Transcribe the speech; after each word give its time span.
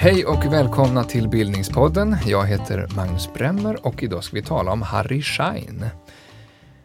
Hej 0.00 0.24
och 0.24 0.52
välkomna 0.52 1.04
till 1.04 1.28
Bildningspodden. 1.28 2.16
Jag 2.26 2.46
heter 2.46 2.88
Magnus 2.96 3.32
Bremmer 3.34 3.86
och 3.86 4.02
idag 4.02 4.24
ska 4.24 4.36
vi 4.36 4.42
tala 4.42 4.72
om 4.72 4.82
Harry 4.82 5.22
Schein. 5.22 5.84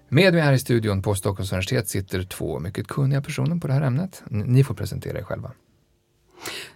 Med 0.09 0.33
mig 0.33 0.41
här 0.41 0.53
i 0.53 0.59
studion 0.59 1.01
på 1.01 1.15
Stockholms 1.15 1.51
universitet 1.51 1.89
sitter 1.89 2.23
två 2.23 2.59
mycket 2.59 2.87
kunniga 2.87 3.21
personer 3.21 3.55
på 3.55 3.67
det 3.67 3.73
här 3.73 3.81
ämnet. 3.81 4.23
Ni 4.29 4.63
får 4.63 4.75
presentera 4.75 5.19
er 5.19 5.23
själva. 5.23 5.51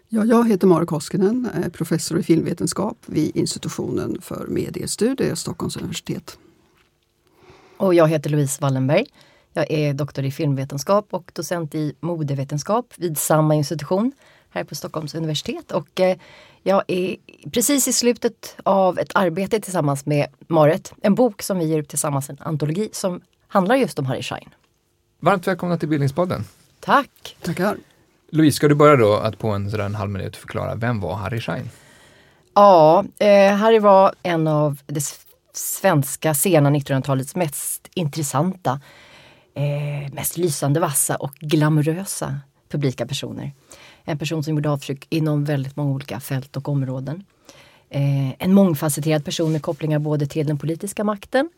Ja, 0.09 0.25
jag 0.25 0.49
heter 0.49 0.67
Mara 0.67 0.85
Koskinen, 0.85 1.49
professor 1.73 2.19
i 2.19 2.23
filmvetenskap 2.23 2.97
vid 3.05 3.37
institutionen 3.37 4.21
för 4.21 4.47
mediestudier, 4.47 5.35
Stockholms 5.35 5.77
universitet. 5.77 6.37
Och 7.77 7.93
jag 7.93 8.07
heter 8.07 8.29
Louise 8.29 8.61
Wallenberg. 8.61 9.05
Jag 9.53 9.71
är 9.71 9.93
doktor 9.93 10.25
i 10.25 10.31
filmvetenskap 10.31 11.07
och 11.09 11.31
docent 11.35 11.75
i 11.75 11.93
modevetenskap 11.99 12.93
vid 12.97 13.17
samma 13.17 13.55
institution 13.55 14.11
här 14.49 14.63
på 14.63 14.75
Stockholms 14.75 15.15
universitet. 15.15 15.71
Och 15.71 15.99
eh, 15.99 16.17
jag 16.63 16.83
är 16.87 17.15
precis 17.51 17.87
i 17.87 17.93
slutet 17.93 18.55
av 18.63 18.99
ett 18.99 19.11
arbete 19.13 19.59
tillsammans 19.59 20.05
med 20.05 20.27
Marit. 20.47 20.93
En 21.01 21.15
bok 21.15 21.41
som 21.41 21.59
vi 21.59 21.65
ger 21.65 21.79
ut 21.79 21.89
tillsammans, 21.89 22.29
en 22.29 22.37
antologi 22.39 22.89
som 22.91 23.21
handlar 23.47 23.75
just 23.75 23.99
om 23.99 24.05
Harry 24.05 24.23
Schein. 24.23 24.49
Varmt 25.19 25.47
välkomna 25.47 25.77
till 25.77 25.89
Bildningspodden. 25.89 26.43
Tack! 26.79 27.37
Tackar! 27.41 27.77
Louise, 28.29 28.55
ska 28.55 28.67
du 28.67 28.75
börja 28.75 28.95
då 28.95 29.13
att 29.13 29.39
på 29.39 29.47
en, 29.47 29.71
sådär 29.71 29.85
en 29.85 29.95
halv 29.95 30.11
minut 30.11 30.35
förklara, 30.35 30.75
vem 30.75 30.99
var 30.99 31.15
Harry 31.15 31.39
Schein? 31.39 31.69
Ja, 32.53 33.05
eh, 33.19 33.53
Harry 33.53 33.79
var 33.79 34.13
en 34.23 34.47
av 34.47 34.79
det 34.85 35.03
svenska 35.53 36.33
sena 36.33 36.69
1900-talets 36.69 37.35
mest 37.35 37.89
intressanta, 37.93 38.81
eh, 39.53 40.13
mest 40.13 40.37
lysande, 40.37 40.79
vassa 40.79 41.15
och 41.15 41.33
glamorösa 41.39 42.39
publika 42.69 43.07
personer. 43.07 43.51
En 44.03 44.17
person 44.17 44.43
som 44.43 44.55
gjorde 44.55 44.69
avtryck 44.69 45.05
inom 45.09 45.45
väldigt 45.45 45.75
många 45.75 45.91
olika 45.91 46.19
fält 46.19 46.57
och 46.57 46.69
områden. 46.69 47.25
Eh, 47.89 48.43
en 48.43 48.53
mångfacetterad 48.53 49.25
person 49.25 49.51
med 49.51 49.61
kopplingar 49.61 49.99
både 49.99 50.27
till 50.27 50.47
den 50.47 50.57
politiska 50.57 51.03
makten 51.03 51.49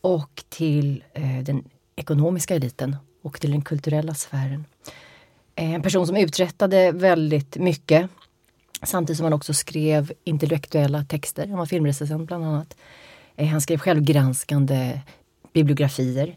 och 0.00 0.44
till 0.48 1.04
eh, 1.12 1.38
den 1.42 1.64
ekonomiska 1.96 2.54
eliten 2.54 2.96
och 3.22 3.40
till 3.40 3.50
den 3.50 3.62
kulturella 3.62 4.14
sfären. 4.14 4.64
Eh, 5.54 5.74
en 5.74 5.82
person 5.82 6.06
som 6.06 6.16
uträttade 6.16 6.92
väldigt 6.92 7.56
mycket 7.56 8.10
samtidigt 8.82 9.16
som 9.16 9.24
han 9.24 9.32
också 9.32 9.54
skrev 9.54 10.12
intellektuella 10.24 11.04
texter. 11.04 11.46
Han 11.46 11.58
var 11.58 11.66
filmrecensent 11.66 12.26
bland 12.26 12.44
annat. 12.44 12.76
Eh, 13.36 13.48
han 13.48 13.60
skrev 13.60 13.78
självgranskande 13.78 15.00
bibliografier. 15.52 16.36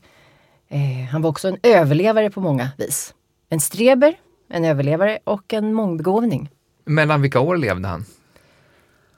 Eh, 0.68 1.10
han 1.12 1.22
var 1.22 1.30
också 1.30 1.48
en 1.48 1.58
överlevare 1.64 2.30
på 2.30 2.42
många 2.42 2.70
vis. 2.78 3.14
En 3.50 3.60
streber 3.60 4.16
en 4.50 4.66
överlevare 4.66 5.20
och 5.24 5.54
en 5.54 5.74
mångbegåvning. 5.74 6.50
Mellan 6.86 7.22
vilka 7.22 7.40
år 7.40 7.58
levde 7.58 7.88
han? 7.88 8.06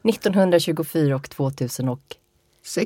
1924 0.03 1.16
och 1.16 1.30
2006. 1.30 2.17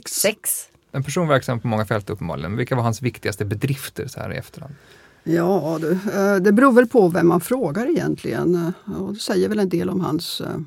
Sex. 0.09 0.69
En 0.91 1.03
person 1.03 1.27
verksam 1.27 1.59
på 1.59 1.67
många 1.67 1.85
fält 1.85 2.09
uppenbarligen. 2.09 2.57
Vilka 2.57 2.75
var 2.75 2.83
hans 2.83 3.01
viktigaste 3.01 3.45
bedrifter 3.45 4.07
så 4.07 4.19
här 4.19 4.33
i 4.33 4.37
efterhand? 4.37 4.75
Ja, 5.23 5.79
det, 5.81 5.91
eh, 5.91 6.35
det 6.35 6.51
beror 6.51 6.71
väl 6.71 6.87
på 6.87 7.07
vem 7.07 7.27
man 7.27 7.41
frågar 7.41 7.89
egentligen. 7.89 8.55
Eh, 8.55 9.01
och 9.01 9.13
det 9.13 9.19
säger 9.19 9.49
väl 9.49 9.59
en 9.59 9.69
del 9.69 9.89
om 9.89 10.01
hans 10.01 10.41
eh, 10.41 10.57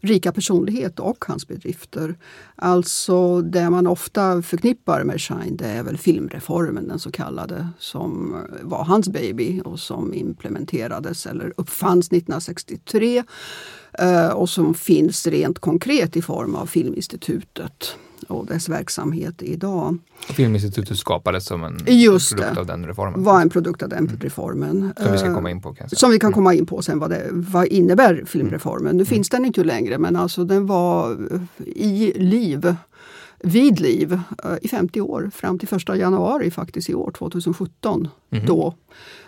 rika 0.00 0.32
personlighet 0.32 0.98
och 0.98 1.24
hans 1.28 1.48
bedrifter. 1.48 2.16
Alltså 2.56 3.40
det 3.42 3.70
man 3.70 3.86
ofta 3.86 4.42
förknippar 4.42 5.04
med 5.04 5.20
Shine 5.20 5.56
det 5.56 5.66
är 5.66 5.82
väl 5.82 5.98
filmreformen, 5.98 6.88
den 6.88 6.98
så 6.98 7.10
kallade, 7.10 7.68
som 7.78 8.36
var 8.62 8.84
hans 8.84 9.08
baby 9.08 9.60
och 9.64 9.80
som 9.80 10.14
implementerades 10.14 11.26
eller 11.26 11.52
uppfanns 11.56 12.06
1963 12.06 13.24
och 14.34 14.48
som 14.48 14.74
finns 14.74 15.26
rent 15.26 15.58
konkret 15.58 16.16
i 16.16 16.22
form 16.22 16.54
av 16.54 16.66
Filminstitutet 16.66 17.96
och 18.28 18.46
dess 18.46 18.68
verksamhet 18.68 19.42
idag. 19.42 19.98
Filminstitutet 20.20 20.98
skapades 20.98 21.44
som 21.44 21.64
en 21.64 21.78
Just 21.86 22.30
produkt 22.30 22.54
det, 22.54 22.60
av 22.60 22.66
den 22.66 22.86
reformen? 22.86 23.24
var 23.24 23.40
en 23.40 23.50
produkt 23.50 23.82
av 23.82 23.88
den 23.88 24.06
mm. 24.06 24.20
reformen. 24.20 24.92
Som 24.96 25.12
vi 25.12 25.18
ska 25.18 25.34
komma 25.34 25.50
in 25.50 25.62
på 25.62 25.74
kanske? 25.74 25.96
Som 25.96 26.10
vi 26.10 26.18
kan 26.18 26.28
mm. 26.28 26.34
komma 26.34 26.54
in 26.54 26.66
på 26.66 26.82
sen. 26.82 26.98
Vad, 26.98 27.10
det, 27.10 27.26
vad 27.30 27.66
innebär 27.66 28.24
filmreformen? 28.26 28.96
Nu 28.96 29.02
mm. 29.02 29.06
finns 29.06 29.28
den 29.28 29.44
inte 29.44 29.64
längre 29.64 29.98
men 29.98 30.16
alltså 30.16 30.44
den 30.44 30.66
var 30.66 31.16
i 31.66 32.12
liv 32.16 32.76
vid 33.40 33.80
liv 33.80 34.20
eh, 34.44 34.50
i 34.62 34.68
50 34.68 35.00
år 35.00 35.30
fram 35.34 35.58
till 35.58 35.68
1 35.74 35.96
januari 35.96 36.50
faktiskt 36.50 36.90
i 36.90 36.94
år, 36.94 37.10
2017. 37.10 38.08
Mm. 38.30 38.46
Då 38.46 38.74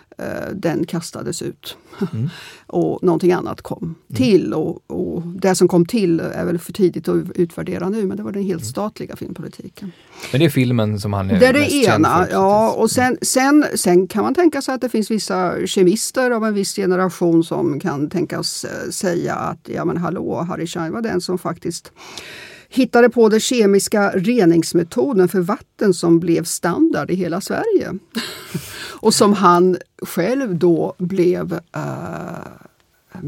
den 0.53 0.85
kastades 0.85 1.41
ut. 1.41 1.77
Mm. 2.13 2.29
och 2.67 3.03
någonting 3.03 3.31
annat 3.31 3.61
kom 3.61 3.83
mm. 3.83 3.95
till. 4.15 4.53
Och, 4.53 4.91
och, 4.91 5.21
det 5.21 5.55
som 5.55 5.67
kom 5.67 5.85
till 5.85 6.19
är 6.19 6.45
väl 6.45 6.59
för 6.59 6.73
tidigt 6.73 7.07
att 7.07 7.17
utvärdera 7.35 7.89
nu, 7.89 8.05
men 8.05 8.17
det 8.17 8.23
var 8.23 8.31
den 8.31 8.43
helt 8.43 8.61
mm. 8.61 8.69
statliga 8.69 9.15
filmpolitiken. 9.15 9.91
Men 10.31 10.39
det 10.39 10.45
är 10.45 10.49
filmen 10.49 10.99
som 10.99 11.13
han 11.13 11.29
är 11.29 11.39
Det 11.39 11.47
är 11.47 11.53
det 11.53 11.71
ena, 11.73 12.25
för, 12.25 12.31
ja. 12.31 12.71
Och 12.71 12.91
sen, 12.91 13.17
sen, 13.21 13.65
sen 13.75 14.07
kan 14.07 14.23
man 14.23 14.35
tänka 14.35 14.61
sig 14.61 14.75
att 14.75 14.81
det 14.81 14.89
finns 14.89 15.11
vissa 15.11 15.67
kemister 15.67 16.31
av 16.31 16.45
en 16.45 16.53
viss 16.53 16.75
generation 16.75 17.43
som 17.43 17.79
kan 17.79 18.09
tänkas 18.09 18.65
eh, 18.65 18.89
säga 18.89 19.35
att 19.35 19.69
ja 19.73 19.85
men 19.85 19.97
hallå, 19.97 20.41
Harry 20.41 20.67
Schein 20.67 20.93
var 20.93 21.01
den 21.01 21.21
som 21.21 21.37
faktiskt 21.37 21.91
hittade 22.73 23.09
på 23.09 23.29
den 23.29 23.39
kemiska 23.39 24.09
reningsmetoden 24.09 25.27
för 25.27 25.39
vatten 25.39 25.93
som 25.93 26.19
blev 26.19 26.43
standard 26.43 27.11
i 27.11 27.15
hela 27.15 27.41
Sverige. 27.41 27.93
och 28.99 29.13
som 29.13 29.33
han 29.33 29.77
själv 30.01 30.55
då 30.55 30.95
blev 30.97 31.53
uh, 31.53 32.47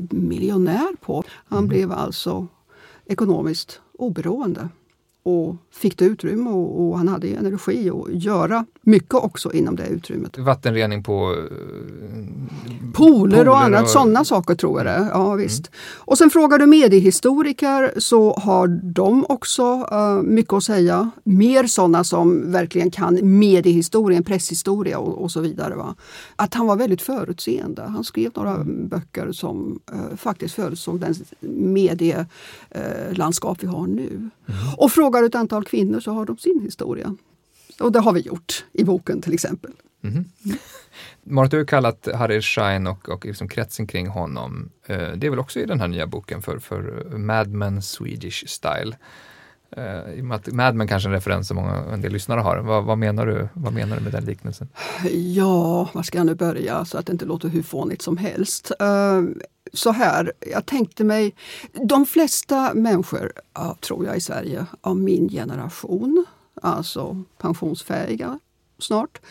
miljonär 0.10 0.96
på. 1.02 1.24
Han 1.46 1.58
mm. 1.58 1.70
blev 1.70 1.92
alltså 1.92 2.48
ekonomiskt 3.06 3.82
oberoende 3.94 4.70
och 5.24 5.56
fick 5.74 5.98
det 5.98 6.06
utrymme 6.06 6.50
och, 6.50 6.88
och, 6.88 6.98
han 6.98 7.08
hade 7.08 7.28
energi 7.28 7.90
att 7.90 8.24
göra 8.24 8.66
mycket 8.82 9.14
också 9.14 9.54
inom 9.54 9.76
det 9.76 9.88
utrymmet. 9.88 10.38
Vattenrening 10.38 11.04
på 11.04 11.32
uh, 11.32 11.38
pooler 12.94 13.50
och 13.50 13.62
annat, 13.62 13.84
och... 13.84 13.90
sådana 13.90 14.26
saker 14.26 14.56
tror 14.56 14.80
jag 14.80 14.86
det 14.86 15.10
Ja, 15.12 15.34
visst. 15.34 15.68
Mm. 15.68 15.78
Och 15.98 16.18
sen 16.18 16.30
frågar 16.30 16.58
du 16.58 16.66
mediehistoriker 16.66 17.94
så 17.98 18.34
har 18.34 18.68
de 18.68 19.26
också 19.30 19.88
uh, 19.92 20.22
mycket 20.22 20.54
att 20.54 20.64
säga. 20.64 21.12
Mer 21.24 21.68
sådana 21.68 22.04
som 22.04 22.52
verkligen 22.52 22.92
kan 22.92 23.40
mediehistorien, 23.40 24.24
presshistoria 24.24 24.98
och, 24.98 25.24
och, 25.24 25.32
så 25.32 25.40
vidare. 25.40 25.76
Va? 25.76 25.96
Att 26.36 26.54
han 26.54 26.68
var 26.68 26.76
väldigt 26.76 27.02
förutseende. 27.02 27.82
Han 27.82 28.04
skrev 28.04 28.32
några 28.36 28.56
mm. 28.56 28.88
böcker 28.88 29.32
som 29.32 29.80
uh, 29.94 30.16
faktiskt 30.16 30.56
förutsåg 30.56 31.00
den 31.00 31.16
medielandskap 31.50 33.64
vi 33.64 33.68
har 33.68 33.88
nu. 33.88 34.10
Mm. 34.10 34.30
Och 34.78 34.92
frågar 34.92 35.24
ett 35.24 35.36
antal 35.36 35.63
kvinnor 35.64 36.00
så 36.00 36.12
har 36.12 36.26
de 36.26 36.38
sin 36.38 36.62
historia. 36.64 37.16
Och 37.80 37.92
det 37.92 38.00
har 38.00 38.14
vi 38.14 38.20
gjort 38.20 38.66
i 38.72 38.84
boken 38.84 39.22
till 39.22 39.34
exempel. 39.34 39.72
Mm. 40.04 40.16
Mm. 40.16 40.58
Marit, 41.24 41.52
du 41.52 41.58
har 41.58 41.66
kallat 41.66 42.08
Harry 42.16 42.42
Schein 42.42 42.88
och, 42.88 43.10
och 43.10 43.26
liksom 43.26 43.48
kretsen 43.48 43.88
kring 43.88 44.08
honom, 44.08 44.70
eh, 44.86 45.12
det 45.16 45.28
är 45.28 45.30
väl 45.30 45.40
också 45.40 45.60
i 45.60 45.66
den 45.66 45.80
här 45.80 45.88
nya 45.88 46.08
boken 46.08 46.42
för, 46.42 46.60
för 46.60 46.82
Mad 47.18 47.50
Men 47.50 47.82
Swedish 47.82 48.48
Style. 48.48 48.98
Att 50.32 50.48
Mad 50.48 50.76
Men 50.76 50.88
kanske 50.88 51.10
är 51.10 51.12
en 51.12 51.16
referens 51.16 51.48
som 51.48 51.56
många, 51.56 51.76
en 51.76 52.02
del 52.02 52.12
lyssnare 52.12 52.40
har. 52.40 52.58
Vad, 52.58 52.84
vad, 52.84 52.98
menar 52.98 53.26
du, 53.26 53.48
vad 53.54 53.74
menar 53.74 53.96
du 53.98 54.02
med 54.02 54.12
den 54.12 54.26
liknelsen? 54.26 54.68
Ja, 55.12 55.90
var 55.94 56.04
ska 56.04 56.18
jag 56.18 56.28
nu 56.28 56.36
börja 56.36 56.86
så 56.86 56.98
att 56.98 57.06
det 57.06 57.12
inte 57.12 57.26
låter 57.26 57.50
hur 57.50 57.64
fånigt 57.64 58.02
som 58.02 58.18
helst. 58.18 58.72
Uh, 58.82 59.30
så 59.74 59.92
här, 59.92 60.32
jag 60.40 60.66
tänkte 60.66 61.04
mig, 61.04 61.36
de 61.72 62.06
flesta 62.06 62.74
människor, 62.74 63.32
ja, 63.54 63.78
tror 63.82 64.06
jag 64.06 64.18
i 64.18 64.22
Sverige, 64.22 64.66
av 64.82 64.98
min 64.98 65.30
generation, 65.30 66.26
alltså 66.62 67.24
pensionsfähiga 67.38 68.40
snart, 68.80 69.22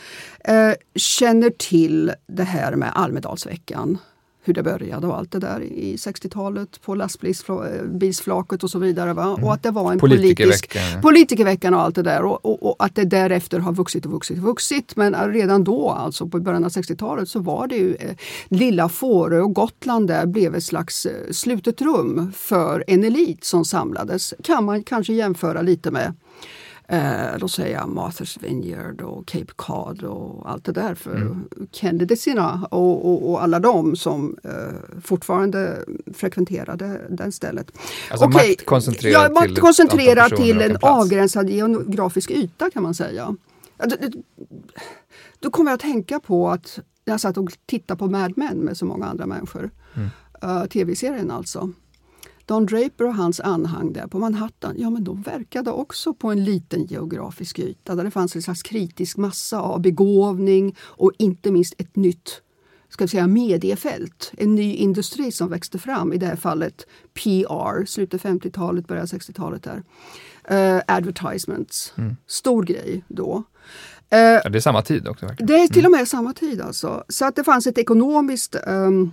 eh, 0.45 0.73
känner 0.95 1.51
till 1.51 2.13
det 2.27 2.45
här 2.45 2.77
med 2.77 2.93
Almedalsveckan 2.95 3.99
hur 4.45 4.55
det 4.55 4.63
började 4.63 5.07
och 5.07 5.19
allt 5.19 5.33
det 5.33 5.39
där 5.39 5.61
i 5.61 5.97
60-talet 5.97 6.83
på 6.83 6.95
lastbilsflaket 6.95 8.65
och 8.65 8.71
så 8.71 8.79
vidare. 8.79 9.13
Va? 9.13 9.25
Mm. 9.25 9.45
Och 9.45 9.55
att 9.55 9.63
det 9.63 9.71
var 9.71 9.93
en 9.93 9.99
politisk 9.99 10.77
politikerveckan 11.03 11.75
och 11.75 11.81
allt 11.81 11.95
det 11.95 12.03
där 12.03 12.25
och, 12.25 12.45
och, 12.45 12.63
och, 12.63 12.77
att 12.79 12.95
det 12.95 13.05
därefter 13.05 13.59
har 13.59 13.73
vuxit 13.73 14.07
och 14.07 14.13
vuxit 14.13 14.39
och 14.39 14.45
vuxit. 14.45 14.97
Men 14.97 15.33
redan 15.33 15.65
då, 15.65 15.91
alltså 15.91 16.29
på 16.29 16.41
början 16.41 16.65
av 16.65 16.71
60-talet, 16.71 17.29
så 17.29 17.39
var 17.39 17.67
det 17.67 17.77
ju 17.77 17.95
eh, 17.95 18.17
lilla 18.49 18.89
Fårö 18.89 19.41
och 19.41 19.55
Gotland 19.55 20.09
där 20.09 20.27
blev 20.27 20.55
ett 20.55 20.65
slags 20.65 21.07
eh, 21.07 21.31
slutet 21.31 21.83
rum 21.83 22.33
för 22.37 22.85
en 22.87 23.05
elit 23.05 23.45
som 23.45 23.65
samlades. 23.65 24.35
Kan 24.43 24.65
man 24.65 24.83
kanske 24.83 25.13
jämföra 25.13 25.63
lite 25.63 25.91
med 25.91 26.15
Eh, 26.89 27.39
då 27.39 27.49
säger 27.49 27.77
jag 27.77 27.89
Martha's 27.89 28.43
Vineyard 28.43 29.01
och 29.01 29.27
Cape 29.27 29.53
Cod 29.57 30.03
och 30.03 30.51
allt 30.51 30.65
det 30.65 30.73
där 30.73 30.95
för 30.95 31.17
Mm. 31.17 31.49
Kennedyserna 31.73 32.69
och, 32.71 33.09
och, 33.09 33.31
och 33.31 33.43
alla 33.43 33.61
de 33.61 33.97
som 33.97 34.37
eh, 34.45 35.01
fortfarande 35.03 35.85
frekventerade 36.15 37.01
det 37.11 37.33
stället. 37.33 37.73
Alltså 38.11 38.27
Okej, 38.27 38.49
makt 38.51 38.67
koncentrerad 38.67 39.23
ja, 39.23 39.27
till 39.27 39.51
makt 39.51 39.61
koncentrerad 39.61 40.37
till 40.37 40.61
en 40.61 40.71
en 40.71 40.77
avgränsad 40.81 41.51
geografisk 41.51 42.31
yta 42.31 42.71
kan 42.71 42.83
man 42.83 42.95
säga. 42.95 43.37
Då 45.41 45.51
kommer 45.51 45.71
jag 45.71 45.75
att 45.75 45.81
tänka 45.81 46.21
på 46.21 46.51
att 46.51 46.79
jag 47.05 47.21
satt 47.21 47.37
och 47.37 47.53
tittade 47.67 47.99
på 47.99 48.07
Mad 48.07 48.33
Men 48.37 48.59
med 48.59 48.77
så 48.77 48.85
många 48.85 49.07
andra 49.07 49.27
människor. 49.27 49.71
Mm. 49.95 50.09
Eh, 50.43 50.65
Tv-serien 50.65 51.31
alltså. 51.31 51.73
Don 52.47 52.67
Draper 52.67 53.05
och 53.07 53.15
hans 53.15 53.41
anhang 53.41 53.93
där 53.93 54.07
på 54.07 54.19
Manhattan, 54.19 54.75
ja 54.79 54.91
men 54.91 55.05
de 55.05 55.23
verkade 55.23 55.71
också 55.71 56.15
på 56.15 56.31
en 56.31 56.45
liten 56.45 56.85
geografisk 56.85 57.59
yta 57.59 57.95
där 57.95 58.05
det 58.05 58.11
fanns 58.11 58.37
en 58.37 58.43
slags 58.43 58.63
kritisk 58.63 59.17
massa 59.17 59.61
av 59.61 59.81
begåvning 59.81 60.77
och 60.81 61.13
inte 61.19 61.51
minst 61.51 61.75
ett 61.79 61.97
nytt 61.97 62.43
ska 62.89 63.05
vi 63.05 63.09
säga, 63.09 63.27
mediefält. 63.27 64.33
En 64.37 64.55
ny 64.55 64.75
industri 64.75 65.33
som 65.33 65.49
växte 65.49 65.79
fram, 65.79 66.13
i 66.13 66.19
det 66.19 66.27
här 66.27 66.37
fallet 66.37 66.87
PR, 67.15 67.85
slutet 67.85 68.23
50-talet, 68.23 68.87
början 68.89 69.07
60-talet. 69.07 69.63
där. 69.63 69.83
Eh, 70.45 70.83
advertisements, 70.87 71.95
stor 72.27 72.63
grej 72.63 73.05
då. 73.09 73.43
Eh, 74.11 74.19
Ja, 74.19 74.49
det 74.49 74.59
är 74.59 74.61
samma 74.61 74.83
tid 74.83 75.09
också. 75.09 75.27
Verkligen. 75.27 75.47
det 75.47 75.63
är 75.63 75.69
till 75.69 75.85
och 75.85 75.91
med 75.91 76.09
samma 76.09 76.33
tid 76.33 76.61
alltså. 76.61 77.05
Så 77.09 77.25
att 77.25 77.37
det 77.37 77.45
fanns 77.45 77.67
ett 77.67 77.79
ekonomiskt 77.79 78.55
ehm, 78.55 79.11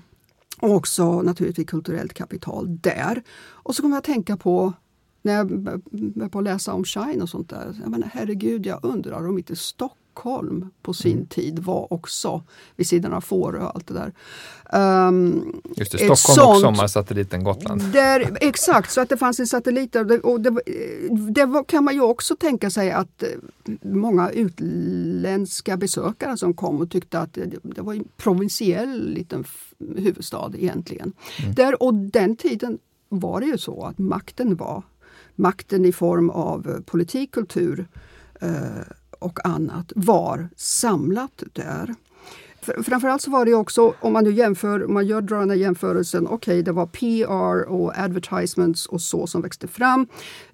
och 0.59 0.75
också 0.75 1.21
naturligtvis 1.21 1.67
kulturellt 1.67 2.13
kapital 2.13 2.77
där. 2.81 3.23
Och 3.41 3.75
så 3.75 3.81
kommer 3.81 3.95
jag 3.95 3.99
att 3.99 4.05
tänka 4.05 4.37
på 4.37 4.73
när 5.21 5.33
jag 5.33 5.47
började 5.91 6.41
läsa 6.41 6.73
om 6.73 6.83
Shine 6.83 7.21
och 7.21 7.29
sånt 7.29 7.49
där. 7.49 7.75
Jag 7.81 7.91
menar, 7.91 8.09
herregud, 8.13 8.65
jag 8.65 8.79
undrar 8.83 9.27
om 9.27 9.37
inte 9.37 9.55
Stockholm 9.55 9.98
på 10.81 10.93
sin 10.93 11.13
Mm. 11.13 11.25
tid 11.25 11.59
var 11.59 11.93
också 11.93 12.43
vid 12.75 12.87
sidan 12.87 13.13
av 13.13 13.21
Fårö 13.21 13.59
och 13.63 13.75
allt 13.75 13.87
det 13.87 13.93
där. 13.93 14.13
Ehm, 14.73 15.61
Just 15.75 15.91
det, 15.91 15.97
Stockholm 15.97 16.11
och 16.11 16.17
sånt- 16.19 16.61
sommarsatelliten 16.61 17.43
Gotland. 17.43 17.81
där, 17.93 18.37
exakt, 18.41 18.91
så 18.91 19.01
att 19.01 19.09
det 19.09 19.17
fanns 19.17 19.39
en 19.39 19.47
satellit 19.47 19.93
där. 19.93 20.01
Och 20.25 20.41
det, 20.41 20.49
och 20.49 20.61
det, 21.31 21.45
var, 21.45 21.63
kan 21.63 21.83
man 21.83 21.93
ju 21.93 22.01
också 22.01 22.35
tänka 22.35 22.69
sig 22.69 22.91
att 22.91 23.23
eh, 23.23 23.29
många 23.81 24.29
utländska 24.29 25.77
besökare 25.77 26.37
som 26.37 26.53
kom 26.53 26.81
och 26.81 26.91
tyckte 26.91 27.19
att 27.19 27.33
det, 27.33 27.45
det 27.63 27.81
var 27.81 27.93
en 27.93 28.07
provinsiell 28.17 29.09
liten 29.09 29.43
huvudstad 29.95 30.51
egentligen. 30.57 31.13
Där, 31.55 31.83
och 31.83 31.93
den 31.93 32.35
tiden 32.35 32.77
var 33.09 33.39
det 33.41 33.45
ju 33.47 33.57
så 33.57 33.83
att 33.85 33.97
makten 33.99 34.55
var 34.55 34.83
makten 35.35 35.85
i 35.85 35.91
form 35.91 36.29
av 36.29 36.69
eh, 36.69 36.79
politik, 36.81 37.31
kultur 37.31 37.87
eh, 38.41 38.49
och 39.19 39.45
annat 39.45 39.91
var 39.95 40.49
samlat 40.55 41.43
där. 41.53 41.95
Framförallt 42.61 43.21
så 43.21 43.31
var 43.31 43.45
det 43.45 43.53
också, 43.53 43.93
om 43.99 44.13
man 44.13 44.23
nu 44.23 44.31
jämför, 44.31 44.85
om 44.85 44.93
man 44.93 45.07
gör, 45.07 45.21
drar 45.21 45.39
den 45.39 45.49
här 45.49 45.57
jämförelsen, 45.57 46.27
okej 46.27 46.63
det 46.63 46.71
var 46.71 46.85
PR 46.85 47.69
och 47.69 47.97
advertisements 47.97 48.85
och 48.85 49.01
så 49.01 49.27
som 49.27 49.41
växte 49.41 49.67
fram, 49.67 50.07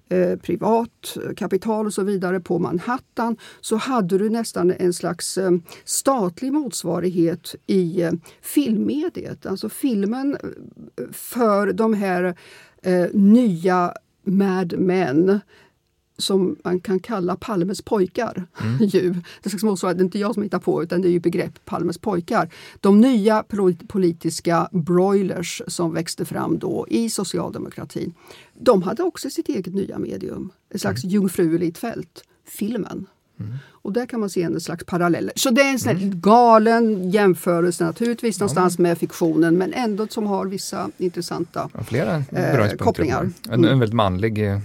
eh, 0.08 0.38
privat 0.38 1.16
eh, 1.24 1.34
kapital 1.34 1.86
och 1.86 1.94
så 1.94 2.02
vidare 2.02 2.40
på 2.40 2.58
Manhattan, 2.58 3.36
så 3.60 3.76
hade 3.76 4.18
du 4.18 4.30
nästan 4.30 4.70
en 4.78 4.92
slags 4.92 5.38
eh, 5.38 5.50
statlig 5.84 6.52
motsvarighet 6.52 7.54
i 7.66 8.02
eh, 8.02 8.12
filmmediet. 8.42 9.46
Alltså 9.46 9.68
filmen 9.68 10.36
eh, 10.42 11.04
för 11.12 11.72
de 11.72 11.94
här 11.94 12.36
eh, 12.82 13.06
nya 13.12 13.92
Mad 14.24 14.74
Men 14.78 15.40
som 16.18 16.56
man 16.64 16.80
kan 16.80 17.00
kalla 17.00 17.36
Palmes 17.36 17.82
pojkar. 17.82 18.46
Ju. 18.80 19.14
Det 19.42 19.50
slags 19.50 19.62
motsvarighet, 19.64 19.98
det 19.98 20.02
är 20.02 20.04
inte 20.04 20.18
jag 20.18 20.34
som 20.34 20.42
hittar 20.42 20.58
på 20.58 20.82
utan 20.82 21.02
det 21.02 21.08
är 21.08 21.12
ju 21.12 21.20
begrepp 21.20 21.64
Palmes 21.64 21.98
pojkar. 21.98 22.50
De 22.80 23.00
nya 23.00 23.42
pol- 23.42 23.86
politiska 23.88 24.68
broilers 24.72 25.62
som 25.66 25.94
växte 25.94 26.24
fram 26.24 26.58
då 26.58 26.86
i 26.90 27.10
socialdemokratin. 27.10 28.14
De 28.54 28.82
hade 28.82 29.02
också 29.02 29.30
sitt 29.30 29.48
eget 29.48 29.74
nya 29.74 29.98
medium, 29.98 30.50
ett 30.70 30.80
slags 30.80 31.04
jungfruligt 31.04 31.78
fält, 31.78 32.22
filmen. 32.44 33.06
Och 33.86 33.92
där 33.92 34.06
kan 34.06 34.20
man 34.20 34.30
se 34.30 34.42
en 34.42 34.60
slags 34.60 34.84
parallell. 34.84 35.30
Så 35.36 35.50
det 35.50 35.60
är 35.62 35.72
en 35.72 35.78
sån 35.78 35.96
här 35.96 36.10
galen 36.14 37.10
jämförelse 37.10 37.84
naturligtvis 37.84 38.40
någonstans 38.40 38.78
med 38.78 38.98
fiktionen 38.98 39.58
men 39.58 39.72
ändå 39.72 40.06
som 40.06 40.26
har 40.26 40.46
vissa 40.46 40.90
intressanta 40.98 41.70
Ja, 41.74 41.82
Flera 41.82 42.22
beröringspunkter. 42.30 42.76
kopplingar. 42.84 43.30
En, 43.50 43.64
en 43.64 43.78
väldigt 43.78 43.94
manlig 43.94 44.46
eh, 44.52 44.58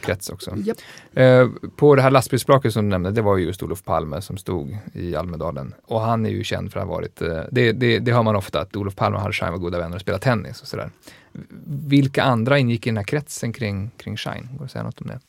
krets 0.00 0.28
också. 0.28 0.56
Japp. 0.56 0.78
Eh, 1.12 1.48
på 1.76 1.94
det 1.94 2.02
här 2.02 2.10
lastbilsflaket 2.10 2.72
som 2.72 2.84
du 2.84 2.88
nämnde, 2.90 3.10
det 3.10 3.22
var 3.22 3.36
ju 3.36 3.44
just 3.44 3.62
Olof 3.62 3.84
Palme 3.84 4.22
som 4.22 4.36
stod 4.36 4.78
i 4.92 5.16
Almedalen. 5.16 5.74
Och 5.86 6.00
han 6.00 6.26
är 6.26 6.30
ju 6.30 6.44
känd 6.44 6.72
för 6.72 6.80
att 6.80 6.86
ha 6.86 6.94
varit, 6.94 7.22
eh, 7.22 7.40
det, 7.50 7.72
det, 7.72 7.98
det 7.98 8.12
hör 8.12 8.22
man 8.22 8.36
ofta, 8.36 8.60
att 8.60 8.76
Olof 8.76 8.94
Palme 8.96 9.16
och 9.16 9.22
Harry 9.22 9.32
Schein 9.32 9.52
var 9.52 9.58
goda 9.58 9.78
vänner 9.78 9.94
och 9.94 10.00
spelade 10.00 10.24
tennis 10.24 10.60
och 10.62 10.68
sådär. 10.68 10.90
Vilka 11.86 12.22
andra 12.22 12.58
ingick 12.58 12.86
i 12.86 12.90
den 12.90 12.96
här 12.96 13.04
kretsen 13.04 13.52
kring, 13.52 13.90
kring 13.96 14.16
Schein? 14.16 14.48
Går 14.52 14.58
det 14.58 14.64
att 14.64 14.70
säga 14.70 14.84
något 14.84 15.00
om 15.00 15.06
det? 15.06 15.20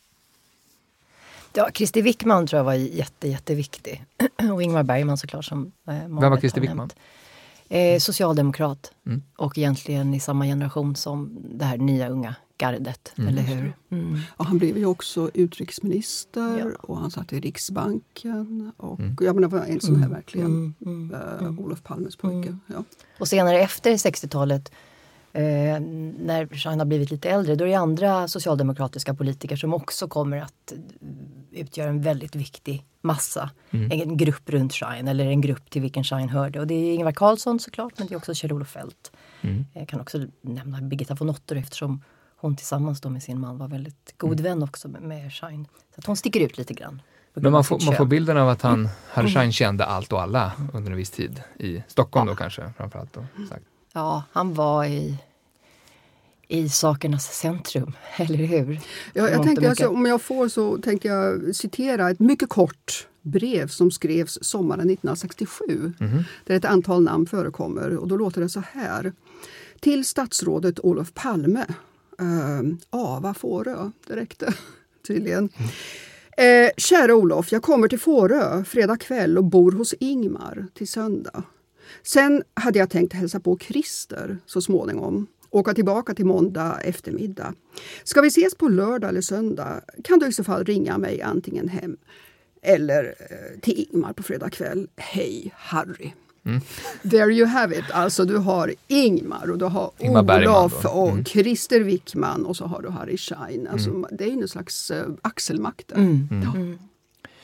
Ja, 1.55 1.69
Christer 1.73 2.01
Wickman 2.01 2.47
tror 2.47 2.57
jag 2.57 2.63
var 2.63 2.73
jätte, 2.73 3.27
jätteviktig. 3.27 4.05
och 4.53 4.63
Ingmar 4.63 4.83
Bergman 4.83 5.17
såklart 5.17 5.45
som 5.45 5.71
eh, 5.87 5.93
många 6.07 6.21
Vem 6.21 6.31
var 6.31 6.37
Christer 6.37 6.61
har 6.61 6.67
Wickman? 6.67 6.89
Eh, 7.69 7.99
socialdemokrat 7.99 8.91
Mm. 9.05 9.21
och 9.37 9.57
egentligen 9.57 10.13
i 10.13 10.19
samma 10.19 10.45
generation 10.45 10.95
som 10.95 11.37
det 11.51 11.65
här 11.65 11.77
nya 11.77 12.09
unga 12.09 12.35
gardet, 12.57 13.13
Mm. 13.17 13.27
eller 13.29 13.41
hur? 13.41 13.73
Mm. 13.91 14.19
Och 14.37 14.45
han 14.45 14.57
blev 14.57 14.77
ju 14.77 14.85
också 14.85 15.29
utrikesminister 15.33 16.57
Ja. 16.59 16.65
och 16.81 16.97
han 16.97 17.11
satt 17.11 17.33
i 17.33 17.39
Riksbanken. 17.39 18.71
Och 18.77 18.99
Mm. 18.99 19.15
Jag 19.21 19.35
menar, 19.35 19.47
var 19.47 19.59
en 19.65 19.81
sån 19.81 20.01
här 20.03 20.09
verkligen 20.09 20.45
Mm, 20.47 20.73
mm, 20.85 21.13
eh, 21.13 21.39
mm. 21.39 21.59
Olof 21.59 21.83
Palmes 21.83 22.15
pojke. 22.15 22.57
Ja. 22.67 22.83
Och 23.19 23.27
senare 23.27 23.59
efter 23.61 23.97
60-talet, 23.97 24.71
eh, 25.35 25.79
när 26.19 26.47
Schein 26.47 26.79
har 26.79 26.85
blivit 26.85 27.11
lite 27.11 27.29
äldre, 27.29 27.55
då 27.55 27.63
är 27.65 27.69
det 27.69 27.75
andra 27.75 28.27
socialdemokratiska 28.27 29.13
politiker 29.13 29.55
som 29.55 29.73
också 29.73 30.07
kommer 30.07 30.37
att 30.37 30.71
eh, 30.71 31.59
utgöra 31.59 31.89
en 31.89 32.01
väldigt 32.01 32.35
viktig 32.35 32.85
massa. 33.01 33.49
En 33.71 34.17
grupp 34.17 34.49
runt 34.49 34.73
Schein, 34.73 35.07
eller 35.07 35.25
en 35.25 35.41
grupp 35.41 35.69
till 35.69 35.81
vilken 35.81 36.03
Schein 36.03 36.29
hörde. 36.29 36.59
Och 36.59 36.67
det 36.67 36.73
är 36.73 36.93
Ingvar 36.93 37.11
Carlsson 37.11 37.59
såklart, 37.59 37.93
men 37.97 38.07
det 38.07 38.13
är 38.13 38.17
också 38.17 38.33
Kjell-Olof 38.33 38.67
Feldt. 38.67 39.11
Mm. 39.41 39.65
Jag 39.73 39.87
kan 39.87 40.01
också 40.01 40.25
nämna 40.41 40.81
Birgitta 40.81 41.13
von 41.13 41.29
Otter 41.29 41.55
eftersom 41.55 42.03
hon 42.37 42.55
tillsammans 42.55 43.03
med 43.03 43.23
sin 43.23 43.39
man 43.39 43.57
var 43.57 43.67
väldigt 43.67 44.13
god 44.17 44.39
vän 44.39 44.63
också 44.63 44.87
med, 44.87 45.33
Schein. 45.33 45.67
Så 45.95 45.99
att 45.99 46.05
hon 46.05 46.15
sticker 46.15 46.39
ut 46.39 46.57
lite 46.57 46.73
grann. 46.73 47.01
Men 47.33 47.51
man 47.51 47.63
får, 47.63 47.85
man 47.85 47.95
får 47.95 48.05
bilden 48.05 48.37
av 48.37 48.49
att 48.49 48.61
han, 48.61 48.89
Harry 49.09 49.33
Schein 49.33 49.51
kände 49.51 49.85
allt 49.85 50.13
och 50.13 50.21
alla 50.21 50.51
under 50.73 50.91
en 50.91 50.97
viss 50.97 51.11
tid. 51.11 51.41
I 51.59 51.83
Stockholm 51.87 52.27
då 52.27 52.35
kanske 52.35 52.73
framförallt. 52.77 53.13
Då, 53.13 53.25
sagt. 53.49 53.65
Ja, 53.95 54.23
han 54.31 54.53
var 54.53 54.85
i, 54.85 55.17
i 56.47 56.69
sakernas 56.69 57.37
centrum, 57.37 57.91
eller 58.17 58.37
hur? 58.37 58.79
Ja, 59.13 59.29
jag 59.29 59.43
tänker, 59.43 59.69
alltså, 59.69 59.87
om 59.87 60.05
jag 60.05 60.21
får 60.21 60.47
så 60.47 60.77
tänker 60.77 61.09
jag 61.09 61.55
citera 61.55 62.09
ett 62.09 62.19
mycket 62.19 62.49
kort 62.49 63.07
brev 63.21 63.67
som 63.67 63.91
skrevs 63.91 64.37
sommaren 64.41 64.79
1967. 64.79 65.93
Där 66.45 66.55
ett 66.55 66.65
antal 66.65 67.03
namn 67.03 67.25
förekommer 67.25 67.97
och 67.97 68.07
då 68.07 68.17
låter 68.17 68.41
det 68.41 68.49
så 68.49 68.63
här. 68.71 69.13
Till 69.79 70.05
statsrådet 70.05 70.79
Olof 70.79 71.13
Palme. 71.13 71.65
Uh, 72.21 72.75
Ava 72.89 73.33
Fårö, 73.33 73.91
det 74.07 74.15
räckte 74.15 74.53
tydligen. 75.07 75.49
Eh, 76.37 76.69
kära 76.77 77.15
Olof, 77.15 77.51
jag 77.51 77.61
kommer 77.61 77.87
till 77.87 77.99
Fårö 77.99 78.63
fredag 78.63 78.97
kväll 78.97 79.37
och 79.37 79.43
bor 79.43 79.71
hos 79.71 79.93
Ingmar 79.93 80.67
till 80.73 80.87
söndag. 80.87 81.43
Sen 82.03 82.43
hade 82.53 82.79
jag 82.79 82.89
tänkt 82.89 83.13
hälsa 83.13 83.39
på 83.39 83.57
Christer 83.57 84.37
så 84.45 84.61
småningom. 84.61 85.27
Åka 85.49 85.73
tillbaka 85.73 86.13
till 86.13 86.25
måndag 86.25 86.79
eftermiddag. 86.83 87.53
Ska 88.03 88.21
vi 88.21 88.27
ses 88.27 88.55
på 88.55 88.67
lördag 88.67 89.09
eller 89.09 89.21
söndag 89.21 89.81
kan 90.03 90.19
du 90.19 90.27
i 90.27 90.31
så 90.31 90.43
fall 90.43 90.63
ringa 90.63 90.97
mig 90.97 91.21
antingen 91.21 91.67
hem 91.67 91.97
eller 92.61 93.03
eh, 93.05 93.59
till 93.61 93.85
Ingmar 93.91 94.13
på 94.13 94.23
fredag 94.23 94.49
kväll. 94.49 94.87
Hej 94.97 95.53
Harry! 95.55 96.11
There 97.11 97.33
you 97.33 97.45
have 97.45 97.77
it. 97.79 97.85
Alltså 97.91 98.25
du 98.25 98.37
har 98.37 98.73
Ingmar 98.87 99.51
och 99.51 99.57
du 99.57 99.65
har 99.65 99.91
Ingmar 99.99 100.47
Olof 100.47 100.85
och 100.85 101.09
Mm. 101.09 101.25
Christer 101.25 101.79
Wickman 101.79 102.45
och 102.45 102.57
så 102.57 102.65
har 102.65 102.81
du 102.81 102.89
Harry 102.89 103.17
Schein. 103.17 103.67
Alltså, 103.67 104.07
Det 104.11 104.23
är 104.23 104.27
ju 104.27 104.41
en 104.41 104.47
slags 104.47 104.91
uh, 104.91 104.97
axelmakt 105.21 105.87
där. 105.87 105.95
Mm. 105.95 106.27
Ja. 106.43 106.53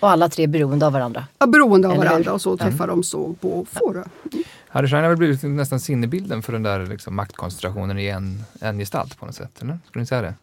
Och 0.01 0.09
alla 0.09 0.29
tre 0.29 0.43
är 0.43 0.47
beroende 0.47 0.85
av 0.85 0.93
varandra. 0.93 1.27
Ja, 1.39 1.47
beroende 1.47 1.87
av 1.87 1.93
Eller 1.93 2.05
varandra 2.05 2.33
och 2.33 2.41
så 2.41 2.57
träffar 2.57 2.87
de 2.87 3.03
så 3.03 3.33
på 3.33 3.65
Fårö. 3.71 4.03
Harry 4.67 4.87
Schein 4.87 5.03
har 5.03 5.09
väl 5.09 5.17
blivit 5.17 5.43
nästan 5.43 5.79
sinnebilden 5.79 6.41
för 6.41 6.53
den 6.53 6.63
där 6.63 6.85
liksom, 6.85 7.15
maktkoncentrationen 7.15 7.99
i 7.99 8.07
en, 8.07 8.43
en 8.61 8.77
gestalt 8.79 9.19
på 9.19 9.25
något 9.25 9.35
sätt, 9.35 9.61
eller? 9.61 9.79
Skulle 9.87 10.01
ni 10.01 10.07
säga 10.07 10.21
det? 10.21 10.33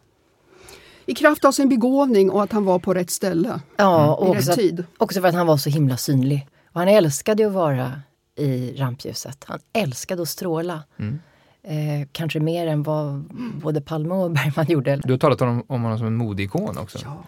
I 1.05 1.15
kraft 1.15 1.45
av 1.45 1.51
sin 1.51 1.69
begåvning 1.69 2.31
och 2.31 2.43
att 2.43 2.51
han 2.51 2.65
var 2.65 2.79
på 2.79 2.93
rätt 2.93 3.09
ställe 3.09 3.59
Ja, 3.77 4.15
och 4.15 4.35
i 4.35 4.39
också, 4.39 4.53
tid. 4.53 4.85
också 4.97 5.21
för 5.21 5.27
att 5.27 5.35
han 5.35 5.47
var 5.47 5.57
så 5.57 5.69
himla 5.69 5.97
synlig. 5.97 6.47
Och 6.71 6.79
han 6.79 6.87
älskade 6.89 7.47
att 7.47 7.53
vara 7.53 8.01
i 8.35 8.73
rampljuset. 8.77 9.43
Han 9.47 9.59
älskade 9.73 10.21
att 10.21 10.29
stråla. 10.29 10.83
Mm. 10.97 11.19
Eh, 11.63 12.07
kanske 12.11 12.39
mer 12.39 12.67
än 12.67 12.83
vad 12.83 13.23
både 13.61 13.81
Palme 13.81 14.13
och 14.13 14.31
Bergman 14.31 14.65
gjorde. 14.69 15.01
Du 15.03 15.13
har 15.13 15.17
talat 15.17 15.41
om, 15.41 15.63
om 15.67 15.83
honom 15.83 15.97
som 15.97 16.07
en 16.07 16.15
modeikon 16.15 16.77
också. 16.77 16.99
Ja. 17.03 17.23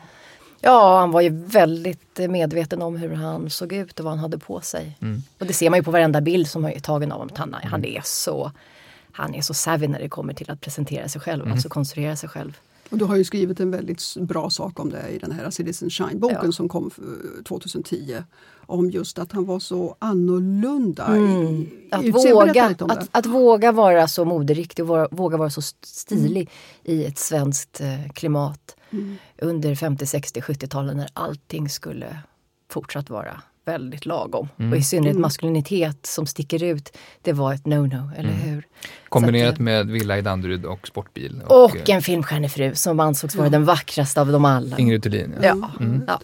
Ja, 0.62 1.00
han 1.00 1.12
var 1.12 1.22
ju 1.22 1.30
väldigt 1.30 2.20
medveten 2.30 2.82
om 2.82 2.96
hur 2.96 3.14
han 3.14 3.50
såg 3.50 3.74
ut 3.74 4.00
och 4.00 4.04
vad 4.06 4.12
han 4.14 4.20
hade 4.20 4.38
på 4.38 4.62
sig. 4.62 4.98
Mm. 5.02 5.24
Och 5.40 5.46
det 5.46 5.54
ser 5.54 5.70
man 5.70 5.80
ju 5.80 5.84
på 5.84 5.92
varenda 5.92 6.22
bild 6.22 6.48
som 6.48 6.66
är 6.66 6.80
tagen 6.80 7.12
av 7.12 7.20
honom. 7.20 7.36
Han, 7.38 7.56
han 7.64 7.86
är 7.86 8.02
så 8.04 8.52
han 9.14 9.36
är 9.36 9.42
så 9.42 9.54
savvy 9.54 9.88
när 9.88 10.00
det 10.00 10.10
kommer 10.10 10.34
till 10.34 10.52
att 10.52 10.62
presentera 10.62 11.08
sig 11.10 11.22
själv, 11.22 11.42
Mm. 11.42 11.54
alltså 11.54 11.70
konstruera 11.70 12.16
sig 12.16 12.30
själv. 12.30 12.58
Och 12.90 12.98
du 12.98 13.06
har 13.06 13.16
ju 13.16 13.24
skrivit 13.24 13.60
en 13.60 13.72
väldigt 13.72 14.04
bra 14.20 14.50
sak 14.50 14.80
om 14.80 14.90
det 14.90 15.10
i 15.10 15.18
den 15.20 15.32
här 15.32 15.50
Citizen 15.50 15.90
Shine-boken 15.90 16.40
Ja. 16.44 16.52
som 16.52 16.70
kom 16.70 16.92
eh, 17.38 17.44
2010. 17.44 18.16
Om 18.66 18.90
just 18.90 19.20
att 19.20 19.32
han 19.32 19.46
var 19.46 19.60
så 19.60 19.96
annorlunda. 20.00 21.16
i- 21.16 21.20
Mm. 21.20 21.62
i 21.62 21.68
Att, 21.92 22.06
våga, 22.26 22.66
att, 22.80 23.10
att 23.12 23.26
våga 23.26 23.72
vara 23.72 24.08
så 24.08 24.26
moderiktig 24.26 24.90
och 24.92 25.08
våga, 25.12 25.38
vara 25.38 25.50
så 25.50 25.60
st- 25.60 25.88
stilig 25.88 26.50
i 26.84 27.06
ett 27.06 27.18
svenskt 27.18 27.82
eh, 27.82 28.12
klimat 28.14 28.76
Mm. 28.94 29.18
under 29.38 29.76
50, 29.76 30.06
60, 30.06 30.42
70-talen 30.42 30.98
när 30.98 31.10
allting 31.14 31.70
skulle 31.70 32.18
fortsatt 32.72 33.10
vara 33.10 33.42
väldigt 33.66 34.06
lagom. 34.06 34.50
Mm. 34.60 34.72
Och 34.72 34.78
i 34.78 34.84
synnerhet 34.84 35.12
Mm. 35.16 35.22
maskulinitet 35.22 36.06
som 36.06 36.26
sticker 36.26 36.64
ut, 36.64 36.98
det 37.22 37.34
var 37.34 37.54
ett 37.54 37.66
no-no, 37.66 38.12
eller 38.18 38.30
Mm. 38.30 38.42
hur? 38.42 38.64
Kombinerat 39.10 39.54
att, 39.54 39.60
eh, 39.60 39.64
med 39.64 39.88
villa 39.88 40.18
i 40.18 40.22
Danderyd 40.22 40.66
och 40.66 40.88
sportbil. 40.88 41.42
Och 41.48 41.90
eh, 41.90 41.96
en 41.96 42.02
filmstjärnefru 42.02 42.76
som 42.76 43.00
ansågs 43.00 43.36
vara 43.36 43.48
Ja. 43.48 43.52
den 43.52 43.66
vackraste 43.66 44.22
av 44.22 44.28
dem 44.32 44.46
alla. 44.46 44.78
Ingrid 44.78 45.04
Thulin. 45.04 45.34
Ja. 45.42 45.48
Ja, 45.62 45.72
Mm. 45.80 46.04
ja. 46.08 46.20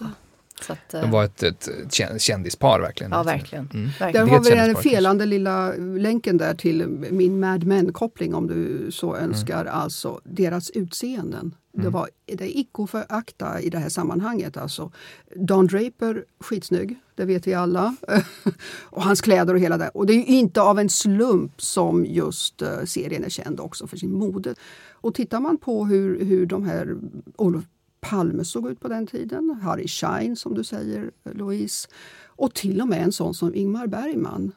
Så 0.61 0.73
att, 0.73 0.93
eh, 0.93 1.01
De 1.01 1.11
var 1.11 1.23
ett, 1.23 1.43
ett 1.43 1.67
kä- 1.89 2.17
kändispar 2.19 2.79
verkligen. 2.79 3.11
ja, 3.11 3.23
verkligen. 3.23 3.69
Mm. 3.73 3.85
Där 3.85 4.05
verkligen. 4.05 4.27
Det 4.27 4.33
har 4.33 4.67
vi 4.67 4.73
den 4.73 4.75
felande 4.75 5.25
lilla 5.25 5.73
länken 5.77 6.37
där 6.37 6.53
till 6.53 6.87
min 7.11 7.39
Mad 7.39 7.63
Men-koppling 7.63 8.35
om 8.35 8.47
du 8.47 8.91
så 8.91 9.15
önskar. 9.15 9.65
Alltså 9.65 10.21
deras 10.23 10.69
utseenden. 10.69 11.55
Det 11.73 11.79
Mm. 11.81 11.93
var 11.93 12.09
det 12.25 12.41
är 12.41 12.57
icke 12.59 12.87
förakta 12.87 13.61
i 13.61 13.69
det 13.69 13.77
här 13.77 13.89
sammanhanget. 13.89 14.57
Alltså, 14.57 14.91
Don 15.35 15.67
Draper, 15.67 16.23
skitsnygg, 16.39 16.95
det 17.15 17.25
vet 17.25 17.47
vi 17.47 17.53
alla. 17.53 17.95
och 18.83 19.03
hans 19.03 19.21
kläder 19.21 19.53
och 19.53 19.59
hela 19.59 19.77
det. 19.77 19.89
Och 19.89 20.05
det 20.05 20.13
är 20.13 20.17
ju 20.17 20.25
inte 20.25 20.61
av 20.61 20.79
en 20.79 20.89
slump 20.89 21.61
som 21.61 22.05
just 22.05 22.61
eh, 22.61 22.83
serien 22.85 23.23
är 23.23 23.29
känd 23.29 23.59
också 23.59 23.87
för 23.87 23.97
sin 23.97 24.11
mode. 24.11 24.55
Och 24.91 25.13
tittar 25.15 25.39
man 25.39 25.57
på 25.57 25.85
hur, 25.85 26.25
hur 26.25 26.45
de 26.45 26.63
här 26.65 26.95
Olof 27.35 27.63
Palme 28.01 28.45
såg 28.45 28.71
ut 28.71 28.79
på 28.79 28.87
den 28.87 29.07
tiden, 29.07 29.59
Harry 29.63 29.87
Schein 29.87 30.35
som 30.35 30.53
du 30.53 30.63
säger 30.63 31.11
Louise, 31.23 31.87
och 32.25 32.53
till 32.53 32.81
och 32.81 32.87
med 32.87 33.03
en 33.03 33.11
sån 33.11 33.33
som 33.33 33.55
Ingmar 33.55 33.87
Bergman. 33.87 34.51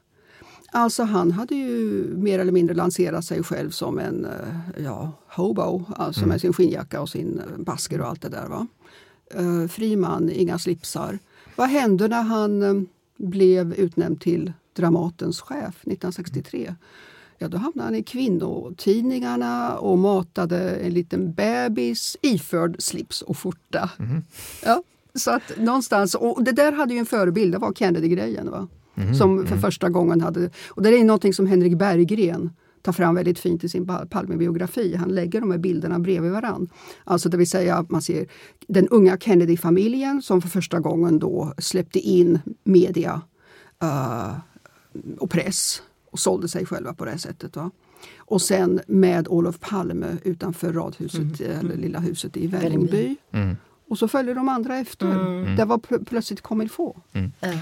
Alltså 0.72 1.02
han 1.02 1.30
hade 1.30 1.54
ju 1.54 2.04
mer 2.16 2.38
eller 2.38 2.52
mindre 2.52 2.74
lanserat 2.74 3.24
sig 3.24 3.42
själv 3.42 3.70
som 3.70 3.98
en 3.98 4.24
eh, 4.24 4.84
ja, 4.84 5.12
hobo, 5.28 5.84
alltså 5.96 6.26
med 6.26 6.40
sin 6.40 6.52
skinnjacka 6.52 7.00
och 7.00 7.08
sin 7.08 7.38
eh, 7.38 7.62
basker 7.62 8.00
och 8.00 8.08
allt 8.08 8.22
det 8.22 8.28
där. 8.28 8.46
Va? 8.46 8.66
Uh, 9.38 9.68
fri 9.68 9.96
man, 9.96 10.30
inga 10.30 10.58
slipsar. 10.58 11.18
Vad 11.56 11.68
hände 11.68 12.08
när 12.08 12.22
han 12.22 12.62
eh, 12.62 12.82
blev 13.16 13.74
utnämnd 13.74 14.20
till 14.20 14.52
Dramatens 14.72 15.40
chef 15.40 15.74
1963? 15.74 16.74
Ja, 17.42 17.48
då 17.48 17.58
hamnade 17.58 17.86
han 17.86 17.94
i 17.94 18.02
kvinnotidningarna 18.02 19.78
och 19.78 19.98
matade 19.98 20.70
en 20.70 20.92
liten 20.92 21.32
bebis 21.32 22.16
iförd 22.22 22.76
slips 22.78 23.22
och 23.22 23.38
skjorta. 23.38 23.90
Ja, 24.64 24.82
så 25.14 25.30
att 25.30 25.42
någonstans, 25.56 26.14
och 26.14 26.44
det 26.44 26.52
där 26.52 26.72
hade 26.72 26.94
ju 26.94 27.00
en 27.00 27.06
förebild, 27.06 27.52
det 27.52 27.58
var 27.58 27.72
Kennedy-grejen. 27.72 28.50
Va? 28.50 28.68
Som 29.18 29.46
för 29.46 29.56
första 29.56 29.88
gången 29.88 30.20
hade... 30.20 30.50
Och 30.68 30.82
det 30.82 30.88
är 30.88 31.04
någonting 31.04 31.34
som 31.34 31.46
Henrik 31.46 31.78
Berggren 31.78 32.50
tar 32.82 32.92
fram 32.92 33.14
väldigt 33.14 33.38
fint 33.38 33.64
i 33.64 33.68
sin 33.68 33.86
Pal- 33.86 34.06
Palme-biografi. 34.06 34.96
Han 34.96 35.08
lägger 35.08 35.40
de 35.40 35.50
här 35.50 35.58
bilderna 35.58 35.98
bredvid 35.98 36.32
varann. 36.32 36.68
Alltså 37.04 37.28
det 37.28 37.36
vill 37.36 37.50
säga 37.50 37.76
att 37.76 37.90
man 37.90 38.02
ser 38.02 38.26
den 38.68 38.88
unga 38.88 39.16
Kennedy-familjen 39.16 40.22
som 40.22 40.42
för 40.42 40.48
första 40.48 40.80
gången 40.80 41.18
då 41.18 41.54
släppte 41.58 41.98
in 41.98 42.38
media 42.64 43.22
eh, 43.82 44.32
och 45.18 45.30
press 45.30 45.82
och 46.10 46.18
sålde 46.18 46.48
sig 46.48 46.66
själva 46.66 46.94
på 46.94 47.04
det 47.04 47.18
sättet. 47.18 47.56
Va? 47.56 47.70
Och 48.18 48.42
sen 48.42 48.80
med 48.86 49.28
Olof 49.28 49.60
Palme 49.60 50.16
utanför 50.24 50.72
radhuset, 50.72 51.40
eller 51.40 51.76
lilla 51.76 51.98
huset 51.98 52.36
i 52.36 52.46
Vällingby. 52.46 53.16
Mm. 53.32 53.56
Och 53.88 53.98
så 53.98 54.08
följer 54.08 54.34
de 54.34 54.48
andra 54.48 54.78
efter. 54.78 55.06
Det 55.56 55.64
var 55.64 55.78
pl- 55.78 56.04
plötsligt 56.04 56.40
comme 56.40 56.64
il 56.64 56.70
faut. 56.70 56.96
Ja. 57.40 57.52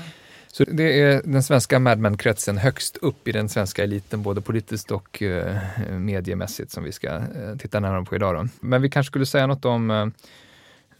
Så 0.52 0.64
det 0.64 1.00
är 1.00 1.22
den 1.24 1.42
svenska 1.42 1.78
Mad 1.78 1.98
Men-kretsen 1.98 2.58
högst 2.58 2.96
upp 2.96 3.28
i 3.28 3.32
den 3.32 3.48
svenska 3.48 3.84
eliten, 3.84 4.22
både 4.22 4.40
politiskt 4.40 4.90
och 4.90 5.22
eh, 5.22 5.56
mediemässigt, 5.90 6.70
som 6.70 6.84
vi 6.84 6.92
ska 6.92 7.08
eh, 7.08 7.56
titta 7.58 7.80
närmare 7.80 8.04
på 8.04 8.16
idag. 8.16 8.34
Då. 8.34 8.48
Men 8.60 8.82
vi 8.82 8.90
kanske 8.90 9.10
skulle 9.10 9.26
säga 9.26 9.46
något 9.46 9.64
om 9.64 9.90
eh, 9.90 10.06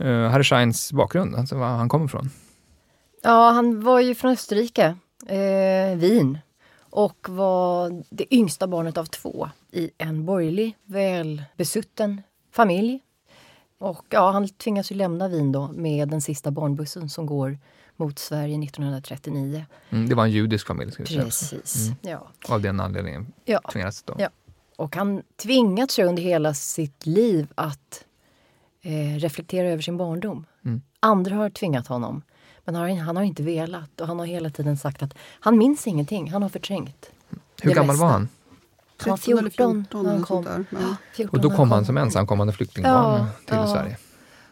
eh, 0.09 0.31
Harry 0.31 0.45
Scheins 0.45 0.93
bakgrund, 0.93 1.35
alltså 1.35 1.57
var 1.57 1.67
han 1.67 1.89
kommer 1.89 2.05
ifrån. 2.05 2.31
Ja, 3.23 3.51
han 3.51 3.81
var 3.81 4.01
ju 4.01 4.15
från 4.15 4.33
Österrike, 4.33 4.97
eh, 5.27 5.97
Wien. 5.99 6.39
Och 6.91 7.29
var 7.29 8.03
det 8.11 8.35
yngsta 8.35 8.67
barnet 8.67 8.99
av 8.99 9.05
två 9.05 9.49
i 9.73 9.91
en 9.99 10.25
borgerlig, 10.25 10.77
välbesutten 10.85 12.23
familj. 12.53 13.01
Och 13.79 14.05
ja, 14.09 14.31
han 14.31 14.49
tvingas 14.49 14.93
ju 14.93 14.95
lämna 14.97 15.29
Wien 15.29 15.53
då 15.53 15.69
med 15.69 16.09
den 16.09 16.21
sista 16.21 16.51
barnbussen 16.51 17.09
som 17.09 17.27
går 17.27 17.59
mot 17.97 18.19
Sverige 18.19 18.65
1939. 18.65 19.67
Mm, 19.91 20.09
det 20.09 20.15
var 20.15 20.25
en 20.25 20.31
judisk 20.31 20.67
familj, 20.67 20.93
ska 20.93 21.03
vi 21.03 21.09
säga. 21.09 21.25
Precis. 21.25 21.91
Ja. 22.03 22.29
Av 22.49 22.61
den 22.61 22.81
anledningen 22.81 23.33
Ja. 23.45 23.61
tvingades 23.73 24.03
då. 24.03 24.15
Ja. 24.19 24.29
Och 24.77 24.97
han 24.97 25.23
tvingats 25.43 25.99
ju 25.99 26.05
under 26.05 26.23
hela 26.23 26.55
sitt 26.55 27.07
liv 27.07 27.47
att 27.55 28.05
eh, 28.83 29.19
reflektera 29.19 29.69
över 29.69 29.83
sin 29.83 29.97
barndom. 29.97 30.47
Mm. 30.65 30.83
Andra 31.01 31.35
har 31.37 31.51
tvingat 31.51 31.87
honom. 31.87 32.23
Men 32.69 32.75
han, 32.75 32.91
har- 32.91 32.97
han 33.05 33.17
har 33.17 33.23
inte 33.23 33.43
velat 33.43 34.01
och 34.01 34.07
han 34.07 34.19
har 34.19 34.27
hela 34.27 34.51
tiden 34.51 34.77
sagt 34.77 35.03
att 35.03 35.15
han 35.41 35.59
minns 35.59 35.87
ingenting, 35.87 36.31
han 36.33 36.43
har 36.43 36.49
förträngt. 36.49 37.11
Hur 37.63 37.75
gammal 37.75 37.87
mesta. 37.87 38.05
var 38.05 38.13
han? 38.13 38.29
Han 38.99 39.11
var 39.11 39.17
13 39.17 39.39
eller 39.39 39.51
14 39.51 39.85
14 39.85 40.05
när 40.05 40.13
han 40.13 40.23
kom. 40.23 40.45
där. 40.45 40.65
Ja. 40.71 40.97
14 41.15 41.39
Och 41.39 41.43
då 41.51 41.57
kom 41.57 41.71
han 41.71 41.85
som 41.85 41.97
ensamkommande 41.97 42.53
flyktingbarn 42.53 43.21
Ja, 43.21 43.27
till 43.47 43.57
ja. 43.57 43.67
Sverige. 43.75 43.97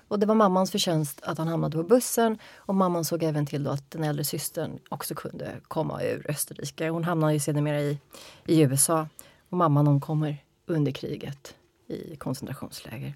Och 0.08 0.18
det 0.18 0.26
var 0.26 0.34
mammans 0.34 0.70
förtjänst 0.70 1.20
att 1.22 1.38
han 1.38 1.48
hamnade 1.48 1.76
på 1.76 1.82
bussen 1.82 2.38
och 2.56 2.74
mamman 2.74 3.04
såg 3.04 3.22
även 3.22 3.46
till 3.46 3.64
då 3.64 3.70
att 3.70 3.90
den 3.90 4.04
äldre 4.04 4.24
systern 4.24 4.78
också 4.88 5.14
kunde 5.14 5.50
komma 5.68 6.02
ur 6.02 6.26
Österrike. 6.30 6.88
Hon 6.88 7.04
hamnade 7.04 7.32
ju 7.32 7.40
sedermera 7.40 7.80
i, 7.80 7.98
i 8.46 8.60
USA 8.60 9.08
och 9.48 9.56
mamman 9.56 9.88
omkommer 9.88 10.36
under 10.66 10.92
kriget 10.92 11.54
i 11.88 12.16
koncentrationsläger. 12.16 13.14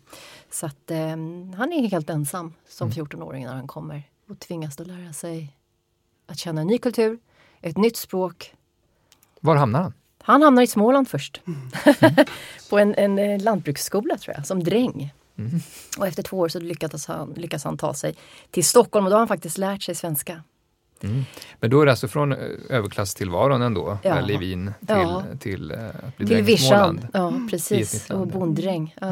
Så 0.51 0.67
att 0.67 0.91
eh, 0.91 0.99
han 1.57 1.73
är 1.73 1.89
helt 1.91 2.11
ensam 2.11 2.55
som 2.69 2.91
14-åring 2.91 3.45
när 3.45 3.55
han 3.55 3.67
kommer 3.67 4.03
och 4.31 4.39
tvingas 4.39 4.77
då 4.77 4.85
lära 4.85 5.13
sig 5.13 5.57
att 6.27 6.39
känna 6.39 6.61
en 6.61 6.67
ny 6.67 6.79
kultur, 6.79 7.19
ett 7.61 7.77
nytt 7.77 7.97
språk. 7.97 8.55
Var 9.41 9.57
hamnar 9.57 9.83
han? 9.83 9.93
Han 10.23 10.43
hamnar 10.43 10.63
i 10.63 10.67
Småland 10.67 11.09
först. 11.09 11.43
på 12.71 12.79
en, 12.79 12.95
en 12.95 13.19
eh, 13.19 13.41
lantbruksskola 13.43 14.17
tror 14.17 14.37
jag, 14.37 14.47
som 14.47 14.65
dräng. 14.65 15.13
Och 15.99 16.07
efter 16.07 16.23
två 16.23 16.39
år 16.39 16.49
så 16.49 16.61
lyckas 16.61 17.07
han, 17.07 17.33
lyckas 17.37 17.65
han 17.65 17.79
ta 17.79 17.95
sig 17.95 18.15
till 18.51 18.65
Stockholm 18.65 19.07
och 19.07 19.11
då 19.11 19.15
har 19.15 19.19
han 19.21 19.29
faktiskt 19.29 19.59
lärt 19.59 19.83
sig 19.83 19.95
svenska. 19.95 20.43
Men 21.61 21.71
då 21.71 21.81
är 21.81 21.87
det 21.87 21.93
alltså 21.93 22.09
från 22.09 22.33
eh, 22.33 22.39
överklasstillvaron 22.69 23.63
ändå, 23.63 23.99
Ja. 24.03 24.27
Wien, 24.27 24.75
till, 24.87 24.97
Ja. 24.97 25.25
till 25.41 25.71
eh, 25.71 25.89
att 25.89 26.17
bli 26.17 26.45
Till 26.45 26.59
Småland. 26.59 27.09
Ja 27.13 27.33
precis. 27.51 28.11
Och 28.11 28.27
bonddräng. 28.27 28.95
Ja. 29.01 29.09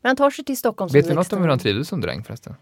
Men 0.00 0.08
han 0.08 0.16
tar 0.16 0.30
sig 0.30 0.44
till 0.44 0.56
Stockholm. 0.56 0.92
Vet 0.92 1.10
vi 1.10 1.14
något 1.14 1.32
om 1.32 1.42
hur 1.42 1.48
han 1.48 1.58
trivdes 1.58 1.88
som 1.88 2.00
dräng 2.00 2.24
förresten? 2.24 2.54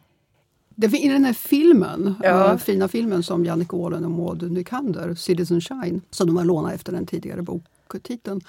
Det 0.81 0.99
I 0.99 1.09
den 1.09 1.25
här 1.25 1.33
filmen, 1.33 2.15
Ja. 2.23 2.53
eh, 2.53 2.57
fina 2.59 2.89
filmen 2.89 3.23
som 3.23 3.45
Jannik 3.45 3.75
Åhlen 3.75 4.05
och 4.05 4.11
Maud 4.11 4.53
Nykander, 4.53 5.15
Citizen 5.15 5.61
Shine, 5.61 6.01
som 6.11 6.27
de 6.27 6.37
har 6.37 6.45
lånat 6.45 6.73
efter 6.75 6.93
den 6.93 7.07
tidigare 7.07 7.43
boktiteln. 7.43 8.41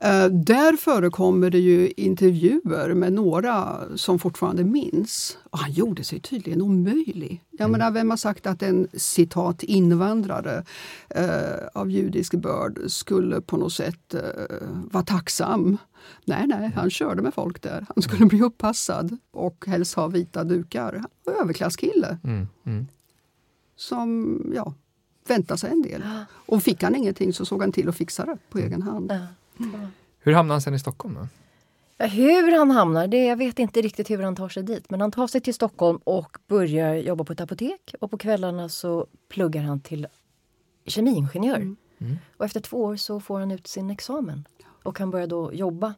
Eh, 0.00 0.26
där 0.26 0.76
förekommer 0.76 1.50
det 1.50 1.58
ju 1.58 1.92
intervjuer 1.96 2.94
med 2.94 3.12
några 3.12 3.78
som 3.96 4.18
fortfarande 4.18 4.64
minns. 4.64 5.38
Och 5.50 5.58
han 5.58 5.72
gjorde 5.72 6.04
sig 6.04 6.20
tydligen 6.20 6.62
omöjlig. 6.62 7.40
Jag 7.50 7.70
menar, 7.70 7.90
vem 7.90 8.10
har 8.10 8.16
sagt 8.16 8.46
att 8.46 8.62
en 8.62 8.88
citat 8.92 9.62
invandrare 9.62 10.64
eh, 11.10 11.66
av 11.74 11.90
judisk 11.90 12.34
börd 12.34 12.78
skulle 12.86 13.40
på 13.40 13.56
något 13.56 13.72
sätt 13.72 14.14
eh, 14.14 14.20
vara 14.90 15.04
tacksam? 15.04 15.76
Nej, 16.24 16.46
nej, 16.46 16.70
han 16.74 16.90
körde 16.90 17.22
med 17.22 17.34
folk 17.34 17.62
där. 17.62 17.86
Han 17.94 18.02
skulle 18.02 18.26
bli 18.26 18.42
uppassad 18.42 19.16
och 19.30 19.64
helst 19.66 19.94
ha 19.94 20.06
vita 20.06 20.44
dukar. 20.44 20.92
Han 20.92 21.08
var 21.24 21.32
överklasskille 21.42 22.18
Mm, 22.24 22.48
mm. 22.64 22.86
som 23.76 24.40
ja, 24.54 24.74
väntade 25.28 25.58
sig 25.58 25.70
en 25.70 25.82
del. 25.82 26.02
Och 26.30 26.62
fick 26.62 26.82
han 26.82 26.94
ingenting 26.94 27.32
så 27.32 27.44
såg 27.44 27.60
han 27.60 27.72
till 27.72 27.88
att 27.88 27.96
fixa 27.96 28.24
det 28.24 28.38
på 28.50 28.58
egen 28.58 28.82
hand. 28.82 29.12
Ja. 29.12 29.26
Hur 30.18 30.32
hamnade 30.32 30.54
han 30.54 30.60
sen 30.62 30.74
i 30.74 30.78
Stockholm? 30.78 31.14
Då? 31.14 31.26
Ja, 31.96 32.06
Hur 32.06 32.58
han 32.58 32.70
hamnar, 32.70 33.06
det, 33.06 33.24
jag 33.24 33.36
vet 33.36 33.58
inte 33.58 33.82
riktigt 33.82 34.10
hur 34.10 34.22
han 34.22 34.36
tar 34.36 34.48
sig 34.48 34.62
dit. 34.62 34.90
Men 34.90 35.00
han 35.00 35.10
tar 35.12 35.26
sig 35.26 35.40
till 35.40 35.54
Stockholm 35.54 35.98
och 36.04 36.38
börjar 36.46 36.94
jobba 36.94 37.24
på 37.24 37.32
ett 37.32 37.40
apotek. 37.40 37.94
Och 38.00 38.10
på 38.10 38.18
kvällarna 38.18 38.68
så 38.68 39.06
pluggar 39.28 39.62
han 39.62 39.80
till 39.80 40.06
kemiingenjör. 40.86 41.76
Och 42.36 42.44
efter 42.44 42.60
två 42.60 42.82
år 42.84 42.96
så 42.96 43.20
får 43.20 43.40
han 43.40 43.50
ut 43.50 43.66
sin 43.66 43.90
examen. 43.90 44.44
Och 44.84 44.96
kan 44.96 45.10
börja 45.10 45.26
då 45.26 45.52
jobba 45.52 45.94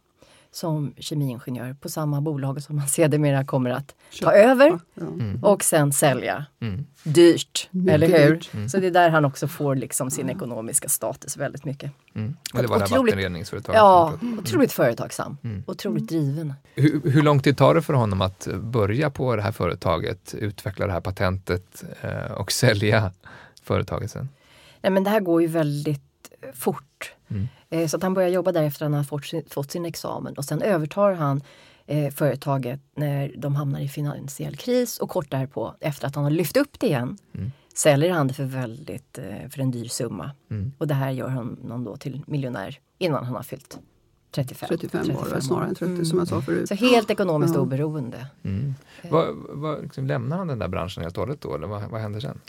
som 0.51 0.95
kemiingenjör 0.99 1.75
på 1.81 1.89
samma 1.89 2.21
bolag 2.21 2.63
som 2.63 2.79
han 2.79 2.89
sedermera 2.99 3.45
kommer 3.45 3.71
att 3.71 3.95
ta 4.23 4.33
över 4.33 4.79
Ja. 4.95 5.05
och 5.43 5.63
sen 5.65 5.93
sälja. 5.93 6.47
Mm. 6.61 6.87
Dyrt, 7.05 7.69
Mycket 7.71 7.95
eller 7.95 8.07
hur? 8.27 8.35
dyrt. 8.35 8.71
Så 8.71 8.79
det 8.79 8.87
är 8.87 8.91
där 8.91 9.11
han 9.11 9.25
också 9.25 9.49
får 9.49 9.75
liksom 9.77 10.11
sin 10.11 10.31
ekonomiska 10.31 10.89
status 10.89 11.37
väldigt 11.37 11.65
mycket. 11.65 11.93
Mm. 12.15 12.37
Och 12.55 12.63
det 12.63 12.69
var 12.69 12.79
det 12.79 12.85
här 12.85 12.93
Otroligt- 12.93 13.15
vattenreningsföretaget. 13.15 13.79
Ja, 13.79 14.13
tog- 14.21 14.39
otroligt 14.39 14.73
företagsam. 14.73 15.39
Mm. 15.45 15.63
Otroligt 15.67 16.09
driven. 16.09 16.53
Hur, 16.75 17.11
hur 17.11 17.23
lång 17.23 17.41
tid 17.41 17.57
tar 17.57 17.75
det 17.75 17.83
för 17.83 17.95
honom 17.95 18.21
att 18.21 18.49
börja 18.55 19.11
på 19.11 19.37
det 19.37 19.43
här 19.43 19.53
företaget, 19.53 20.35
utveckla 20.35 20.87
det 20.87 20.93
här 20.93 21.01
patentet 21.01 21.85
eh, 22.01 22.33
och 22.33 22.53
sälja 22.53 23.13
företaget 23.63 24.11
sen? 24.11 24.29
Nej, 24.81 24.93
men 24.93 25.05
det 25.05 25.11
här 25.11 25.21
går 25.21 25.43
ju 25.43 25.49
väldigt 25.49 26.03
fort. 26.55 27.13
Mm. 27.29 27.49
Eh, 27.71 27.87
Så 27.89 27.97
att 27.97 28.03
han 28.03 28.15
börjar 28.15 28.29
jobba 28.29 28.53
där 28.53 28.63
efter 28.63 28.85
att 28.85 28.91
han 28.91 28.95
har 28.97 29.05
fått 29.05 29.25
sin, 29.25 29.43
fått 29.51 29.71
sin 29.71 29.85
examen 29.87 30.35
och 30.35 30.45
sen 30.45 30.63
övertar 30.63 31.13
han 31.13 31.43
eh, 31.87 32.11
företaget 32.13 32.81
när 32.95 33.35
de 33.37 33.57
hamnar 33.57 33.81
i 33.81 33.89
finansiell 33.89 34.57
kris 34.57 34.99
och 34.99 35.11
kort 35.11 35.31
därpå 35.31 35.75
efter 35.81 36.07
att 36.07 36.15
han 36.15 36.25
har 36.25 36.31
lyft 36.31 36.57
upp 36.57 36.81
det 36.81 36.87
igen 36.87 37.19
Mm. 37.35 37.53
säljer 37.75 38.13
han 38.13 38.29
det 38.29 38.35
för 38.35 38.45
väldigt 38.45 39.19
eh, 39.19 39.49
för 39.51 39.61
en 39.61 39.71
dyr 39.71 39.89
summa. 39.89 40.31
Mm. 40.51 40.73
Och 40.79 40.87
det 40.87 40.95
här 40.95 41.11
gör 41.11 41.29
honom 41.29 41.85
då 41.85 41.97
till 41.97 42.23
miljonär 42.27 42.79
innan 42.99 43.25
han 43.25 43.35
har 43.35 43.43
fyllt 43.43 43.79
35. 44.31 44.69
35 44.69 45.07
var 45.15 45.35
det 45.35 45.43
snarare 45.43 45.69
än 45.69 45.75
30 45.75 45.85
Mm. 45.93 46.05
som 46.05 46.19
jag 46.19 46.29
sa 46.29 46.41
förut. 46.41 46.69
Så 46.69 46.75
helt 46.75 47.11
ekonomiskt 47.11 47.55
Ja. 47.55 47.61
oberoende. 47.61 48.27
Mm. 48.43 48.75
Vad, 49.11 49.27
vad, 49.49 49.83
liksom, 49.83 50.07
lämnar 50.07 50.37
han 50.39 50.47
den 50.47 50.59
där 50.59 50.69
branschen 50.69 51.03
helt 51.03 51.17
och 51.19 51.23
hållet 51.23 51.41
då, 51.41 51.55
eller 51.55 51.67
vad, 51.67 51.83
vad 51.91 52.01
händer 52.01 52.21
sen? 52.21 52.41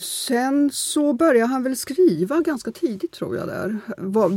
Sen 0.00 0.70
så 0.72 1.12
började 1.12 1.46
han 1.46 1.62
väl 1.62 1.76
skriva 1.76 2.40
ganska 2.40 2.70
tidigt 2.72 3.12
tror 3.12 3.36
jag 3.36 3.48
där. 3.48 3.78
Var 3.98 4.30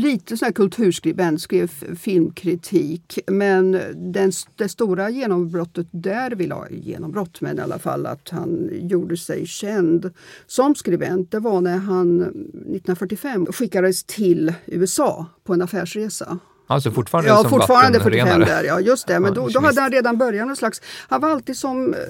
lite 0.00 0.36
sån 0.36 0.46
här 0.46 0.52
kulturskribent, 0.52 1.42
skrev 1.42 1.66
filmkritik. 1.96 3.18
Men 3.26 3.72
den, 3.94 4.32
det 4.56 4.68
stora 4.68 5.10
genombrottet 5.10 5.86
där, 5.90 6.30
vill 6.30 6.52
ha 6.52 6.70
genombrott 6.70 7.40
men 7.40 7.58
i 7.58 7.60
alla 7.60 7.78
fall 7.78 8.06
att 8.06 8.28
han 8.28 8.70
gjorde 8.72 9.16
sig 9.16 9.46
känd 9.46 10.10
som 10.46 10.74
skribent, 10.74 11.30
det 11.30 11.38
var 11.38 11.60
när 11.60 11.78
han 11.78 12.22
mm, 12.22 12.30
1945 12.30 13.46
skickades 13.46 14.04
till 14.04 14.54
USA 14.66 15.26
på 15.44 15.54
en 15.54 15.62
affärsresa. 15.62 16.38
Alltså 16.72 16.90
fortfarande 16.90 17.30
Ja, 17.30 17.40
som 17.40 17.50
fortfarande 17.50 18.00
45 18.00 18.28
vattenrenare? 18.28 18.62
där. 18.62 18.68
Ja, 18.68 18.80
just 18.80 19.06
det. 19.06 19.20
Men 19.20 19.34
Ja, 19.34 19.40
då, 19.40 19.48
då 19.48 19.60
hade 19.60 19.80
han 19.80 19.90
redan 19.90 20.18
börjat 20.18 20.46
någon 20.46 20.56
slags... 20.56 20.80
Han 21.08 21.20
var 21.20 21.28
alltid 21.30 21.56
som 21.56 21.94
eh, 21.94 22.00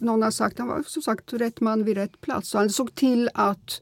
någon 0.00 0.22
har 0.22 0.30
sagt, 0.30 0.58
han 0.58 0.68
var 0.68 0.82
som 0.86 1.02
sagt 1.02 1.32
rätt 1.32 1.60
man 1.60 1.84
vid 1.84 1.96
rätt 1.96 2.20
plats. 2.20 2.48
Så 2.48 2.58
han 2.58 2.70
såg 2.70 2.94
till 2.94 3.30
att 3.34 3.80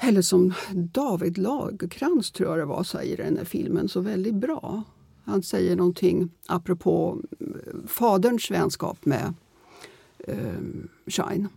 eller 0.00 0.22
som 0.22 0.54
David 0.72 1.38
Lagerkrans 1.38 2.30
tror 2.30 2.48
jag 2.50 2.58
det 2.58 2.64
var, 2.64 2.84
säger 2.84 3.20
i 3.20 3.24
den 3.24 3.36
här 3.36 3.44
filmen 3.44 3.88
så 3.88 4.00
väldigt 4.00 4.34
bra. 4.34 4.82
Han 5.24 5.42
säger 5.42 5.76
någonting 5.76 6.30
apropå 6.46 7.18
eh, 7.40 7.46
faderns 7.86 8.50
vänskap 8.50 9.04
med 9.04 9.34
eh, 10.18 10.36
Shine. 11.06 11.48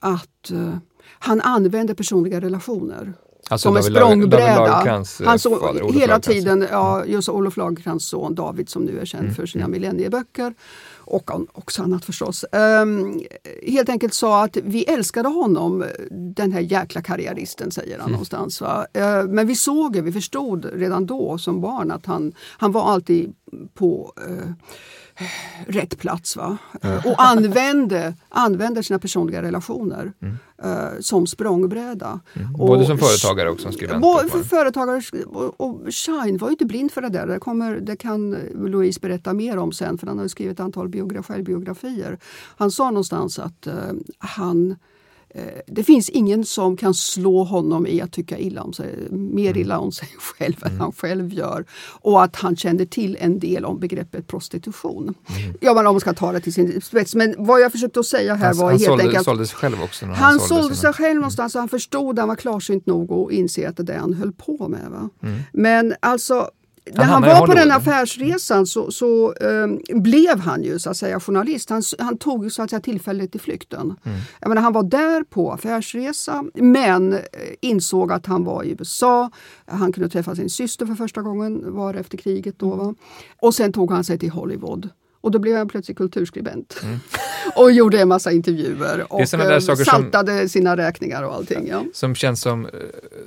Att 0.00 0.50
eh, 0.50 0.76
han 1.18 1.40
använde 1.40 1.94
personliga 1.94 2.40
relationer 2.40 3.12
Alltså 3.50 3.68
som 3.68 3.76
en 3.76 3.82
språngbräda. 3.82 4.82
Eh, 4.86 5.26
Han 5.26 5.38
såg 5.38 5.60
fader, 5.60 5.92
hela 5.92 6.20
tiden, 6.20 6.66
ja, 6.70 7.04
just 7.04 7.28
Olof 7.28 7.56
Lagercrantz 7.56 8.04
son 8.06 8.34
David 8.34 8.68
som 8.68 8.82
nu 8.84 9.00
är 9.00 9.04
känd 9.04 9.22
Mm, 9.24 9.34
för 9.34 9.46
sina 9.46 9.64
mm. 9.64 9.72
millennieböcker. 9.72 10.54
Och 10.96 11.30
också 11.52 11.82
annat 11.82 12.04
förstås. 12.04 12.44
Ehm, 12.52 13.20
helt 13.66 13.88
enkelt 13.88 14.14
sa 14.14 14.44
att 14.44 14.56
vi 14.56 14.84
älskade 14.84 15.28
honom, 15.28 15.84
den 16.10 16.52
här 16.52 16.60
jäkla 16.60 17.02
karriäristen 17.02 17.70
säger 17.70 17.92
han 17.92 18.00
Mm. 18.00 18.12
någonstans. 18.12 18.60
Va? 18.60 18.86
Eh, 18.92 19.24
men 19.24 19.46
vi 19.46 19.54
såg 19.54 19.92
det, 19.92 20.00
vi 20.00 20.12
förstod 20.12 20.64
redan 20.74 21.06
då 21.06 21.38
som 21.38 21.60
barn 21.60 21.90
att 21.90 22.06
han, 22.06 22.32
han 22.58 22.72
var 22.72 22.92
alltid 22.92 23.32
på 23.74 24.12
eh, 24.28 24.50
rätt 25.66 25.98
plats. 25.98 26.36
Va? 26.36 26.58
Och 27.04 27.14
använde, 27.22 28.14
använde 28.28 28.82
sina 28.82 28.98
personliga 28.98 29.42
relationer 29.42 30.12
eh, 30.62 30.88
som 31.00 31.26
språngbräda. 31.26 32.20
Mm. 32.34 32.54
Och- 32.54 32.66
Både 32.66 32.86
som 32.86 32.98
företagare 32.98 33.50
och 33.50 33.60
som 33.60 33.72
skribent? 33.72 34.02
Både 34.02 34.28
för 34.28 34.42
företagare 34.42 35.02
och, 35.26 35.60
och 35.60 35.80
Shine 35.90 36.36
var 36.38 36.48
ju 36.48 36.52
inte 36.52 36.64
blind 36.64 36.92
för 36.92 37.00
det 37.02 37.08
där. 37.08 37.26
Det, 37.26 37.38
kommer, 37.38 37.76
det 37.80 37.96
kan 37.96 38.30
Louise 38.54 39.00
berätta 39.00 39.32
mer 39.32 39.56
om 39.56 39.72
sen 39.72 39.98
för 39.98 40.06
han 40.06 40.18
har 40.18 40.28
skrivit 40.28 40.52
ett 40.52 40.60
antal 40.64 40.88
biogra- 40.88 41.22
självbiografier. 41.22 42.18
Han 42.56 42.70
sa 42.70 42.90
någonstans 42.90 43.38
att 43.38 43.66
eh, 43.66 43.74
han 44.18 44.76
det 45.66 45.84
finns 45.84 46.08
ingen 46.08 46.44
som 46.44 46.76
kan 46.76 46.94
slå 46.94 47.44
honom 47.44 47.86
i 47.86 48.00
att 48.00 48.12
tycka 48.12 48.38
illa 48.38 48.62
om 48.62 48.72
sig, 48.72 49.08
mer 49.10 49.56
illa 49.56 49.78
om 49.78 49.92
sig 49.92 50.08
själv 50.18 50.64
än 50.64 50.80
han 50.80 50.92
själv 50.92 51.32
gör. 51.32 51.64
Och 52.00 52.22
att 52.22 52.36
han 52.36 52.56
kände 52.56 52.86
till 52.86 53.16
en 53.20 53.38
del 53.38 53.64
om 53.64 53.80
begreppet 53.80 54.26
prostitution. 54.26 55.14
Ja, 55.60 55.74
men 55.74 55.86
om 55.86 55.94
man 55.94 56.00
ska 56.00 56.12
ta 56.12 56.32
det 56.32 56.40
till 56.40 56.52
sin 56.52 56.80
spets. 56.80 57.14
Men 57.14 57.34
vad 57.38 57.60
jag 57.60 57.72
försökte 57.72 58.00
att 58.00 58.06
säga 58.06 58.34
här 58.34 58.46
Han, 58.46 58.56
var 58.56 58.64
han 58.64 58.72
helt 58.72 58.84
sålde, 58.84 59.04
enkelt 59.04 59.24
sålde 59.24 59.46
sig 59.46 59.56
själv 59.56 59.82
också? 59.82 60.06
När 60.06 60.14
han 60.14 60.40
sålde 60.40 60.76
sig 60.76 60.92
själv 60.92 61.14
någonstans 61.14 61.54
och 61.54 61.60
han 61.60 61.68
förstod, 61.68 62.18
han 62.18 62.28
var 62.28 62.36
klarsynt 62.36 62.86
nog 62.86 63.12
att 63.12 63.32
inse 63.32 63.68
att 63.68 63.76
det 63.76 63.82
är 63.82 63.84
det 63.84 63.98
han 63.98 64.14
höll 64.14 64.32
på 64.32 64.68
med. 64.68 64.90
Va? 64.90 65.10
Mm. 65.22 65.40
Men 65.52 65.94
alltså, 66.00 66.50
när 66.94 67.04
han 67.04 67.22
var 67.22 67.46
på 67.46 67.54
den 67.54 67.70
affärsresan 67.70 68.66
så, 68.66 68.90
så 68.90 69.34
ehm, 69.40 69.80
blev 70.02 70.40
han 70.40 70.62
ju 70.62 70.78
så 70.78 70.90
att 70.90 70.96
säga 70.96 71.20
journalist. 71.20 71.70
Han, 71.70 71.82
han 71.98 72.18
tog 72.18 72.44
ju 72.44 72.50
så 72.50 72.62
att 72.62 72.70
säga 72.70 72.80
tillfället 72.80 73.34
i 73.34 73.38
flykten. 73.38 73.80
Mm. 73.80 74.18
Jag 74.40 74.48
menar, 74.48 74.62
han 74.62 74.72
var 74.72 74.82
där 74.82 75.24
på 75.24 75.52
affärsresa 75.52 76.44
men 76.54 77.12
eh, 77.12 77.20
insåg 77.60 78.12
att 78.12 78.26
han 78.26 78.44
var 78.44 78.62
i 78.62 78.70
USA. 78.70 79.30
Han 79.66 79.92
kunde 79.92 80.08
träffa 80.08 80.34
sin 80.34 80.50
syster 80.50 80.86
för 80.86 80.94
första 80.94 81.22
gången, 81.22 81.74
var 81.74 81.94
efter 81.94 82.18
kriget 82.18 82.58
då. 82.58 82.74
Va? 82.74 82.94
Och 83.40 83.54
sen 83.54 83.72
tog 83.72 83.92
han 83.92 84.04
sig 84.04 84.18
till 84.18 84.30
Hollywood. 84.30 84.90
Och 85.20 85.30
då 85.30 85.38
blev 85.38 85.56
han 85.56 85.68
plötsligt 85.68 85.96
kulturskribent. 85.96 86.80
och 87.56 87.72
gjorde 87.72 88.00
en 88.00 88.08
massa 88.08 88.32
intervjuer 88.32 89.06
och 89.12 89.34
Mm. 89.34 89.50
eh, 89.50 89.58
saker 89.58 89.84
som- 89.84 90.02
saltade 90.02 90.48
sina 90.48 90.76
räkningar 90.76 91.22
och 91.22 91.34
allting. 91.34 91.66
Ja. 91.70 91.84
Som 91.92 92.14
känns 92.14 92.40
som, 92.40 92.66
eh, 92.66 92.70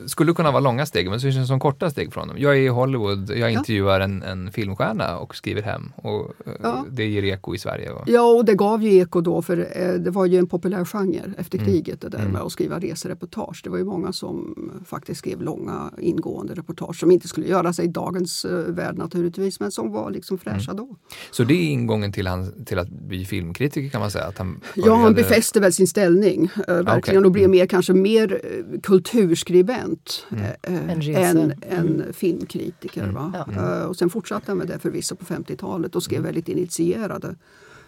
skulle 0.06 0.34
kunna 0.34 0.52
vara 0.52 0.60
långa 0.60 0.86
steg, 0.86 1.10
men 1.10 1.20
som 1.20 1.32
känns 1.32 1.48
som 1.48 1.60
korta 1.60 1.90
steg 1.90 2.14
från 2.14 2.22
honom. 2.22 2.42
Jag 2.42 2.54
är 2.58 2.62
i 2.62 2.68
Hollywood, 2.68 3.30
jag 3.30 3.52
intervjuar 3.52 4.00
en, 4.00 4.24
en 4.24 4.52
filmstjärna 4.52 5.18
och 5.18 5.36
skriver 5.36 5.62
hem. 5.62 5.92
Och 5.96 6.20
eh, 6.46 6.54
Ja. 6.64 6.86
Det 6.92 7.06
ger 7.06 7.24
eko 7.24 7.56
i 7.56 7.58
Sverige. 7.58 7.92
Och, 7.92 8.04
Ja, 8.10 8.22
och 8.22 8.46
det 8.46 8.54
gav 8.56 8.84
ju 8.84 8.94
eko 8.98 9.22
då 9.22 9.42
för 9.42 9.58
det 10.00 10.12
var 10.12 10.26
ju 10.26 10.38
en 10.38 10.48
populär 10.48 10.86
genre 10.86 11.22
efter 11.38 11.58
Mm. 11.58 11.70
kriget 11.72 12.02
det 12.02 12.10
där 12.10 12.20
Mm. 12.20 12.32
med 12.32 12.42
att 12.42 12.52
skriva 12.52 12.80
resereportage. 12.80 13.62
Det 13.64 13.70
var 13.70 13.78
ju 13.78 13.84
många 13.86 14.14
som 14.14 14.56
faktiskt 14.86 15.20
skrev 15.20 15.42
långa 15.42 15.92
ingående 16.00 16.54
reportage 16.54 17.00
som 17.00 17.12
inte 17.12 17.28
skulle 17.28 17.48
göra 17.48 17.74
sig 17.74 17.86
i 17.86 17.88
dagens 17.88 18.46
värld 18.68 18.98
naturligtvis 18.98 19.60
men 19.60 19.72
som 19.72 19.92
var 19.92 20.12
liksom 20.12 20.38
fräscha 20.38 20.72
Mm. 20.72 20.76
då. 20.88 20.96
Så 21.32 21.44
det 21.44 21.54
är 21.54 21.72
ingången 21.82 22.12
till, 22.12 22.28
han, 22.28 22.66
till 22.66 22.80
att 22.80 22.90
bli 22.90 23.26
filmkritiker 23.26 23.90
kan 23.90 24.02
man 24.02 24.12
säga? 24.12 24.26
Att 24.26 24.38
han 24.38 24.62
Ja, 24.76 24.92
han 24.96 25.02
började- 25.02 25.16
befäste 25.16 25.60
väl 25.60 25.74
sin 25.74 25.88
ställning 25.88 26.52
eh, 26.68 26.74
verkligen 26.76 26.98
okej. 26.98 27.18
och 27.18 27.32
blev 27.32 27.46
Mm. 27.46 27.52
mer, 27.58 27.66
kanske 27.66 27.94
mer 27.94 28.42
eh, 28.44 28.80
kulturskribent 28.82 30.26
Mm. 30.32 30.44
eh, 30.44 30.90
En 30.90 31.02
rese. 31.02 31.20
än, 31.20 31.54
än 31.70 32.14
filmkritiker. 32.14 33.04
Mm. 33.04 33.16
Va? 33.16 33.46
Ja. 33.56 33.78
Eh, 33.80 33.84
och 33.86 33.96
sen 33.96 34.10
fortsatte 34.10 34.52
han 34.52 34.58
med 34.58 34.68
det 34.68 34.80
förvisso 34.80 35.16
på 35.16 35.26
50-talet 35.26 35.96
och 35.96 36.04
skrev 36.04 36.22
väldigt 36.22 36.48
initierade 36.50 37.36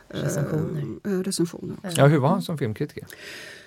eh, 0.09 0.19
Recensioner. 0.21 0.83
eh, 1.05 1.09
recensioner. 1.23 1.75
Ja, 1.97 2.05
hur 2.07 2.17
var 2.19 2.29
han 2.29 2.41
som 2.41 2.57
filmkritiker? 2.57 3.07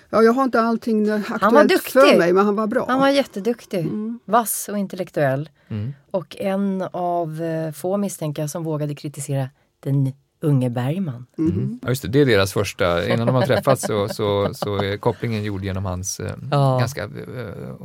Ja, 0.09 0.23
jag 0.23 0.33
har 0.33 0.43
inte 0.43 0.61
allting 0.61 1.07
eh, 1.07 1.19
Han 1.25 1.53
var 1.53 1.61
aktuellt 1.61 1.69
duktig. 1.69 1.91
för 1.91 2.17
mig 2.17 2.33
men 2.33 2.45
han 2.45 2.55
var 2.55 2.67
bra. 2.67 2.85
Han 2.89 2.99
var 2.99 3.09
jätteduktig, 3.09 3.79
Mm. 3.79 4.19
vass 4.25 4.69
och 4.71 4.77
intellektuell. 4.77 5.49
Mm. 5.67 5.93
Och 6.11 6.35
en 6.39 6.81
av 6.91 7.41
eh, 7.41 7.71
få 7.71 7.97
misstänker 7.97 8.41
jag 8.43 8.49
som 8.49 8.63
vågade 8.63 8.95
kritisera 8.95 9.49
den 9.91 10.13
unge 10.39 10.69
Bergman. 10.69 11.25
Mhm. 11.37 11.79
Ja, 11.81 11.89
just 11.89 12.01
det, 12.01 12.07
det 12.07 12.21
är 12.21 12.25
deras 12.25 12.53
första, 12.53 13.07
innan 13.13 13.27
de 13.27 13.35
har 13.35 13.41
träffats 13.45 13.81
så, 13.87 14.07
så, 14.09 14.53
så 14.53 14.75
är 14.75 14.97
kopplingen 14.97 15.43
gjord 15.43 15.63
genom 15.63 15.85
hans 15.85 16.19
eh, 16.19 16.31
Ja. 16.51 16.77
ganska 16.79 17.03
eh, 17.03 17.09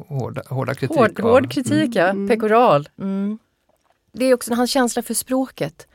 hårda, 0.08 0.42
hårda 0.48 0.74
kritik. 0.74 0.96
Hård, 0.96 1.20
av- 1.20 1.30
hård 1.30 1.50
kritik, 1.52 1.94
ja. 1.94 2.06
Mm. 2.08 2.28
Pekoral. 2.28 2.88
Mm. 2.98 3.38
Det 4.12 4.24
är 4.24 4.34
också 4.34 4.54
hans 4.54 4.70
känsla 4.70 5.02
för 5.02 5.14
språket. 5.14 5.86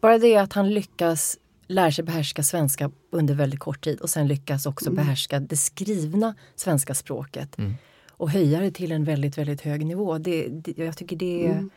Bara 0.00 0.18
det 0.18 0.36
att 0.36 0.52
han 0.52 0.70
lyckas 0.74 1.38
lära 1.66 1.92
sig 1.92 2.04
behärska 2.04 2.42
svenska 2.42 2.90
under 3.12 3.34
väldigt 3.34 3.60
kort 3.60 3.84
tid 3.84 4.00
och 4.00 4.10
sen 4.10 4.28
lyckas 4.28 4.66
också 4.66 4.90
behärska 4.90 5.40
det 5.40 5.56
skrivna 5.56 6.34
svenska 6.56 6.94
språket. 6.94 7.58
Mm. 7.58 7.74
Och 8.10 8.30
höja 8.30 8.60
det 8.60 8.70
till 8.70 8.92
en 8.92 9.04
väldigt, 9.04 9.38
väldigt 9.38 9.60
hög 9.60 9.86
nivå. 9.86 10.18
Det, 10.18 10.48
det, 10.48 10.78
jag 10.78 10.96
tycker 10.96 11.16
det 11.16 11.46
är, 11.46 11.68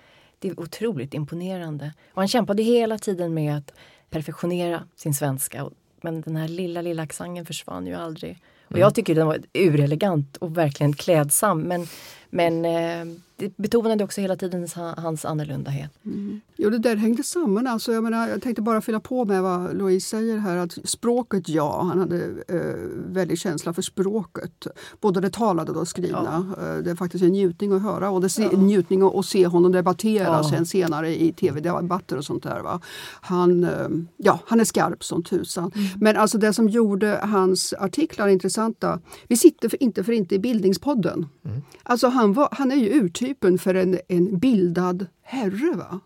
det 0.45 0.51
är 0.51 0.60
otroligt 0.60 1.13
imponerande. 1.13 1.93
Och 2.13 2.21
han 2.21 2.27
kämpade 2.27 2.63
hela 2.63 2.97
tiden 2.97 3.34
med 3.34 3.58
att 3.58 3.73
perfektionera 4.10 4.84
sin 4.95 5.13
svenska. 5.13 5.69
Men 6.01 6.21
den 6.21 6.36
här 6.36 6.47
lilla, 6.47 6.81
lilla 6.81 7.03
accenten 7.03 7.45
försvann 7.45 7.88
ju 7.88 7.93
aldrig. 7.93 8.38
Och 8.67 8.79
jag 8.79 8.95
tycker 8.95 9.15
den 9.15 9.27
var 9.27 9.39
urelegant 9.53 10.38
och 10.38 10.58
verkligen 10.58 10.93
klädsam. 10.93 11.62
Men, 11.62 11.88
men 12.29 12.65
eh, 12.65 13.17
det 13.37 13.57
betonade 13.57 14.03
också 14.03 14.21
hela 14.21 14.35
tiden 14.35 14.67
hans 14.97 15.25
annorlundahet. 15.25 15.91
Mm. 16.05 16.41
Jo, 16.55 16.69
det 16.69 16.77
där 16.77 16.95
hängde 16.95 17.23
samman. 17.23 17.67
Alltså, 17.67 17.93
jag, 17.93 18.03
menar, 18.03 18.29
jag 18.29 18.41
tänkte 18.41 18.61
bara 18.61 18.81
fylla 18.81 18.99
på 18.99 19.25
med 19.25 19.43
vad 19.43 19.77
Louise 19.77 20.09
säger 20.09 20.37
här. 20.37 20.57
Att 20.57 20.77
språket, 20.83 21.49
ja, 21.49 21.81
han 21.83 21.99
hade 21.99 22.25
eh, 22.47 22.89
väldigt 23.07 23.39
känsla 23.39 23.73
för 23.73 23.81
språket. 23.81 24.67
Både 25.01 25.19
det 25.19 25.29
talade 25.29 25.71
och 25.71 25.79
det 25.79 25.85
skrivna. 25.85 26.53
Ja. 26.57 26.63
Eh, 26.63 26.77
det 26.77 26.91
är 26.91 26.95
faktiskt 26.95 27.23
en 27.23 27.31
njutning 27.31 27.71
att 27.71 27.81
höra 27.81 28.09
och 28.09 28.21
det 28.21 28.39
är 28.39 28.43
ja. 28.43 28.57
njutning 28.57 29.01
att 29.01 29.25
se 29.25 29.47
honom 29.47 29.71
debattera 29.71 30.23
ja. 30.23 30.49
sen 30.49 30.65
senare 30.65 31.21
i 31.21 31.33
tv-debatter 31.33 32.17
och 32.17 32.25
sånt 32.25 32.43
där. 32.43 32.59
Va? 32.59 32.81
Han, 33.21 33.63
eh, 33.63 33.89
ja, 34.17 34.39
han 34.45 34.59
är 34.59 34.63
skarp 34.65 35.03
som 35.03 35.23
tusan. 35.23 35.71
Mm. 35.75 35.87
Men 35.95 36.17
alltså 36.17 36.37
det 36.37 36.53
som 36.53 36.69
gjorde 36.69 37.19
hans 37.23 37.73
artiklar 37.73 38.27
intressanta. 38.27 38.99
Vi 39.27 39.37
sitter 39.37 39.69
för, 39.69 39.83
inte 39.83 40.03
för 40.03 40.11
inte 40.11 40.35
i 40.35 40.39
Bildningspodden. 40.39 41.25
Mm. 41.45 41.61
Alltså 41.83 42.07
han, 42.07 42.33
var, 42.33 42.49
han 42.51 42.71
är 42.71 42.75
ju 42.75 42.89
urtypen 43.25 43.57
för 43.57 43.75
en, 43.75 43.99
en 44.07 44.39
bildad 44.39 45.07
herre. 45.21 45.75
Va? 45.75 45.99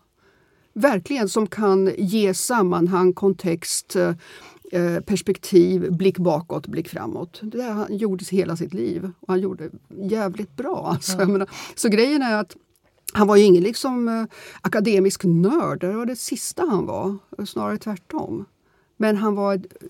Verkligen 0.72 1.28
som 1.28 1.46
kan 1.46 1.90
ge 1.98 2.34
sammanhang, 2.34 3.12
kontext, 3.12 3.96
eh, 3.96 5.00
perspektiv, 5.00 5.92
blick 5.92 6.18
bakåt, 6.18 6.66
blick 6.66 6.88
framåt. 6.88 7.40
Det 7.42 7.58
där 7.58 7.72
han 7.72 7.96
gjorde 7.96 8.24
hela 8.30 8.56
sitt 8.56 8.74
liv 8.74 9.10
och 9.20 9.28
han 9.28 9.40
gjorde 9.40 9.70
jävligt 9.88 10.56
bra. 10.56 10.90
Alltså. 10.94 11.16
Mm. 11.16 11.32
Menar, 11.32 11.50
så 11.74 11.88
grejen 11.88 12.22
är 12.22 12.40
att 12.40 12.56
han 13.12 13.26
var 13.26 13.36
ju 13.36 13.42
ingen 13.42 13.62
liksom, 13.62 14.08
eh, 14.08 14.24
akademisk 14.60 15.24
nörd, 15.24 15.80
det 15.80 15.92
var 15.92 16.06
det 16.06 16.16
sista 16.16 16.62
han 16.62 16.86
var. 16.86 17.18
Snarare 17.46 17.78
tvärtom. 17.78 18.44
Men 18.96 19.16
han 19.16 19.34
var 19.34 19.54
ett 19.54 19.82
eh, 19.82 19.88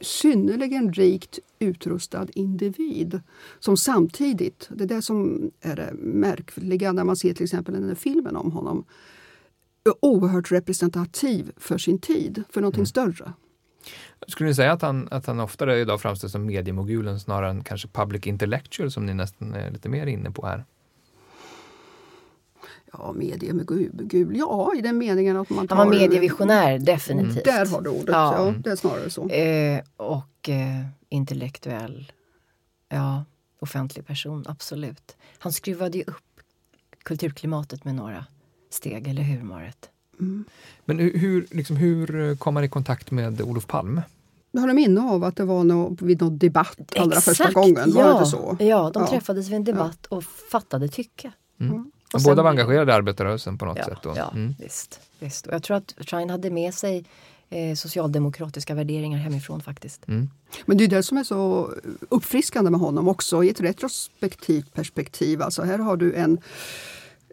synnerligen 0.00 0.92
rikt 0.92 1.38
utrustad 1.58 2.26
individ 2.34 3.20
som 3.58 3.76
samtidigt, 3.76 4.68
det 4.70 4.84
är 4.84 4.88
det 4.88 5.02
som 5.02 5.50
är 5.60 5.76
det 5.76 5.92
märkliga 5.98 6.92
när 6.92 7.04
man 7.04 7.16
ser 7.16 7.34
till 7.34 7.44
exempel 7.44 7.74
den 7.74 7.88
här 7.88 7.94
filmen 7.94 8.36
om 8.36 8.52
honom, 8.52 8.84
är 9.84 9.94
oerhört 10.00 10.52
representativ 10.52 11.52
för 11.56 11.78
sin 11.78 11.98
tid, 11.98 12.44
för 12.50 12.60
någonting 12.60 12.80
mm. 12.80 12.86
större. 12.86 13.32
Skulle 14.28 14.48
ni 14.48 14.54
säga 14.54 14.72
att 14.72 14.82
han, 14.82 15.08
att 15.10 15.26
han 15.26 15.40
oftare 15.40 15.80
idag 15.80 16.00
framställs 16.00 16.32
som 16.32 16.46
mediemogulen 16.46 17.20
snarare 17.20 17.50
än 17.50 17.64
kanske 17.64 17.88
public 17.88 18.26
intellectual 18.26 18.90
som 18.90 19.06
ni 19.06 19.14
nästan 19.14 19.54
är 19.54 19.70
lite 19.70 19.88
mer 19.88 20.06
inne 20.06 20.30
på 20.30 20.46
här? 20.46 20.64
Ja, 22.98 23.12
mediemogul, 23.12 24.36
ja 24.36 24.72
i 24.76 24.80
den 24.80 24.98
meningen 24.98 25.36
att 25.36 25.50
man 25.50 25.68
tar... 25.68 25.76
Han 25.76 25.88
var 25.88 25.94
medievisionär, 25.94 26.78
definitivt. 26.78 27.44
Där 27.44 27.66
har 27.66 27.80
du 27.80 27.90
ordet, 27.90 28.08
ja. 28.08 28.46
ja 28.46 28.54
det 28.58 28.70
är 28.70 28.76
snarare 28.76 29.10
så. 29.10 29.28
Eh, 29.28 29.82
och 29.96 30.48
eh, 30.48 30.86
intellektuell, 31.08 32.12
ja, 32.88 33.24
offentlig 33.60 34.06
person, 34.06 34.44
absolut. 34.48 35.16
Han 35.38 35.52
skruvade 35.52 35.98
ju 35.98 36.04
upp 36.04 36.40
kulturklimatet 37.02 37.84
med 37.84 37.94
några 37.94 38.26
steg, 38.70 39.08
eller 39.08 39.22
hur 39.22 39.42
Marit? 39.42 39.90
Mm. 40.20 40.44
Men 40.84 40.98
hur, 40.98 41.46
liksom, 41.50 41.76
hur 41.76 42.36
kom 42.36 42.54
man 42.54 42.64
i 42.64 42.68
kontakt 42.68 43.10
med 43.10 43.40
Olof 43.40 43.66
Palme? 43.66 44.02
Jag 44.50 44.60
har 44.60 44.72
minne 44.72 45.00
av 45.00 45.24
att 45.24 45.36
det 45.36 45.44
var 45.44 45.64
nå, 45.64 45.96
vid 46.00 46.20
någon 46.20 46.38
debatt 46.38 46.92
allra 46.96 47.16
Exakt, 47.16 47.36
första 47.36 47.52
gången. 47.52 47.92
Var 47.92 48.02
ja, 48.02 48.18
det 48.18 48.26
så? 48.26 48.56
Ja, 48.60 48.90
de 48.94 49.02
ja. 49.02 49.08
träffades 49.08 49.48
vid 49.48 49.54
en 49.54 49.64
debatt 49.64 50.06
ja. 50.10 50.16
och 50.16 50.24
fattade 50.24 50.88
tycke. 50.88 51.32
Mm. 51.60 51.72
Mm. 51.72 51.90
Och 52.14 52.20
båda 52.24 52.42
var 52.42 52.50
engagerade 52.50 52.92
i 52.92 52.94
arbetarrörelsen 52.94 53.58
på 53.58 53.64
något 53.64 53.78
ja, 53.78 53.84
sätt? 53.84 53.98
Då. 54.02 54.14
Ja, 54.16 54.30
mm. 54.34 54.54
visst, 54.58 55.00
visst. 55.18 55.46
Och 55.46 55.54
jag 55.54 55.62
tror 55.62 55.76
att 55.76 55.94
Schein 55.98 56.30
hade 56.30 56.50
med 56.50 56.74
sig 56.74 57.04
eh, 57.50 57.74
socialdemokratiska 57.74 58.74
värderingar 58.74 59.18
hemifrån 59.18 59.60
faktiskt. 59.60 60.08
Mm. 60.08 60.30
Men 60.66 60.76
det 60.76 60.84
är 60.84 60.88
det 60.88 61.02
som 61.02 61.18
är 61.18 61.24
så 61.24 61.70
uppfriskande 62.08 62.70
med 62.70 62.80
honom 62.80 63.08
också 63.08 63.44
i 63.44 63.50
ett 63.50 63.60
retrospektivt 63.60 64.74
perspektiv. 64.74 65.42
Alltså 65.42 65.62
här 65.62 65.78
har 65.78 65.96
du 65.96 66.14
en 66.14 66.40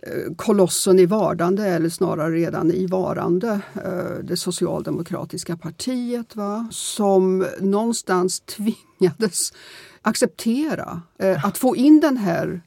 Eh, 0.02 0.34
kolossen 0.36 1.00
i 1.00 1.06
vardande, 1.06 1.68
eller 1.68 1.90
snarare 1.90 2.36
redan 2.36 2.72
i 2.72 2.88
varande, 2.88 3.60
eh, 3.86 4.24
det 4.24 4.38
socialdemokratiska 4.38 5.58
partiet 5.58 6.36
va? 6.36 6.68
som 6.72 7.48
någonstans 7.60 8.40
tvingades 8.46 9.54
acceptera 10.02 11.02
eh, 11.20 11.46
att 11.46 11.58
få 11.58 11.76
in 11.76 12.00
den 12.00 12.18
här 12.18 12.62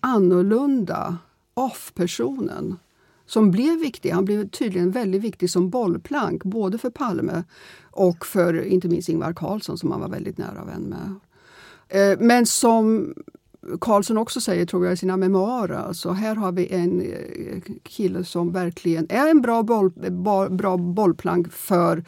annorlunda 0.00 1.18
off-personen 1.54 2.76
som 3.26 3.50
blev 3.50 3.78
viktig. 3.78 4.10
Han 4.10 4.24
blev 4.24 4.48
tydligen 4.48 4.90
väldigt 4.90 5.22
viktig 5.22 5.50
som 5.50 5.70
bollplank 5.70 6.44
både 6.44 6.78
för 6.78 6.90
Palme 6.90 7.44
och 7.82 8.26
för 8.26 8.64
inte 8.64 8.88
minst 8.88 9.08
Ingvar 9.08 9.32
Carlsson 9.32 9.78
som 9.78 9.90
han 9.90 10.00
var 10.00 10.08
väldigt 10.08 10.38
nära 10.38 10.64
vän 10.64 10.82
med. 10.82 11.14
Eh, 11.88 12.18
men 12.20 12.46
som 12.46 13.14
Carlsson 13.80 14.18
också 14.18 14.40
säger 14.40 14.66
tror 14.66 14.84
jag 14.84 14.92
i 14.92 14.96
sina 14.96 15.16
memoarer. 15.16 15.74
Alltså 15.74 16.10
här 16.10 16.34
har 16.34 16.52
vi 16.52 16.68
en 16.72 17.00
eh, 17.00 17.62
kille 17.82 18.24
som 18.24 18.52
verkligen 18.52 19.06
är 19.08 19.30
en 19.30 19.40
bra, 19.40 19.62
boll, 19.62 19.90
bra 20.50 20.76
bollplank 20.76 21.52
för 21.52 22.04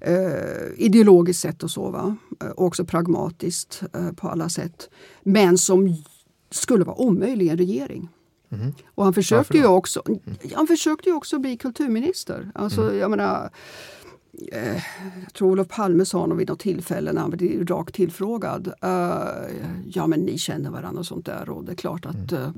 eh, 0.00 0.66
ideologiskt 0.76 1.42
sätt 1.42 1.62
eh, 1.62 1.64
och 1.64 1.70
så. 1.70 1.90
Va? 1.90 2.16
Också 2.56 2.84
pragmatiskt 2.84 3.82
eh, 3.92 4.12
på 4.12 4.28
alla 4.28 4.48
sätt. 4.48 4.90
Men 5.22 5.58
som 5.58 5.86
skulle 6.50 6.84
vara 6.84 7.00
omöjlig 7.00 7.46
i 7.46 7.48
en 7.48 7.58
regering. 7.58 8.08
Mm. 8.52 8.72
Och 8.94 9.04
han 9.04 9.14
försökte, 9.14 9.58
ju 9.58 9.66
också, 9.66 10.02
han 10.54 10.66
försökte 10.66 11.08
ju 11.08 11.14
också 11.14 11.38
bli 11.38 11.56
kulturminister. 11.56 12.50
Alltså, 12.54 12.82
mm. 12.82 12.98
jag 12.98 13.10
menar, 13.10 13.50
eh, 14.52 14.82
jag 15.22 15.32
tror 15.34 15.50
Olof 15.50 15.68
Palme 15.68 16.04
sa 16.04 16.26
något 16.26 16.38
vid 16.38 16.48
något 16.48 16.60
tillfälle 16.60 17.12
när 17.12 17.20
han 17.20 17.30
blev 17.30 17.66
rakt 17.66 17.94
tillfrågad. 17.94 18.66
Uh, 18.66 19.56
ja 19.86 20.06
men 20.06 20.20
ni 20.20 20.38
känner 20.38 20.70
varandra 20.70 21.00
och 21.00 21.06
sånt 21.06 21.26
där 21.26 21.50
och 21.50 21.64
det 21.64 21.72
är 21.72 21.76
klart 21.76 22.06
att 22.06 22.32
uh, 22.32 22.50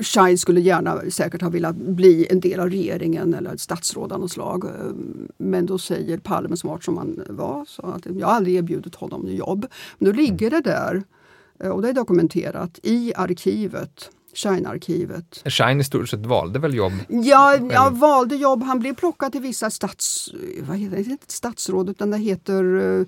Schein 0.00 0.38
skulle 0.38 0.60
gärna 0.60 1.00
säkert 1.10 1.42
ha 1.42 1.48
velat 1.48 1.76
bli 1.76 2.26
en 2.30 2.40
del 2.40 2.60
av 2.60 2.70
regeringen 2.70 3.34
eller 3.34 3.54
ett 3.54 3.60
statsråd 3.60 4.12
av 4.12 4.20
något 4.20 4.32
slag. 4.32 4.64
Uh, 4.64 4.70
men 5.38 5.66
då 5.66 5.78
säger 5.78 6.18
Palme 6.18 6.56
smart 6.56 6.84
som 6.84 6.96
han 6.96 7.22
var 7.28 7.64
så 7.64 7.82
att 7.82 8.06
jag 8.06 8.26
har 8.26 8.34
aldrig 8.34 8.56
erbjudit 8.56 8.94
honom 8.94 9.28
jobb. 9.28 9.66
Men 9.98 10.12
då 10.12 10.16
ligger 10.16 10.50
det 10.50 10.60
där 10.60 11.04
och 11.60 11.82
det 11.82 11.88
är 11.88 11.92
dokumenterat 11.92 12.78
i 12.82 13.12
arkivet 13.16 14.10
Shine-arkivet. 14.36 15.42
Shine 15.44 15.80
i 15.80 15.84
stort 15.84 16.08
sett 16.08 16.26
valde 16.26 16.58
väl 16.58 16.74
jobb? 16.74 16.92
Ja, 17.08 17.56
ja, 17.70 17.90
valde 17.90 18.36
jobb. 18.36 18.62
Han 18.62 18.78
blev 18.78 18.94
plockad 18.94 19.32
till 19.32 19.40
vissa 19.40 19.70
stats... 19.70 20.28
Vad 20.60 20.76
heter 20.76 20.96
det? 20.96 21.02
Inte 21.02 21.32
statsråd, 21.32 21.90
utan 21.90 22.10
det 22.10 22.18
heter 22.18 23.06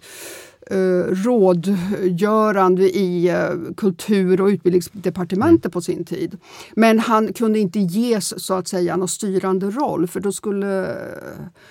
uh, 0.72 1.04
rådgörande 1.24 2.96
i 2.98 3.30
uh, 3.30 3.74
kultur 3.74 4.40
och 4.40 4.46
utbildningsdepartementet 4.46 5.64
mm. 5.64 5.72
på 5.72 5.80
sin 5.80 6.04
tid. 6.04 6.38
Men 6.74 6.98
han 6.98 7.32
kunde 7.32 7.58
inte 7.58 7.78
ges 7.78 8.44
så 8.44 8.54
att 8.54 8.68
säga 8.68 8.96
någon 8.96 9.08
styrande 9.08 9.70
roll 9.70 10.08
för 10.08 10.20
då 10.20 10.32
skulle 10.32 10.96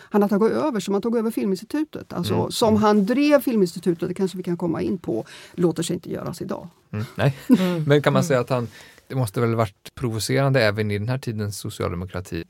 han 0.09 0.21
ha 0.21 0.29
tagit 0.29 0.53
över, 0.53 0.79
så 0.79 0.91
man 0.91 1.01
tog 1.01 1.17
över 1.17 1.31
Filminstitutet. 1.31 2.13
Alltså, 2.13 2.33
mm. 2.33 2.51
Som 2.51 2.75
han 2.75 3.05
drev 3.05 3.41
Filminstitutet, 3.41 4.09
det 4.09 4.13
kanske 4.13 4.37
vi 4.37 4.43
kan 4.43 4.57
komma 4.57 4.81
in 4.81 4.97
på, 4.97 5.25
låter 5.53 5.83
sig 5.83 5.93
inte 5.93 6.11
göras 6.11 6.41
idag. 6.41 6.67
Mm. 6.91 7.05
Nej, 7.15 7.37
mm. 7.59 7.83
men 7.87 8.01
kan 8.01 8.13
man 8.13 8.23
säga 8.23 8.39
att 8.39 8.49
han 8.49 8.67
det 9.07 9.15
måste 9.15 9.41
väl 9.41 9.55
varit 9.55 9.95
provocerande 9.95 10.61
även 10.61 10.91
i 10.91 10.97
den 10.97 11.09
här 11.09 11.17
tidens 11.17 11.59
socialdemokrati 11.59 12.43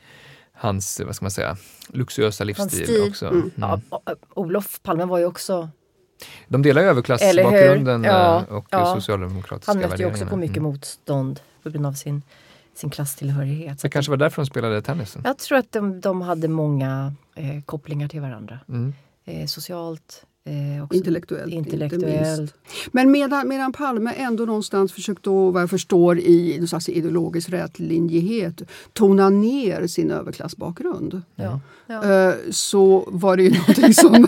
hans, 0.54 1.02
vad 1.06 1.16
ska 1.16 1.24
man 1.24 1.32
säga, 1.32 1.58
luxuösa 1.88 2.44
livsstil 2.44 3.08
också. 3.10 3.26
Mm. 3.26 3.40
Mm. 3.40 3.52
Ja, 3.56 3.82
Olof 4.34 4.80
Palme 4.84 5.06
var 5.06 5.18
ju 5.18 5.26
också 5.26 5.70
de 6.48 6.62
delar 6.62 6.82
ju 6.82 6.88
överklassbakgrunden 6.88 8.04
ja, 8.04 8.38
eh, 8.50 8.56
och 8.56 8.66
ja. 8.70 8.96
socialdemokratiska. 8.96 9.72
Han 9.72 9.82
mötte 9.82 10.02
ju 10.02 10.10
också 10.10 10.26
på 10.26 10.36
mycket 10.36 10.58
mm. 10.58 10.72
motstånd 10.72 11.40
på 11.64 11.70
grund 11.70 11.86
av 11.86 11.94
sin, 11.94 12.22
sin 12.74 12.90
klasstillhörighet. 12.90 13.82
Det 13.82 13.90
kanske 13.90 14.10
var 14.10 14.18
därför 14.18 14.42
de 14.42 14.46
spelade 14.46 14.82
tennis? 14.82 15.18
Jag 15.24 15.38
tror 15.38 15.58
att 15.58 15.72
de, 15.72 16.02
de 16.02 16.22
hade 16.22 16.48
många 16.48 17.14
eh, 17.36 17.62
kopplingar 17.66 18.08
till 18.08 18.22
varandra. 18.22 18.60
Mm. 18.70 18.94
Eh, 19.26 19.46
socialt, 19.46 20.26
Eh, 20.48 20.98
intellektuellt. 20.98 21.54
intellektuellt. 21.54 22.54
Men 22.92 23.12
medan, 23.12 23.48
medan 23.48 23.72
Palme 23.72 24.14
ändå 24.18 24.46
någonstans 24.46 24.94
försökte, 24.94 25.30
vad 25.30 25.62
jag 25.62 25.70
förstår, 25.70 26.20
i 26.20 26.58
någon 26.60 26.68
slags 26.68 26.90
ideologisk 26.90 27.50
rätlinjighet 27.50 28.62
tona 28.94 29.30
ner 29.30 29.88
sin 29.88 30.12
överklassbakgrund. 30.12 31.22
Ja. 31.36 31.60
Ja. 31.88 32.30
Eh, 32.30 32.36
så 32.52 33.10
var 33.12 33.38
det 33.38 33.44
ju 33.44 33.50
någonting 33.60 33.94
som 33.94 34.28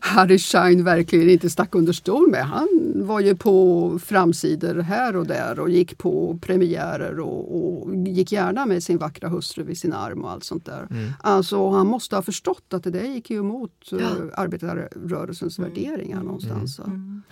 Harry 0.00 0.38
Schein 0.38 0.84
verkligen 0.84 1.30
inte 1.30 1.50
stack 1.50 1.74
under 1.74 1.92
stol 1.92 2.30
med. 2.30 2.46
Han 2.46 2.92
var 2.94 3.20
ju 3.20 3.36
på 3.36 3.98
framsidor 4.04 4.74
här 4.74 5.16
och 5.16 5.26
där 5.26 5.60
och 5.60 5.70
gick 5.70 5.98
på 5.98 6.38
premiärer 6.42 7.20
och, 7.20 7.56
och 7.56 7.94
gick 7.94 8.32
gärna 8.32 8.66
med 8.66 8.82
sin 8.82 8.98
vackra 8.98 9.28
hustru 9.28 9.64
vid 9.64 9.78
sin 9.78 9.92
arm 9.92 10.24
och 10.24 10.30
allt 10.30 10.44
sånt 10.44 10.66
där. 10.66 10.86
Mm. 10.90 11.12
Alltså 11.20 11.70
han 11.70 11.86
måste 11.86 12.16
ha 12.16 12.22
förstått 12.22 12.74
att 12.74 12.84
det 12.84 12.90
där 12.90 13.04
gick 13.04 13.30
ju 13.30 13.38
emot 13.38 13.72
ja. 13.90 13.96
Uh, 13.96 14.44
arbetarrörelsens 15.04 15.58
mm. 15.58 15.70
värderingar 15.70 16.22
någonstans. 16.22 16.78
Mm. 16.78 16.90
mm. 16.90 17.22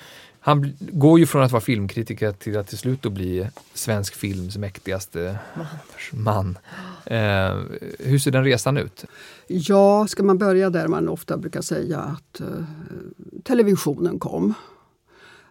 Han 0.44 0.72
går 0.78 1.18
ju 1.18 1.26
från 1.26 1.42
att 1.42 1.52
vara 1.52 1.60
filmkritiker 1.60 2.32
till 2.32 2.58
att 2.58 2.68
till 2.68 2.78
slut 2.78 3.02
bli 3.02 3.48
svensk 3.74 4.14
films 4.14 4.56
mäktigaste 4.56 5.38
man. 6.12 6.58
Eh, 7.06 7.56
hur 7.98 8.18
ser 8.18 8.30
den 8.30 8.44
resan 8.44 8.76
ut? 8.76 9.04
Ja, 9.46 10.06
ska 10.06 10.22
man 10.22 10.38
börja 10.38 10.70
där 10.70 10.88
man 10.88 11.08
ofta 11.08 11.36
brukar 11.36 11.60
säga 11.60 11.98
att 11.98 12.40
eh, 12.40 12.64
televisionen 13.44 14.18
kom. 14.18 14.54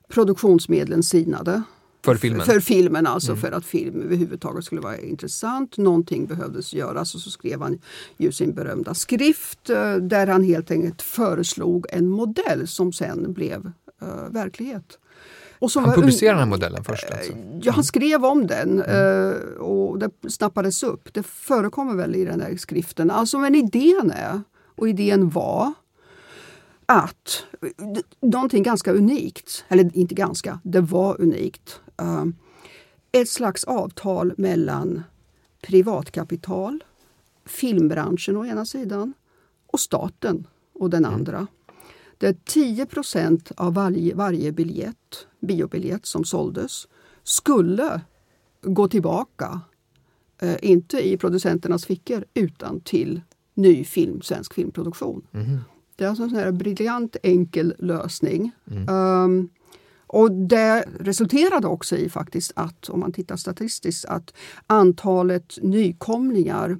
Produktionsmedlen 0.08 1.04
sinade. 1.04 1.64
För 2.04 2.16
filmen? 2.16 2.46
För 2.46 2.60
filmen 2.60 3.08
alltså, 3.08 3.36
för 3.36 3.52
att 3.52 3.66
film 3.66 4.02
överhuvudtaget 4.02 4.66
skulle 4.66 4.82
vara 4.82 4.98
intressant. 4.98 5.78
Någonting 5.78 6.26
behövdes 6.26 6.74
göras 6.74 7.16
och 7.16 7.22
så 7.22 7.30
skrev 7.30 7.62
han 7.62 7.80
ju 8.18 8.32
sin 8.32 8.54
berömda 8.54 8.94
skrift 8.94 9.70
eh, 9.70 9.96
där 9.96 10.28
han 10.28 10.44
helt 10.44 10.72
enkelt 10.72 11.02
föreslog 11.02 11.86
en 11.90 12.10
modell 12.10 12.68
som 12.68 12.94
sen 12.94 13.34
blev 13.34 13.66
uh, 14.04 14.30
verklighet. 14.30 14.98
Han 15.76 15.94
publicerade 15.94 16.32
den 16.32 16.40
här 16.40 16.46
modellen 16.46 16.84
först? 16.84 17.12
Alltså. 17.12 17.34
Ja, 17.62 17.72
han 17.72 17.84
skrev 17.84 18.26
om 18.26 18.48
den 18.48 18.82
mm. 18.82 19.58
och 19.60 20.00
det 20.00 20.12
snappades 20.30 20.84
upp. 20.84 21.14
Det 21.14 21.24
förekommer 21.24 21.96
väl 21.96 22.16
i 22.16 22.26
den 22.26 22.40
där 22.40 22.58
skriften. 22.58 23.12
Alltså, 23.12 23.38
men 23.38 23.56
idén 23.56 24.12
är, 24.16 24.42
och 24.76 24.90
idén 24.90 25.30
var, 25.30 25.74
att 26.86 27.44
någonting 28.22 28.64
ganska 28.64 28.92
unikt, 28.92 29.66
eller 29.68 29.98
inte 29.98 30.16
ganska, 30.16 30.60
det 30.64 30.82
var 30.82 31.22
unikt. 31.22 31.80
Uh, 32.02 32.26
ett 33.12 33.30
slags 33.30 33.64
avtal 33.64 34.34
mellan 34.38 35.04
privatkapital, 35.62 36.84
filmbranschen 37.46 38.38
å 38.38 38.46
ena 38.46 38.66
sidan 38.66 39.14
och 39.68 39.80
staten 39.80 40.48
å 40.74 40.88
den 40.88 41.06
mm. 41.06 41.16
andra. 41.16 41.48
Där 42.18 42.34
10% 42.34 43.52
av 43.58 43.74
varje, 43.74 44.16
varje 44.16 44.52
biljett, 44.52 45.28
biobiljett 45.40 46.06
som 46.06 46.24
såldes 46.24 46.88
skulle 47.24 48.02
gå 48.62 48.88
tillbaka, 48.88 49.62
eh, 50.42 50.58
inte 50.62 51.08
i 51.08 51.18
producenternas 51.18 51.86
fickor, 51.86 52.26
utan 52.34 52.80
till 52.80 53.22
ny 53.54 53.84
film, 53.84 54.22
svensk 54.22 54.54
filmproduktion. 54.54 55.22
Mm. 55.34 55.58
Det 55.96 56.06
är 56.06 56.10
alltså 56.10 56.24
en 56.24 56.30
sån 56.30 56.40
här 56.40 56.52
briljant 56.52 57.16
enkel 57.24 57.76
lösning. 57.80 58.52
Mm. 58.72 58.90
Um, 58.90 59.50
och 60.13 60.32
det 60.32 60.86
resulterade 61.00 61.67
också 61.67 61.97
i 61.97 62.10
faktiskt 62.10 62.52
att, 62.56 62.89
om 62.89 63.00
man 63.00 63.12
tittar 63.12 63.36
statistiskt, 63.36 64.06
att 64.06 64.34
antalet 64.67 65.58
nykomlingar 65.62 66.78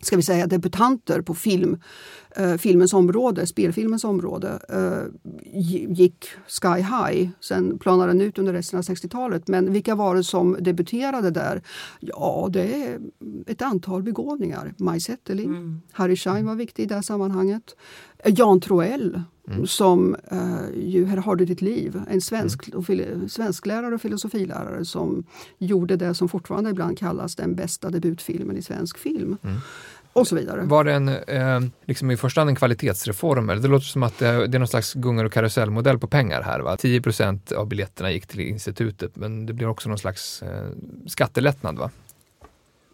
ska 0.00 0.16
vi 0.16 0.22
säga, 0.22 0.46
debutanter 0.46 1.20
på 1.20 1.34
film, 1.34 1.80
eh, 2.36 2.54
filmens 2.54 2.92
område, 2.92 3.46
spelfilmens 3.46 4.04
område, 4.04 4.58
eh, 4.68 5.32
gick 5.88 6.26
sky 6.48 6.82
high. 6.82 7.28
Sen 7.40 7.78
planade 7.78 8.12
den 8.12 8.20
ut 8.20 8.38
under 8.38 8.52
resten 8.52 8.78
av 8.78 8.82
60-talet. 8.82 9.48
Men 9.48 9.72
vilka 9.72 9.94
var 9.94 10.14
det 10.14 10.24
som 10.24 10.56
debuterade 10.60 11.30
där? 11.30 11.62
Ja, 12.00 12.48
det 12.50 12.84
är 12.84 12.98
ett 13.46 13.62
antal 13.62 14.02
begåvningar. 14.02 14.74
Maj 14.78 15.00
Zetterling, 15.00 15.46
mm. 15.46 15.80
Harry 15.92 16.16
Schein 16.16 16.46
var 16.46 16.54
viktig 16.54 16.82
i 16.82 16.86
det 16.86 17.02
sammanhanget. 17.02 17.76
Jan 18.28 18.60
Troell 18.60 19.22
Mm. 19.48 19.66
som 19.66 20.16
uh, 20.32 20.88
ju 20.88 21.06
Här 21.06 21.16
har 21.16 21.36
du 21.36 21.44
ditt 21.44 21.62
liv, 21.62 22.02
en 22.10 22.20
svensk, 22.20 22.68
mm. 22.88 23.28
svensklärare 23.28 23.94
och 23.94 24.00
filosofilärare 24.00 24.84
som 24.84 25.24
gjorde 25.58 25.96
det 25.96 26.14
som 26.14 26.28
fortfarande 26.28 26.70
ibland 26.70 26.98
kallas 26.98 27.36
den 27.36 27.54
bästa 27.54 27.90
debutfilmen 27.90 28.56
i 28.56 28.62
svensk 28.62 28.98
film. 28.98 29.36
Mm. 29.42 29.56
Och 30.12 30.28
så 30.28 30.36
vidare. 30.36 30.62
Var 30.62 30.84
det 30.84 30.92
en, 30.92 31.08
eh, 31.08 31.60
liksom 31.84 32.10
i 32.10 32.16
första 32.16 32.40
hand 32.40 32.50
en 32.50 32.56
kvalitetsreform? 32.56 33.46
Det 33.46 33.68
låter 33.68 33.86
som 33.86 34.02
att 34.02 34.18
det, 34.18 34.46
det 34.46 34.56
är 34.56 34.58
någon 34.58 34.68
slags 34.68 34.94
gungar 34.94 35.24
och 35.24 35.32
karusellmodell 35.32 35.98
på 35.98 36.06
pengar 36.06 36.42
här. 36.42 36.60
Va? 36.60 36.76
10 36.76 37.02
av 37.56 37.68
biljetterna 37.68 38.12
gick 38.12 38.26
till 38.26 38.40
institutet 38.40 39.16
men 39.16 39.46
det 39.46 39.52
blir 39.52 39.68
också 39.68 39.88
någon 39.88 39.98
slags 39.98 40.42
eh, 40.42 40.68
skattelättnad 41.06 41.78
va? 41.78 41.90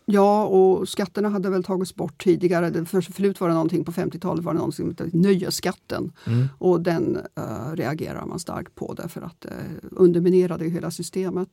Ja, 0.05 0.45
och 0.45 0.89
skatterna 0.89 1.29
hade 1.29 1.51
väl 1.51 1.65
tagits 1.65 1.95
bort 1.95 2.23
tidigare. 2.25 2.85
För, 2.85 3.01
förut 3.01 3.41
var 3.41 3.49
det 3.49 3.55
någonting 3.55 3.85
på 3.85 3.93
50-talet 3.93 4.45
var 4.45 4.53
det 4.53 4.59
någonting 4.59 4.77
som 4.77 5.05
hette 5.05 5.17
nöjesskatten. 5.17 6.13
Mm. 6.27 6.49
Och 6.59 6.81
den 6.81 7.17
uh, 7.39 7.77
reagerar 7.77 8.27
man 8.27 8.39
starkt 8.39 8.75
på 8.75 8.95
därför 8.95 9.23
att 9.23 9.41
det 9.41 9.49
uh, 9.49 9.89
underminerade 9.91 10.65
hela 10.65 10.91
systemet. 10.91 11.49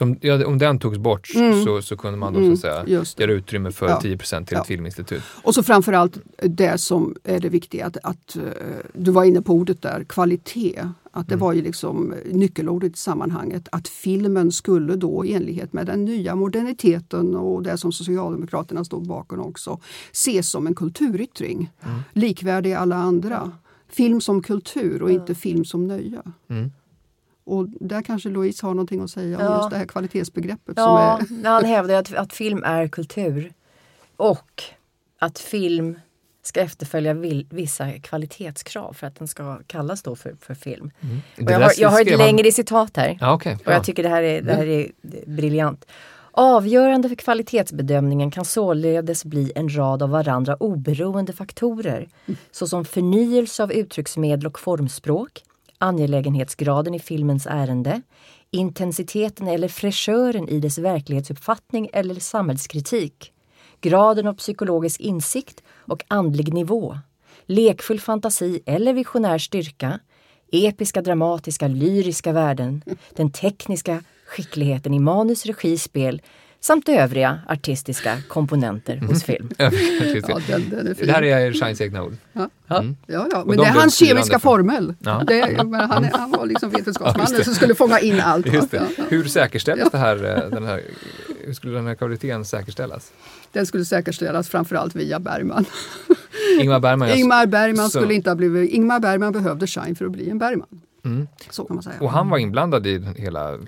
Om, 0.00 0.16
ja, 0.20 0.46
om 0.46 0.58
den 0.58 0.78
togs 0.78 0.98
bort 0.98 1.34
mm. 1.34 1.64
så, 1.64 1.82
så 1.82 1.96
kunde 1.96 2.18
man 2.18 2.32
då 2.32 2.38
mm, 2.38 2.56
så 2.56 2.66
att 2.66 2.86
säga, 2.86 3.04
göra 3.16 3.32
utrymme 3.32 3.72
för 3.72 3.88
ja. 3.88 4.00
10 4.00 4.18
till 4.18 4.46
ja. 4.50 4.60
ett 4.60 4.66
filminstitut? 4.66 5.22
Och 5.42 5.54
så 5.54 5.62
framförallt 5.62 6.18
det 6.42 6.78
som 6.78 7.16
är 7.24 7.40
det 7.40 7.48
viktiga, 7.48 7.86
att, 7.86 7.96
att 8.02 8.36
uh, 8.36 8.42
du 8.94 9.10
var 9.10 9.24
inne 9.24 9.42
på 9.42 9.52
ordet 9.52 9.82
där, 9.82 10.04
kvalitet. 10.04 10.88
Att 11.14 11.28
det 11.28 11.34
mm. 11.34 11.44
var 11.44 11.52
ju 11.52 11.62
liksom 11.62 12.14
nyckelordet 12.26 12.94
i 12.94 12.98
sammanhanget 12.98 13.68
att 13.72 13.88
filmen 13.88 14.52
skulle 14.52 14.96
då 14.96 15.24
i 15.24 15.34
enlighet 15.34 15.72
med 15.72 15.86
den 15.86 16.04
nya 16.04 16.34
moderniteten 16.34 17.36
och 17.36 17.62
det 17.62 17.78
som 17.78 17.92
Socialdemokraterna 17.92 18.84
stod 18.84 19.06
bakom 19.06 19.40
också 19.40 19.80
ses 20.12 20.50
som 20.50 20.66
en 20.66 20.74
kulturyttring. 20.74 21.70
Mm. 21.80 22.00
Likvärdig 22.12 22.72
alla 22.72 22.96
andra. 22.96 23.52
Film 23.88 24.20
som 24.20 24.42
kultur 24.42 25.02
och 25.02 25.10
inte 25.10 25.34
film 25.34 25.64
som 25.64 25.86
nöje. 25.86 26.22
Mm. 26.48 26.72
Och 27.44 27.68
där 27.68 28.02
kanske 28.02 28.28
Louise 28.28 28.66
har 28.66 28.74
någonting 28.74 29.00
att 29.00 29.10
säga 29.10 29.48
om 29.48 29.56
just 29.56 29.70
det 29.70 29.76
här 29.76 29.86
kvalitetsbegreppet. 29.86 30.74
Ja, 30.76 31.20
som 31.26 31.36
är... 31.44 31.50
han 31.50 31.64
hävdar 31.64 31.94
att, 31.94 32.14
att 32.14 32.32
film 32.32 32.62
är 32.64 32.88
kultur. 32.88 33.52
Och 34.16 34.62
att 35.18 35.38
film 35.38 35.98
ska 36.42 36.60
efterfölja 36.60 37.14
vissa 37.50 37.92
kvalitetskrav 37.92 38.92
för 38.92 39.06
att 39.06 39.16
den 39.16 39.28
ska 39.28 39.58
kallas 39.66 40.02
då 40.02 40.16
för, 40.16 40.34
för 40.40 40.54
film. 40.54 40.90
Mm. 41.00 41.20
jag, 41.36 41.60
har, 41.60 41.72
jag 41.78 41.88
har 41.88 42.00
ett 42.00 42.18
längre 42.18 42.52
citat 42.52 42.96
här 42.96 43.18
ja, 43.20 43.34
okay, 43.34 43.56
och 43.66 43.72
jag 43.72 43.84
tycker 43.84 44.02
det 44.02 44.08
här 44.08 44.22
är, 44.22 44.42
det 44.42 44.54
här 44.54 44.66
är 44.66 44.90
briljant. 45.26 45.86
Avgörande 46.34 47.08
för 47.08 47.16
kvalitetsbedömningen 47.16 48.30
kan 48.30 48.44
således 48.44 49.24
bli 49.24 49.52
en 49.54 49.76
rad 49.76 50.02
av 50.02 50.10
varandra 50.10 50.56
oberoende 50.56 51.32
faktorer 51.32 52.08
såsom 52.50 52.84
förnyelse 52.84 53.62
av 53.62 53.72
uttrycksmedel 53.72 54.46
och 54.46 54.58
formspråk, 54.58 55.42
angelägenhetsgraden 55.78 56.94
i 56.94 56.98
filmens 56.98 57.46
ärende, 57.46 58.02
intensiteten 58.50 59.48
eller 59.48 59.68
fräschören 59.68 60.48
i 60.48 60.60
dess 60.60 60.78
verklighetsuppfattning 60.78 61.90
eller 61.92 62.14
samhällskritik, 62.14 63.32
graden 63.82 64.26
av 64.26 64.34
psykologisk 64.34 65.00
insikt 65.00 65.62
och 65.86 66.04
andlig 66.08 66.54
nivå, 66.54 66.98
lekfull 67.46 68.00
fantasi 68.00 68.62
eller 68.66 68.92
visionär 68.92 69.38
styrka, 69.38 70.00
episka, 70.52 71.02
dramatiska, 71.02 71.68
lyriska 71.68 72.32
värden, 72.32 72.82
den 73.16 73.30
tekniska 73.30 74.02
skickligheten 74.26 74.94
i 74.94 74.98
manus, 74.98 75.46
regi, 75.46 75.78
spel 75.78 76.22
samt 76.60 76.88
övriga 76.88 77.40
artistiska 77.48 78.18
komponenter 78.28 78.96
hos 78.96 79.10
mm. 79.10 79.20
film. 79.20 79.50
ja, 80.28 80.40
den, 80.46 80.70
den 80.70 80.86
är 80.86 80.94
fin. 80.94 81.06
Det 81.06 81.12
här 81.12 81.22
är 81.22 81.52
Shines 81.52 81.80
egna 81.80 82.02
ord. 82.02 82.16
Ja, 82.32 82.48
mm. 82.68 82.96
ja, 83.06 83.26
ja. 83.30 83.44
men 83.46 83.56
det 83.56 83.64
är 83.64 83.70
hans 83.70 83.96
kemiska 83.96 84.38
formel. 84.38 84.94
Ja. 84.98 85.22
Det, 85.26 85.64
men 85.64 85.80
han, 85.80 86.04
han 86.12 86.30
var 86.30 86.46
liksom 86.46 86.70
vetenskapsmannen 86.70 87.34
ja, 87.38 87.44
som 87.44 87.54
skulle 87.54 87.74
fånga 87.74 88.00
in 88.00 88.20
allt. 88.20 88.46
Hur 89.08 89.24
säkerställs 89.24 89.90
det 89.90 89.98
här, 89.98 90.24
eh, 90.24 90.50
den 90.50 90.66
här, 90.66 90.82
hur 91.44 91.54
skulle 91.54 91.74
den 91.74 91.86
här 91.86 91.94
kvaliteten 91.94 92.44
säkerställas? 92.44 93.12
Den 93.52 93.66
skulle 93.66 93.84
säkerställas 93.84 94.48
framförallt 94.48 94.96
via 94.96 95.20
Bergman. 95.20 95.64
Ingmar 96.60 96.80
Bergman, 96.80 97.10
Ingmar 97.10 97.46
Bergman 97.46 97.90
skulle 97.90 98.14
inte 98.14 98.30
ha 98.30 98.34
blivit... 98.34 98.70
Ingmar 98.70 99.00
Bergman 99.00 99.32
behövde 99.32 99.66
Shine 99.66 99.94
för 99.94 100.04
att 100.04 100.12
bli 100.12 100.30
en 100.30 100.38
Bergman. 100.38 100.80
Mm. 101.04 101.26
Så 101.50 101.64
kan 101.64 101.76
man 101.76 101.82
säga. 101.82 102.00
Och 102.00 102.10
han 102.10 102.28
var 102.28 102.38
inblandad 102.38 102.86
i 102.86 103.04
hela 103.16 103.58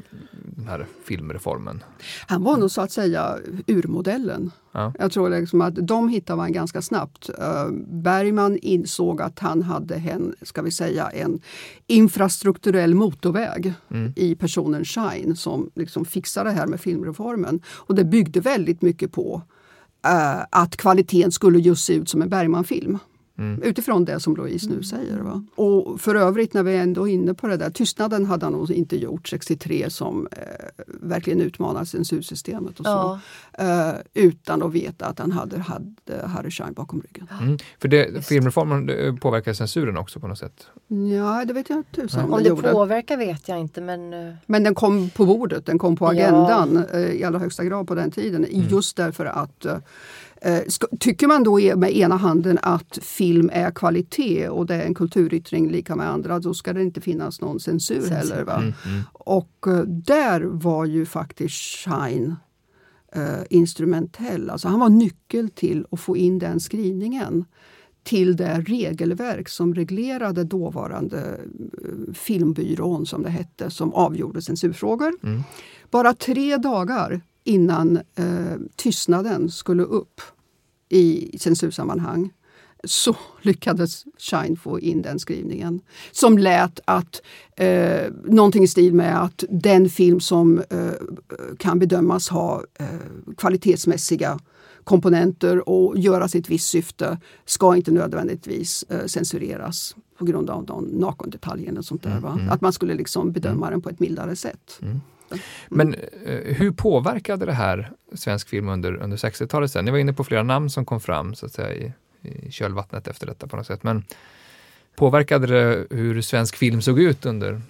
den 0.57 0.69
här 0.69 0.87
filmreformen? 1.05 1.85
Han 2.27 2.43
var 2.45 2.57
nog 2.57 2.71
så 2.71 2.81
att 2.81 2.93
säga 2.93 3.39
urmodellen. 3.67 4.51
Ja. 4.73 4.93
Jag 4.99 5.13
tror 5.13 5.31
liksom 5.31 5.61
att 5.61 5.75
de 5.75 6.09
hittade 6.09 6.37
man 6.37 6.53
ganska 6.53 6.83
snabbt. 6.83 7.31
Uh, 7.31 7.71
Bergman 7.87 8.59
insåg 8.59 9.23
att 9.23 9.39
han 9.39 9.63
hade 9.63 9.95
en, 9.95 10.35
ska 10.43 10.63
vi 10.63 10.71
säga, 10.71 11.09
en 11.09 11.41
infrastrukturell 11.87 12.95
motorväg 12.95 13.73
mm. 13.91 14.13
i 14.17 14.35
personen 14.35 14.85
Shine 14.85 15.37
som 15.37 15.71
liksom 15.75 16.05
fixade 16.05 16.51
det 16.51 16.57
här 16.57 16.67
med 16.67 16.81
filmreformen. 16.81 17.61
Och 17.67 17.95
det 17.95 18.05
byggde 18.05 18.41
väldigt 18.41 18.83
mycket 18.83 19.13
på 19.13 19.43
Eh, 20.05 20.45
att 20.51 20.77
kvaliteten 20.77 21.33
skulle 21.33 21.59
just 21.59 21.85
se 21.85 21.95
ut 21.95 22.09
som 22.09 22.23
en 22.23 22.29
Bergmanfilm. 22.29 22.99
Mm. 23.39 23.63
Utifrån 23.63 24.05
det 24.05 24.21
som 24.21 24.37
Louise 24.37 24.71
nu 24.71 24.83
säger. 24.83 25.19
Va? 25.19 25.45
Och 25.55 26.01
för 26.01 26.15
övrigt 26.15 26.55
när 26.55 26.63
vi 26.63 26.77
ändå 26.77 27.09
är 27.09 27.13
inne 27.13 27.35
på 27.35 27.47
det 27.47 27.57
där, 27.57 27.71
Tystnaden 27.71 28.27
hade 28.27 28.47
han 28.47 28.53
nog 28.53 28.71
inte 28.71 28.97
gjort 28.97 29.29
63 29.29 29.91
som 29.91 30.29
eh, 30.33 30.85
verkligen 30.87 31.41
utmanar 31.41 31.85
censursystemet 31.85 32.81
och 32.81 32.87
så. 32.87 33.21
Ja. 33.59 33.91
Eh, 33.93 33.95
utan 34.15 34.63
att 34.63 34.73
veta 34.73 35.07
att 35.07 35.19
han 35.19 35.33
hade, 35.33 35.59
hade 35.59 36.27
Harry 36.27 36.51
Schein 36.51 36.73
bakom 36.73 37.01
ryggen. 37.01 37.29
Mm. 37.43 37.59
För 37.79 37.89
det, 37.89 38.27
filmreformen 38.27 39.19
påverkar 39.19 39.53
censuren 39.53 39.97
också 39.97 40.21
på 40.21 40.29
något 40.29 40.39
sätt? 40.39 40.67
Ja, 41.13 41.45
det 41.45 41.53
vet 41.53 41.71
jag 41.71 41.85
tusan 41.93 42.25
om 42.25 42.39
det, 42.39 42.43
det 42.43 42.49
gjorde. 42.49 42.73
påverkar 42.73 43.17
vet 43.17 43.49
jag 43.49 43.61
inte 43.61 43.81
men... 43.81 44.15
Uh... 44.15 44.35
Men 44.47 44.63
den 44.63 44.75
kom 44.75 45.11
på 45.11 45.27
bordet, 45.27 45.67
den 45.67 45.79
kom 45.79 45.97
på 45.97 46.09
agendan 46.09 46.85
ja. 46.93 46.99
Eh, 46.99 47.11
i 47.11 47.25
allra 47.25 47.39
högsta 47.39 47.65
grad 47.65 47.89
på 47.89 47.95
den 47.95 48.11
tiden. 48.11 48.45
Mm. 48.45 48.69
Just 48.69 48.97
därför 48.97 49.27
att 49.27 49.65
eh, 49.65 49.77
Eh, 49.77 49.79
tycker 51.01 51.27
man 51.27 51.45
då 51.45 51.77
med 51.77 51.97
ena 51.97 52.17
handen 52.17 52.59
att 52.63 52.99
film 53.03 53.51
är 53.53 53.71
kvalitet 53.71 54.49
och 54.49 54.67
det 54.67 54.75
är 54.75 54.87
en 54.87 54.95
kulturyttring 54.95 55.71
lika 55.71 55.97
med 55.97 56.09
andra, 56.11 56.39
då 56.39 56.55
ska 56.55 56.73
det 56.73 56.83
inte 56.83 57.01
finnas 57.01 57.41
någon 57.41 57.61
censur, 57.61 57.95
censur. 57.95 58.15
heller. 58.15 58.45
Va? 58.45 58.57
Mm, 58.57 58.73
mm. 58.87 59.03
Och 59.13 59.67
eh, 59.67 59.83
där 59.83 60.41
var 60.41 60.85
ju 60.85 61.07
faktiskt 61.07 61.55
Shine 61.55 62.37
uh, 63.17 63.43
instrumentell. 63.51 64.51
Alltså 64.51 64.69
han 64.69 64.81
var 64.81 64.89
nyckel 64.89 65.49
till 65.49 65.87
att 65.91 66.01
få 66.01 66.17
in 66.17 66.39
den 66.39 66.61
skrivningen 66.61 67.45
till 68.03 68.37
det 68.37 68.61
regelverk 68.61 69.49
som 69.49 69.75
reglerade 69.75 70.45
dåvarande 70.45 71.41
eh, 71.85 72.15
filmbyrån, 72.15 73.07
som 73.07 73.23
det 73.23 73.31
hette, 73.31 73.71
som 73.71 73.95
avgjorde 73.95 74.43
censurfrågor. 74.43 75.13
Mm. 75.23 75.43
Bara 75.91 76.15
tre 76.15 76.57
dagar 76.57 77.21
innan 77.45 77.97
eh, 77.97 78.57
tystnaden 78.77 79.51
skulle 79.51 79.83
upp 79.83 80.21
i 80.89 81.39
censursammanhang 81.39 82.31
så 82.85 83.17
lyckades 83.43 84.05
Shine 84.19 84.57
få 84.57 84.81
in 84.81 85.03
den 85.03 85.19
skrivningen. 85.19 85.81
Som 86.13 86.39
lät 86.39 86.81
att 86.85 87.23
eh, 87.57 88.13
någonting 88.25 88.65
i 88.65 88.69
stil 88.69 88.95
med 88.95 89.23
att 89.23 89.45
den 89.49 89.89
film 89.89 90.21
som 90.21 90.59
eh, 90.59 90.93
kan 91.59 91.79
bedömas 91.79 92.29
ha 92.29 92.63
eh, 92.79 92.87
kvalitetsmässiga 93.37 94.39
komponenter 94.85 95.69
och 95.69 95.99
göra 95.99 96.29
sitt 96.29 96.51
visst 96.51 96.71
syfte 96.71 97.19
ska 97.45 97.77
inte 97.77 97.91
nödvändigtvis 97.91 98.85
eh, 98.89 99.07
censureras 99.07 99.97
på 100.19 100.25
grund 100.25 100.51
av 100.51 100.65
och 101.79 101.85
sånt 101.85 102.03
där. 102.03 102.21
Va? 102.21 102.33
Mm. 102.33 102.51
Att 102.51 102.61
man 102.61 102.73
skulle 102.73 102.95
liksom 102.95 103.33
bedöma 103.33 103.71
den 103.71 103.81
på 103.81 103.89
ett 103.89 104.01
mildare 104.01 104.37
sätt. 104.37 104.81
Men 105.69 105.95
eh, 105.95 106.55
hur 106.57 106.71
påverkade 106.71 107.47
det 107.47 107.53
här 107.53 107.91
svensk 108.15 108.49
film 108.49 108.69
under, 108.69 108.95
under 108.97 109.17
60-talet 109.17 109.71
sen? 109.71 109.85
Ni 109.85 109.91
var 109.91 109.99
inne 109.99 110.13
på 110.13 110.25
flera 110.25 110.43
namn 110.43 110.71
som 110.71 110.85
kom 110.85 111.01
fram 111.01 111.35
så 111.35 111.47
att 111.47 111.53
säga, 111.53 111.75
i, 111.75 111.93
i 112.23 112.51
kölvattnet 112.51 113.09
efter 113.09 113.27
detta 113.27 113.47
på 113.47 113.57
något 113.57 113.67
sätt. 113.67 113.83
Men 113.83 114.05
påverkade 114.97 115.47
det 115.47 115.87
hur 115.91 116.23
svensk 116.23 116.57
film 116.57 116.83
såg 116.83 117.01
ut 117.01 117.27
under 117.27 117.63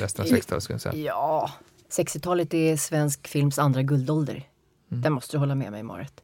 resten 0.00 0.24
av 0.24 0.30
60-talet? 0.30 0.62
Ska 0.62 0.74
jag 0.74 0.80
säga? 0.80 0.94
Ja, 0.96 1.50
60-talet 1.90 2.54
är 2.54 2.76
svensk 2.76 3.28
films 3.28 3.58
andra 3.58 3.82
guldålder. 3.82 4.42
Mm. 4.90 5.02
Där 5.02 5.10
måste 5.10 5.36
du 5.36 5.38
hålla 5.38 5.54
med 5.54 5.72
mig 5.72 5.82
Marit. 5.82 6.22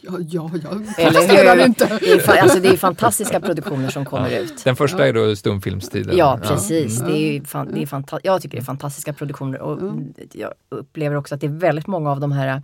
Ja, 0.00 0.12
ja, 0.28 0.50
jag 0.62 0.72
Eller 0.98 1.54
hur? 1.56 1.64
inte. 1.66 1.98
Det 2.00 2.12
är, 2.12 2.42
alltså, 2.42 2.60
det 2.60 2.68
är 2.68 2.76
fantastiska 2.76 3.40
produktioner 3.40 3.90
som 3.90 4.04
kommer 4.04 4.30
ut. 4.30 4.64
Den 4.64 4.76
första 4.76 5.06
är 5.08 5.12
då 5.12 5.36
stumfilmstiden. 5.36 6.16
Ja, 6.16 6.38
precis. 6.42 7.00
Ja. 7.00 7.06
Det 7.06 7.18
är, 7.36 7.40
fan, 7.44 7.72
det 7.74 7.82
är 7.82 7.86
fanta- 7.86 8.20
jag 8.22 8.42
tycker 8.42 8.56
det 8.56 8.62
är 8.62 8.64
fantastiska 8.64 9.12
produktioner 9.12 9.60
och 9.60 9.78
jag 10.32 10.52
upplever 10.68 11.16
också 11.16 11.34
att 11.34 11.40
det 11.40 11.46
är 11.46 11.50
väldigt 11.58 11.86
många 11.86 12.10
av 12.10 12.20
de 12.20 12.32
här 12.32 12.62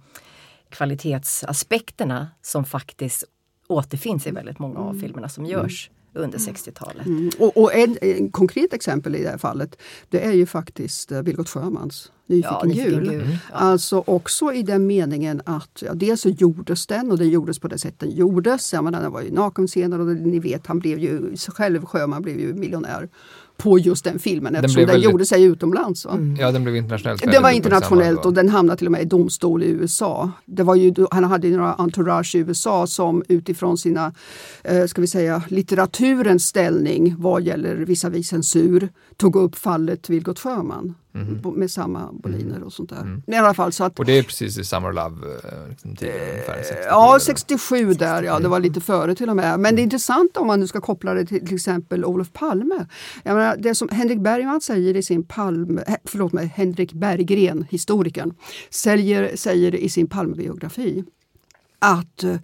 kvalitetsaspekterna 0.70 2.28
som 2.42 2.64
faktiskt 2.64 3.24
återfinns 3.68 4.26
i 4.26 4.30
väldigt 4.30 4.58
många 4.58 4.78
av 4.78 4.94
filmerna 5.00 5.28
som 5.28 5.46
görs 5.46 5.90
under 6.18 6.38
60-talet. 6.38 7.06
Mm. 7.06 7.30
Och, 7.38 7.56
och 7.56 7.74
en, 7.74 7.96
en 8.00 8.30
konkret 8.30 8.72
exempel 8.72 9.16
i 9.16 9.22
det 9.22 9.30
här 9.30 9.38
fallet 9.38 9.78
det 10.08 10.24
är 10.24 10.32
ju 10.32 10.46
faktiskt 10.46 11.12
Vilgot 11.12 11.48
Sjömans 11.48 12.12
Nyfiken, 12.28 12.50
Ja, 12.52 12.62
Nyfiken 12.64 13.04
jul. 13.04 13.12
jul. 13.12 13.38
Ja. 13.50 13.56
Alltså 13.56 14.04
också 14.06 14.52
i 14.52 14.62
den 14.62 14.86
meningen 14.86 15.42
att 15.44 15.82
ja, 15.86 15.94
dels 15.94 16.20
så 16.20 16.28
gjordes 16.28 16.86
den 16.86 17.10
och 17.12 17.18
den 17.18 17.28
gjordes 17.28 17.58
på 17.58 17.68
det 17.68 17.78
sätt 17.78 17.98
den 17.98 18.10
gjordes. 18.10 18.72
Jag 18.72 18.84
menar, 18.84 19.02
den 19.02 19.12
var 19.12 19.22
ju 19.22 19.30
nakenscener 19.30 20.00
och 20.00 20.06
ni 20.06 20.38
vet 20.38 20.66
han 20.66 20.78
blev 20.78 20.98
ju 20.98 21.36
själv 21.36 21.84
Sjöman 21.84 22.22
blev 22.22 22.40
ju 22.40 22.54
miljonär 22.54 23.08
på 23.62 23.78
just 23.78 24.04
den 24.04 24.18
filmen 24.18 24.54
eftersom 24.54 24.80
den 24.80 24.86
väldigt- 24.86 25.10
gjorde 25.10 25.26
sig 25.26 25.42
utomlands. 25.42 26.04
Va? 26.04 26.18
Ja, 26.38 26.52
den 26.52 26.62
blev 26.64 26.76
internationellt 26.76 27.32
Det 27.32 27.38
var 27.38 27.50
internationellt 27.50 28.24
och 28.24 28.32
den 28.34 28.48
hamnade 28.48 28.78
till 28.78 28.86
och 28.86 28.92
med 28.92 29.02
i 29.02 29.04
domstol 29.04 29.62
i 29.62 29.66
USA. 29.66 30.30
Det 30.44 30.62
var 30.62 30.74
ju, 30.74 30.94
han 31.10 31.24
hade 31.24 31.48
ju 31.48 31.56
några 31.56 31.74
entourage 31.74 32.34
i 32.34 32.38
USA 32.38 32.86
som 32.86 33.22
utifrån 33.28 33.78
sina, 33.78 34.12
eh, 34.64 34.84
ska 34.86 35.00
vi 35.00 35.06
säga, 35.06 35.42
litteraturens 35.48 36.46
ställning 36.46 37.14
vad 37.18 37.42
gäller 37.42 37.76
visavi 37.76 38.22
censur 38.22 38.88
tog 39.16 39.36
upp 39.36 39.56
fallet 39.56 40.10
Vilgot 40.10 40.38
Sjöman 40.38 40.94
bo- 41.42 41.50
med 41.50 41.70
samma 41.70 42.12
boliner 42.12 42.62
och 42.62 42.72
sånt 42.72 42.90
där. 42.90 43.22
I 43.26 43.34
alla 43.34 43.54
fall 43.54 43.72
så 43.72 43.84
att 43.84 43.98
Och 43.98 44.04
det 44.04 44.18
är 44.18 44.22
precis 44.22 44.58
i 44.58 44.64
Summer 44.64 44.92
Love 44.92 45.26
eh, 45.26 45.68
liksom, 45.68 45.96
tiden, 45.96 46.14
ungefär, 46.30 46.62
60 46.62 46.74
Ja, 46.86 47.08
eller? 47.10 47.18
67 47.18 47.92
där, 47.94 48.22
ja 48.22 48.38
det 48.38 48.48
var 48.48 48.60
lite 48.60 48.80
före 48.80 49.14
till 49.14 49.28
och 49.30 49.36
med. 49.36 49.60
Men 49.60 49.76
det 49.76 49.80
är 49.80 49.84
intressant 49.84 50.36
om 50.36 50.46
man 50.46 50.60
nu 50.60 50.66
ska 50.66 50.80
koppla 50.80 51.14
det 51.14 51.26
till 51.26 51.46
till 51.46 51.54
exempel 51.54 52.04
Olof 52.04 52.32
Palme. 52.32 52.86
Jag 53.22 53.34
menar, 53.36 53.56
det 53.56 53.74
som 53.74 53.88
Henrik 53.88 54.18
Bergman 54.20 54.60
säger 54.60 54.96
i 54.96 55.02
sin 55.02 55.24
Palme, 55.24 55.82
eh, 55.86 55.94
förlåt 56.04 56.32
mig, 56.32 56.46
Henrik 56.46 56.92
Berggren, 56.92 57.66
historikern, 57.70 58.34
säger, 58.70 59.36
säger 59.36 59.74
i 59.74 59.88
sin 59.88 60.06
Palmebiografi 60.08 61.04
att 61.78 62.24
eh, 62.24 62.36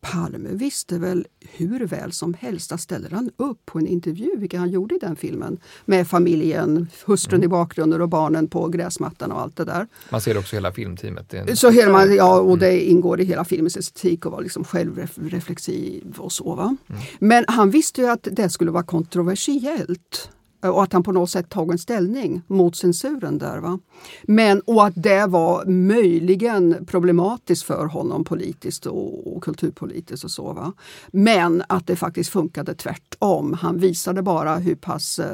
Palme 0.00 0.48
visste 0.52 0.98
väl 0.98 1.26
hur 1.40 1.86
väl 1.86 2.12
som 2.12 2.34
helst 2.34 2.72
att 2.72 2.80
ställer 2.80 3.10
han 3.10 3.30
upp 3.36 3.66
på 3.66 3.78
en 3.78 3.86
intervju, 3.86 4.30
vilket 4.36 4.60
han 4.60 4.70
gjorde 4.70 4.94
i 4.94 4.98
den 4.98 5.16
filmen, 5.16 5.58
med 5.84 6.08
familjen, 6.08 6.88
hustrun 7.06 7.42
i 7.42 7.48
bakgrunden 7.48 8.00
och 8.00 8.08
barnen 8.08 8.48
på 8.48 8.68
gräsmattan 8.68 9.32
och 9.32 9.40
allt 9.40 9.56
det 9.56 9.64
där. 9.64 9.86
Man 10.10 10.20
ser 10.20 10.38
också 10.38 10.56
hela 10.56 10.72
filmteamet. 10.72 11.34
En, 11.34 11.56
Så 11.56 11.70
hela, 11.70 12.06
ja, 12.06 12.40
och 12.40 12.58
det 12.58 12.80
ingår 12.80 13.20
i 13.20 13.24
hela 13.24 13.44
filmens 13.44 13.76
estetik 13.76 14.26
och 14.26 14.32
vara 14.32 14.40
liksom 14.40 14.64
självreflexiv 14.64 16.14
och 16.18 16.32
så. 16.32 16.54
Va? 16.54 16.76
Men 17.18 17.44
han 17.48 17.70
visste 17.70 18.00
ju 18.00 18.08
att 18.08 18.28
det 18.32 18.50
skulle 18.50 18.70
vara 18.70 18.84
kontroversiellt 18.84 20.30
och 20.68 20.82
att 20.82 20.92
han 20.92 21.02
på 21.02 21.12
något 21.12 21.30
sätt 21.30 21.48
tog 21.48 21.72
en 21.72 21.78
ställning 21.78 22.42
mot 22.46 22.76
censuren 22.76 23.38
där. 23.38 23.58
Va? 23.58 23.78
Men, 24.22 24.60
och 24.60 24.86
att 24.86 24.92
det 24.96 25.26
var 25.26 25.64
möjligen 25.64 26.86
problematiskt 26.86 27.62
för 27.62 27.86
honom 27.86 28.24
politiskt 28.24 28.86
och, 28.86 29.36
och 29.36 29.42
kulturpolitiskt 29.42 30.24
och 30.24 30.30
så. 30.30 30.52
Va? 30.52 30.72
Men 31.08 31.62
att 31.68 31.86
det 31.86 31.96
faktiskt 31.96 32.30
funkade 32.30 32.74
tvärtom. 32.74 33.52
Han 33.52 33.78
visade 33.78 34.22
bara 34.22 34.56
hur 34.56 34.74
pass 34.74 35.18
eh, 35.18 35.26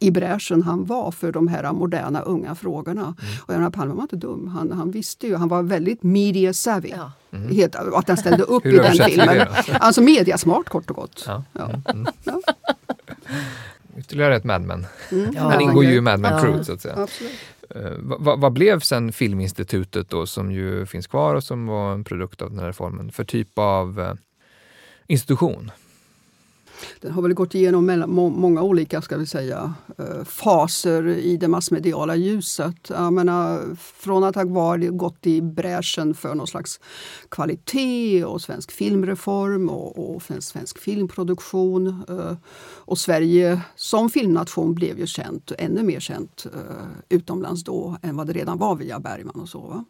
i 0.00 0.10
bräschen 0.10 0.62
han 0.62 0.84
var 0.84 1.10
för 1.10 1.32
de 1.32 1.48
här 1.48 1.72
moderna 1.72 2.20
unga 2.20 2.54
frågorna. 2.54 3.14
Och 3.46 3.54
Göran 3.54 3.72
Palme 3.72 3.94
var 3.94 4.02
inte 4.02 4.16
dum. 4.16 4.48
Han, 4.48 4.72
han 4.72 4.90
visste 4.90 5.26
ju, 5.26 5.36
han 5.36 5.48
var 5.48 5.62
väldigt 5.62 6.02
media 6.02 6.52
savvy. 6.54 6.92
Ja. 6.96 7.12
Helt, 7.50 7.74
att 7.74 8.08
han 8.08 8.16
ställde 8.16 8.42
upp 8.44 8.66
i 8.66 8.70
den 8.70 8.92
filmen. 8.92 9.36
det 9.36 9.78
Alltså 9.80 10.00
mediasmart 10.00 10.68
kort 10.68 10.90
och 10.90 10.96
gott. 10.96 11.24
ja. 11.26 11.44
Ja. 11.52 11.70
Mm. 11.92 12.06
Ytterligare 13.98 14.36
ett 14.36 14.44
Mad 14.44 14.62
Men. 14.62 14.86
Ja, 15.34 15.40
Han 15.40 15.60
ingår 15.60 15.84
ju 15.84 15.94
i 15.96 16.00
Mad 16.00 16.20
Men. 16.20 16.40
Crew 16.40 16.64
så 16.64 16.72
att 16.72 16.80
säga. 16.80 16.94
Absolut. 16.96 17.32
Eh, 17.74 17.92
vad- 17.98 18.40
vad, 18.40 18.52
blev 18.52 18.80
sen 18.80 19.12
Filminstitutet 19.12 20.10
då 20.10 20.26
som 20.26 20.52
ju 20.52 20.86
finns 20.86 21.06
kvar 21.06 21.34
och 21.34 21.44
som 21.44 21.66
var 21.66 21.92
en 21.92 22.04
produkt 22.04 22.42
av 22.42 22.50
den 22.50 22.58
här 22.58 22.66
reformen 22.66 23.12
för 23.12 23.24
typ 23.24 23.48
av 23.58 24.00
eh, 24.00 24.12
institution? 25.06 25.70
Den 27.00 27.12
har 27.12 27.22
väl 27.22 27.34
gått 27.34 27.54
igenom 27.54 27.86
mellan, 27.86 28.10
må, 28.10 28.28
många 28.28 28.62
olika 28.62 29.02
ska 29.02 29.16
vi 29.16 29.26
säga, 29.26 29.74
eh, 29.98 30.24
faser 30.24 31.08
i 31.08 31.36
det 31.36 31.48
massmediala 31.48 32.16
ljuset. 32.16 32.90
Jag 32.90 33.12
menar, 33.12 33.76
från 33.76 34.24
att 34.24 34.34
ha 34.34 34.44
varit, 34.44 34.96
gått 34.96 35.26
i 35.26 35.42
bräschen 35.42 36.14
för 36.14 36.34
någon 36.34 36.46
slags 36.46 36.80
kvalitet 37.28 38.24
och 38.24 38.40
svensk 38.40 38.72
filmreform 38.72 39.68
och, 39.68 40.14
och 40.14 40.22
svensk, 40.22 40.78
filmproduktion. 40.78 42.04
Eh, 42.08 42.36
och 42.76 42.98
Sverige 42.98 43.60
som 43.76 44.10
filmnation 44.10 44.74
blev 44.74 44.98
ju 44.98 45.06
känt, 45.06 45.52
ännu 45.58 45.82
mer 45.82 46.00
känt 46.00 46.46
eh, 46.54 46.86
utomlands 47.08 47.64
då 47.64 47.96
än 48.02 48.16
vad 48.16 48.26
det 48.26 48.32
redan 48.32 48.58
var 48.58 48.76
via 48.76 49.00
Bergman 49.00 49.40
och 49.40 49.48
så. 49.48 49.60
Va? 49.60 49.84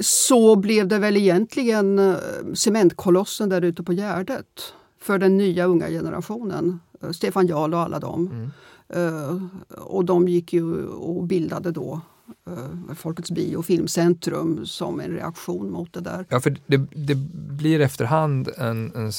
Så 0.00 0.56
blev 0.56 0.88
det 0.88 0.98
väl 0.98 1.16
egentligen 1.16 2.16
cementkolossen 2.54 3.48
där 3.48 3.62
ute 3.62 3.82
på 3.82 3.92
Gärdet 3.92 4.74
för 5.02 5.18
den 5.18 5.36
nya 5.36 5.64
unga 5.64 5.88
generationen. 5.88 6.80
Eh, 7.02 7.10
Stefan 7.10 7.46
Jarl 7.46 7.74
och 7.74 7.80
alla 7.80 7.98
dem. 7.98 8.50
Eh, 8.88 9.42
och 9.78 10.04
de 10.04 10.28
gick 10.28 10.52
ju 10.52 10.86
och 10.86 11.24
bildade 11.24 11.70
då 11.70 12.00
eh, 12.46 12.94
Folkets 12.94 13.30
bio 13.30 13.56
och 13.56 13.66
filmcentrum 13.66 14.66
som 14.66 15.00
en 15.00 15.10
reaktion 15.10 15.70
mot 15.70 15.92
det 15.92 16.00
där. 16.00 16.26
Ja, 16.28 16.40
för 16.40 16.56
det, 16.66 16.76
det 16.94 17.14
blir 17.34 17.80
efterhand 17.80 18.48
en, 18.56 18.92
en 18.94 19.12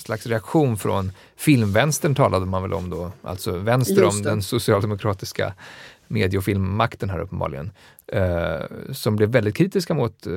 slags 0.00 0.26
reaktion 0.26 0.76
från 0.76 1.12
filmvänstern 1.36 2.14
talade 2.14 2.46
man 2.46 2.62
väl 2.62 2.72
om 2.72 2.90
då, 2.90 3.12
alltså 3.22 3.58
vänster 3.58 4.04
om 4.04 4.22
den 4.22 4.42
socialdemokratiska 4.42 5.54
medie 6.08 6.38
och 6.38 6.44
filmmakten 6.44 7.10
här 7.10 7.18
uppenbarligen, 7.18 7.70
eh, 8.06 8.60
som 8.92 9.16
blev 9.16 9.28
väldigt 9.28 9.54
kritiska 9.54 9.94
mot 9.94 10.26
eh, 10.26 10.32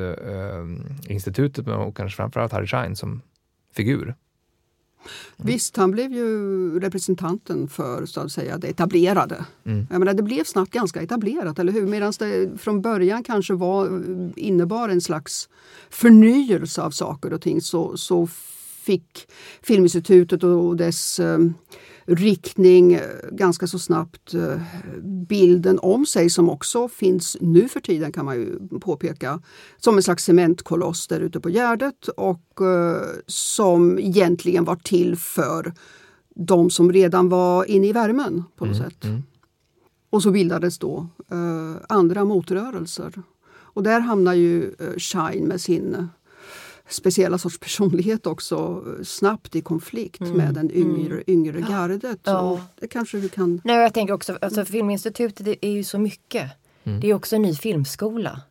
institutet 1.08 1.68
och 1.68 1.98
kanske 1.98 2.16
framförallt 2.16 2.52
Harry 2.52 2.68
Schein 2.68 2.96
som 2.96 3.22
figur. 3.76 4.16
Visst, 5.38 5.78
han 5.78 5.92
blev 5.92 6.14
ju 6.14 6.80
representanten 6.80 7.68
för 7.68 8.06
så 8.06 8.22
att 8.22 8.32
säga, 8.32 8.58
det 8.58 8.68
etablerade. 8.68 9.46
Mm. 9.66 9.88
Jag 9.90 10.00
menar, 10.00 10.14
det 10.14 10.24
blev 10.24 10.44
snabbt 10.44 10.72
ganska 10.72 11.02
etablerat, 11.02 11.60
eller 11.60 11.72
hur? 11.72 11.88
Medan 11.88 12.14
det 12.20 12.62
från 12.62 12.82
början 12.82 13.24
kanske 13.24 13.54
var, 13.54 14.04
innebar 14.36 14.90
en 14.90 15.02
slags 15.02 15.50
förnyelse 15.90 16.82
av 16.82 16.92
saker 16.92 17.34
och 17.34 17.42
ting 17.42 17.62
så, 17.62 17.98
så 17.98 18.28
fick 18.88 19.28
Filminstitutet 19.62 20.44
och 20.44 20.78
dess 20.78 21.20
eh, 21.20 21.40
riktning 22.08 22.94
eh, 22.94 23.02
ganska 23.32 23.68
så 23.68 23.80
snabbt 23.80 24.34
eh, 24.34 24.62
bilden 25.04 25.80
om 25.82 26.06
sig 26.06 26.30
som 26.30 26.50
också 26.50 26.88
finns 26.88 27.38
nu 27.42 27.68
för 27.68 27.80
tiden 27.80 28.12
kan 28.12 28.26
man 28.26 28.36
ju 28.36 28.60
påpeka 28.82 29.42
som 29.78 29.98
en 29.98 30.04
slags 30.04 30.24
cementkoloss 30.24 31.08
där 31.08 31.20
ute 31.20 31.40
på 31.40 31.50
Gärdet 31.50 32.08
och 32.08 32.62
eh, 32.62 33.02
som 33.28 34.00
egentligen 34.00 34.64
var 34.64 34.76
till 34.76 35.16
för 35.16 35.74
de 36.36 36.70
som 36.70 36.92
redan 36.92 37.30
var 37.30 37.66
inne 37.66 37.88
i 37.88 37.92
värmen 37.94 38.44
på 38.56 38.66
något 38.66 38.78
sätt. 38.78 39.06
Och 40.10 40.24
så 40.24 40.32
bildades 40.32 40.80
då 40.80 41.08
andra 41.90 42.26
motrörelser. 42.26 43.14
Och 43.50 43.84
där 43.84 44.00
hamnar 44.00 44.34
ju 44.34 44.76
Shine 44.98 45.48
med 45.48 45.62
sin 45.62 46.08
speciella 46.90 47.38
sorts 47.38 47.60
personlighet 47.60 48.28
också 48.28 48.84
snabbt 49.04 49.56
i 49.56 49.62
konflikt 49.62 50.22
Mm. 50.22 50.34
med 50.38 50.54
den 50.54 50.72
yngre, 50.72 51.24
yngre 51.28 51.62
gardet. 51.62 52.20
Ja. 52.24 52.40
Och 52.40 52.60
det 52.80 52.88
kanske 52.88 53.18
du 53.18 53.30
kan... 53.30 53.62
Nej, 53.64 53.76
jag 53.76 53.94
tänker 53.94 54.14
också, 54.14 54.38
alltså, 54.42 54.66
Filminstitutet 54.66 55.46
det 55.46 55.66
är 55.66 55.72
ju 55.72 55.84
så 55.84 56.00
mycket. 56.00 56.52
Det 57.02 57.10
är 57.10 57.14
också 57.14 57.36
en 57.36 57.42
ny 57.42 57.56
filmskola, 57.56 58.42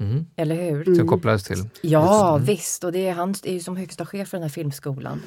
Mm. 0.00 0.26
eller 0.36 0.70
hur? 0.70 0.94
Som 0.94 1.08
kopplades 1.08 1.44
till. 1.44 1.68
Ja, 1.80 2.36
visst. 2.36 2.84
Och 2.84 2.92
det 2.92 3.06
är, 3.06 3.12
han 3.12 3.34
är 3.44 3.52
ju 3.52 3.60
som 3.60 3.76
högsta 3.76 4.06
chef 4.06 4.28
för 4.28 4.36
den 4.36 4.42
här 4.42 4.50
filmskolan. 4.50 5.20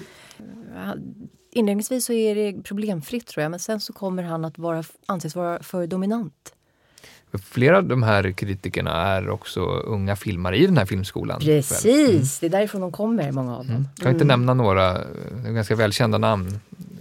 Inledningsvis 1.52 2.06
så 2.06 2.14
är 2.14 2.36
det 2.36 2.64
problemfritt 2.64 3.28
tror 3.28 3.42
jag, 3.42 3.50
men 3.52 3.60
sen 3.60 3.80
så 3.80 3.94
kommer 3.94 4.24
han 4.24 4.46
att 4.46 4.58
vara, 4.58 4.84
anses 5.06 5.36
vara 5.36 5.64
för 5.64 5.88
dominant. 5.88 6.54
Flera 7.38 7.78
av 7.78 7.84
de 7.84 8.04
här 8.04 8.32
kritikerna 8.32 8.92
är 8.92 9.30
också 9.30 9.62
unga 9.66 10.16
filmare 10.16 10.58
i 10.58 10.66
den 10.66 10.78
här 10.78 10.86
filmskolan. 10.86 11.40
Precis, 11.40 12.40
det 12.40 12.46
är 12.46 12.50
därifrån 12.50 12.82
de 12.82 12.92
kommer, 12.92 13.32
många 13.32 13.58
av 13.58 13.66
dem. 13.66 13.76
Mm. 13.76 13.88
Kan 14.02 14.12
inte 14.12 14.26
nämna 14.26 14.54
några 14.54 15.02
ganska 15.46 15.76
välkända 15.76 16.18
namn 16.18 16.60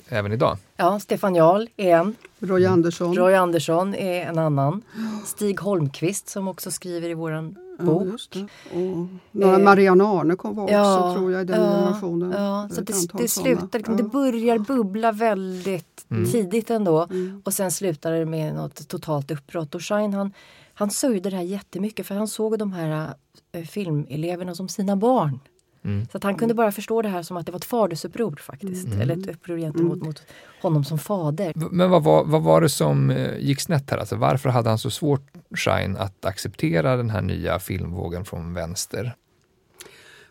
även 0.09 0.33
idag? 0.33 0.59
Ja, 0.77 1.01
Stefan 1.01 1.35
Jarl 1.35 1.67
är 1.77 1.97
en. 1.97 2.15
Roy 2.39 2.67
Andersson. 2.67 3.17
Roy 3.17 3.35
Andersson 3.35 3.95
är 3.95 4.27
en 4.27 4.39
annan. 4.39 4.83
Stig 5.27 5.61
Holmqvist 5.61 6.29
som 6.29 6.49
också 6.49 6.71
skriver 6.71 7.09
i 7.09 7.15
våran 7.15 7.57
bok. 7.79 8.07
just 8.07 8.33
det. 8.33 8.43
Och 8.73 9.07
några 9.33 9.57
Eh, 9.57 9.63
Marianne 9.63 10.05
Arne 10.05 10.37
kom 10.37 10.57
var 10.57 10.63
också 10.65 10.73
Ja, 10.75 11.15
tror 11.17 11.33
jag 11.33 11.43
i 11.43 11.45
den 11.45 11.61
ja, 11.61 11.67
generationen. 11.73 12.31
Ja, 12.33 12.69
så 12.73 12.81
det, 12.81 12.93
det 13.19 13.29
slutar, 13.29 13.79
liksom, 13.79 13.97
Ja. 13.97 14.03
det 14.03 14.09
börjar 14.09 14.59
bubbla 14.59 15.13
väldigt 15.13 16.07
tidigt 16.33 16.71
ändå 16.71 17.07
Mm. 17.11 17.43
och 17.45 17.55
sen 17.55 17.71
slutar 17.71 18.13
det 18.13 18.27
med 18.27 18.55
något 18.55 18.89
totalt 18.89 19.31
uppbrott. 19.31 19.75
Och 19.75 19.83
Shine 19.83 20.15
han, 20.15 20.33
han 20.75 20.91
sörjde 20.91 21.31
det 21.31 21.37
här 21.37 21.43
jättemycket 21.43 22.07
för 22.07 22.15
han 22.15 22.29
såg 22.29 22.59
de 22.59 22.73
här 22.73 23.15
äh, 23.53 23.63
filmeleverna 23.65 24.55
som 24.55 24.69
sina 24.69 24.97
barn. 24.97 25.39
Mm. 25.85 26.07
Så 26.13 26.17
att 26.17 26.25
han 26.25 26.35
kunde 26.35 26.55
bara 26.55 26.73
förstå 26.73 27.03
det 27.03 27.09
här 27.09 27.23
som 27.23 27.37
att 27.37 27.47
det 27.47 27.53
var 27.53 27.59
ett 27.59 27.65
fadersuppror 27.65 28.37
faktiskt. 28.37 28.89
Eller 28.89 29.17
ett 29.19 29.29
uppror 29.29 29.59
gentemot 29.59 30.03
mot 30.03 30.23
honom 30.63 30.85
som 30.85 30.99
fader. 30.99 31.53
Men 31.71 31.91
vad 31.91 32.03
var, 32.03 32.25
vad 32.25 32.43
var 32.43 32.61
det 32.61 32.69
som 32.69 33.11
eh, 33.11 33.39
gick 33.39 33.61
snett 33.61 33.91
här? 33.91 33.99
Alltså, 33.99 34.17
varför 34.17 34.49
hade 34.49 34.69
han 34.69 34.79
så 34.79 34.91
svårt, 34.91 35.31
Shine, 35.55 35.97
att 35.97 36.25
acceptera 36.25 36.97
den 36.97 37.11
här 37.11 37.23
nya 37.23 37.59
filmvågen 37.59 38.25
från 38.25 38.55
vänster? 38.55 39.15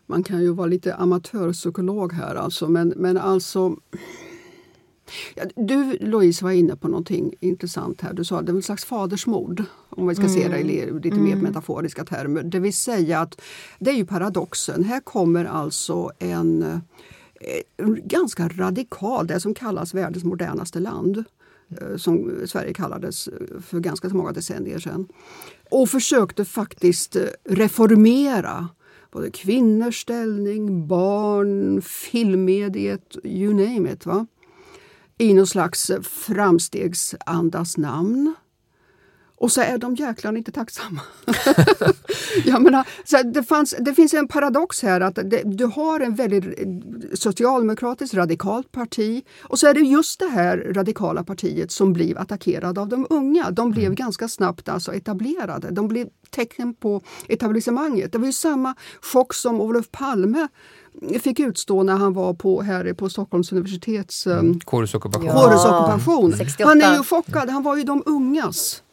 Man 0.05 0.23
kan 0.23 0.41
ju 0.41 0.53
vara 0.53 0.67
lite 0.67 0.95
amatörpsykolog 0.95 2.13
här 2.13 2.35
alltså, 2.35 2.67
men, 2.67 2.93
men 2.95 3.17
alltså... 3.17 3.75
Du 5.55 5.97
Louise 6.01 6.43
var 6.43 6.51
inne 6.51 6.75
på 6.75 6.87
någonting 6.87 7.33
intressant 7.39 8.01
här. 8.01 8.13
Du 8.13 8.23
sa 8.23 8.39
att 8.39 8.45
det 8.45 8.51
är 8.51 8.57
ett 8.57 8.65
slags 8.65 8.85
fadersmord, 8.85 9.63
om 9.89 10.07
vi 10.07 10.15
ska 10.15 10.27
se 10.27 10.47
det 10.47 10.57
i 10.59 10.63
le- 10.63 10.91
lite 10.99 11.15
mer 11.15 11.35
metaforiska 11.35 12.05
termer. 12.05 12.43
Det 12.43 12.59
vill 12.59 12.73
säga 12.73 13.19
att 13.19 13.41
det 13.79 13.91
är 13.91 13.95
ju 13.95 14.05
paradoxen. 14.05 14.83
Här 14.83 14.99
kommer 14.99 15.45
alltså 15.45 16.11
en, 16.19 16.63
eh, 16.63 16.77
en 17.77 18.01
ganska 18.07 18.47
radikal, 18.47 19.27
det 19.27 19.39
som 19.39 19.53
kallas 19.53 19.93
världens 19.93 20.23
modernaste 20.23 20.79
land 20.79 21.23
eh, 21.81 21.97
som 21.97 22.31
Sverige 22.45 22.73
kallades 22.73 23.27
eh, 23.27 23.33
för 23.61 23.79
ganska 23.79 24.09
många 24.09 24.31
decennier 24.31 24.79
sedan. 24.79 25.07
Och 25.71 25.89
försökte 25.89 26.45
faktiskt 26.45 27.15
reformera 27.49 28.67
både 29.11 29.31
kvinnors 29.31 30.01
ställning, 30.01 30.87
barn, 30.87 31.81
filmmediet, 31.81 33.15
you 33.23 33.53
name 33.53 33.91
it. 33.93 34.05
Va? 34.05 34.25
I 35.23 35.33
någon 35.33 35.47
slags 35.47 35.91
framstegsandas 36.03 37.77
namn. 37.77 38.35
Och 39.37 39.51
så 39.51 39.61
är 39.61 39.77
de 39.77 39.95
jäklarna 39.95 40.37
inte 40.37 40.51
tacksamma. 40.51 41.01
Jag 42.45 42.61
menar, 42.61 42.87
så 43.03 43.23
det, 43.23 43.43
fanns, 43.43 43.75
det 43.79 43.93
finns 43.93 44.13
en 44.13 44.27
paradox 44.27 44.83
här 44.83 45.01
att 45.01 45.15
det, 45.15 45.41
du 45.45 45.65
har 45.65 45.99
en 45.99 46.15
väldigt 46.15 47.19
socialdemokratiskt 47.19 48.15
radikalt 48.15 48.71
parti 48.71 49.23
och 49.41 49.59
så 49.59 49.67
är 49.67 49.73
det 49.73 49.79
just 49.79 50.19
det 50.19 50.27
här 50.27 50.57
radikala 50.57 51.23
partiet 51.23 51.71
som 51.71 51.93
blir 51.93 52.17
attackerad 52.17 52.77
av 52.77 52.89
de 52.89 53.07
unga. 53.09 53.51
De 53.51 53.71
blev 53.71 53.93
ganska 53.93 54.27
snabbt 54.27 54.69
alltså 54.69 54.93
etablerade. 54.93 55.71
De 55.71 55.87
blev 55.87 56.07
tecken 56.29 56.73
på 56.73 57.01
etablissemanget. 57.27 58.11
Det 58.11 58.17
var 58.17 58.25
ju 58.25 58.33
samma 58.33 58.75
chock 59.01 59.33
som 59.33 59.61
Olof 59.61 59.91
Palme 59.91 60.47
fick 61.21 61.39
utstå 61.39 61.83
när 61.83 61.97
han 61.97 62.13
var 62.13 62.33
på, 62.33 62.61
här 62.61 62.93
på 62.93 63.09
Stockholms 63.09 63.51
universitets 63.51 64.27
mm. 64.27 64.59
Kårusockupation. 64.59 65.27
Ja. 65.27 65.33
kårusockupation. 65.33 66.33
68. 66.37 66.69
Han 66.69 66.81
är 66.81 66.97
ju 66.97 67.03
chockad. 67.03 67.49
Han 67.49 67.63
var 67.63 67.77
ju 67.77 67.83
de 67.83 68.03
ungas 68.05 68.83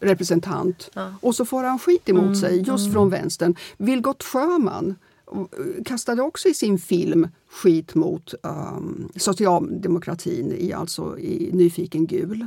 representant. 0.00 0.90
Och 1.20 1.34
så 1.34 1.44
får 1.44 1.64
han 1.64 1.78
skit 1.78 2.08
emot 2.08 2.38
sig 2.38 2.62
just 2.66 2.92
från 2.92 3.10
vänstern. 3.10 3.54
Vilgot 3.76 4.22
Sjöman 4.22 4.94
eh, 5.32 5.84
kastade 5.84 6.22
också 6.22 6.48
i 6.48 6.54
sin 6.54 6.78
film 6.78 7.28
skit 7.50 7.94
mot 7.94 8.34
um, 8.42 9.08
socialdemokratin 9.16 10.52
i, 10.58 10.72
alltså 10.72 11.18
i 11.18 11.50
Nyfiken 11.52 12.06
gul. 12.06 12.46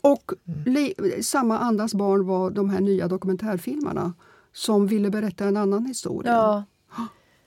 Och 0.00 0.32
li, 0.66 0.94
samma 1.22 1.58
andas 1.58 1.94
barn 1.94 2.26
var 2.26 2.50
de 2.50 2.70
här 2.70 2.80
nya 2.80 3.08
dokumentärfilmerna 3.08 4.12
som 4.52 4.86
ville 4.86 5.10
berätta 5.10 5.44
en 5.44 5.56
annan 5.56 5.86
historia. 5.86 6.32
Ja. 6.32 6.64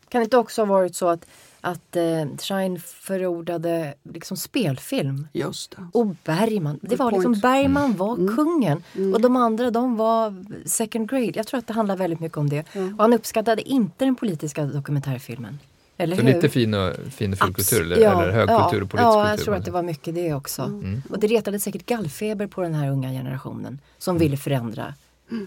Kan 0.09 0.19
det 0.19 0.23
inte 0.23 0.37
också 0.37 0.61
ha 0.61 0.65
varit 0.65 0.95
så 0.95 1.07
att, 1.09 1.25
att 1.61 1.95
eh, 1.95 2.25
Shine 2.37 2.79
förordade 2.79 3.93
liksom 4.03 4.37
spelfilm? 4.37 5.27
Just 5.33 5.71
det. 5.71 5.87
Och 5.93 6.07
Bergman, 6.23 6.79
det 6.81 6.95
var 6.95 7.11
liksom. 7.11 7.33
Bergman 7.39 7.93
var 7.95 8.35
kungen 8.35 8.83
och 9.13 9.21
de 9.21 9.35
andra 9.35 9.71
de 9.71 9.97
var 9.97 10.45
second 10.65 11.09
grade. 11.09 11.31
Jag 11.35 11.47
tror 11.47 11.57
att 11.57 11.67
det 11.67 11.73
handlar 11.73 11.95
väldigt 11.97 12.19
mycket 12.19 12.37
om 12.37 12.49
det. 12.49 12.59
Och 12.75 12.97
han 13.01 13.13
uppskattade 13.13 13.61
inte 13.69 14.05
den 14.05 14.15
politiska 14.15 14.65
dokumentärfilmen. 14.65 15.59
Eller 15.97 16.15
Så 16.15 16.21
hur? 16.21 16.33
lite 16.33 16.49
fin 16.49 16.73
och, 16.73 16.93
fin 17.11 17.31
och 17.33 17.39
fulkultur, 17.39 17.81
eller, 17.81 17.97
Ja, 17.97 18.21
eller 18.23 18.31
högkultur 18.33 18.83
och 18.83 18.89
politisk 18.89 19.03
ja, 19.07 19.13
ja, 19.13 19.19
jag 19.19 19.29
kultur. 19.29 19.45
tror 19.45 19.55
att 19.55 19.65
det 19.65 19.71
var 19.71 19.81
mycket 19.83 20.15
det 20.15 20.33
också. 20.33 20.81
Och 21.09 21.19
det 21.19 21.27
retade 21.27 21.59
säkert 21.59 21.85
gallfeber 21.85 22.47
på 22.47 22.61
den 22.61 22.73
här 22.73 22.89
unga 22.91 23.09
generationen 23.09 23.79
som 23.97 24.17
ville 24.17 24.37
förändra, 24.37 24.93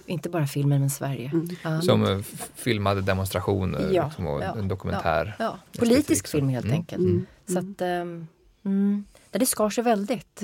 inte 0.06 0.28
bara 0.28 0.46
filmen 0.46 0.80
men 0.80 0.90
Sverige. 0.90 1.32
Ja. 1.64 1.80
Som 1.82 2.04
eh, 2.04 2.18
filmade 2.54 3.00
demonstrationer 3.00 3.90
Ja, 3.92 4.04
liksom, 4.06 4.26
och 4.26 4.42
ja, 4.42 4.56
en 4.58 4.68
dokumentär. 4.68 5.36
Ja, 5.38 5.44
ja. 5.44 5.78
Politisk 5.78 6.26
så. 6.26 6.30
film 6.36 6.48
helt 6.48 6.64
Mm. 6.66 6.76
enkelt. 6.76 7.28
Så 7.46 7.58
att, 7.58 7.80
ehm, 7.80 8.26
mm, 8.64 9.04
ja, 9.32 9.38
det 9.38 9.46
skar 9.46 9.70
sig 9.70 9.84
väldigt. 9.84 10.42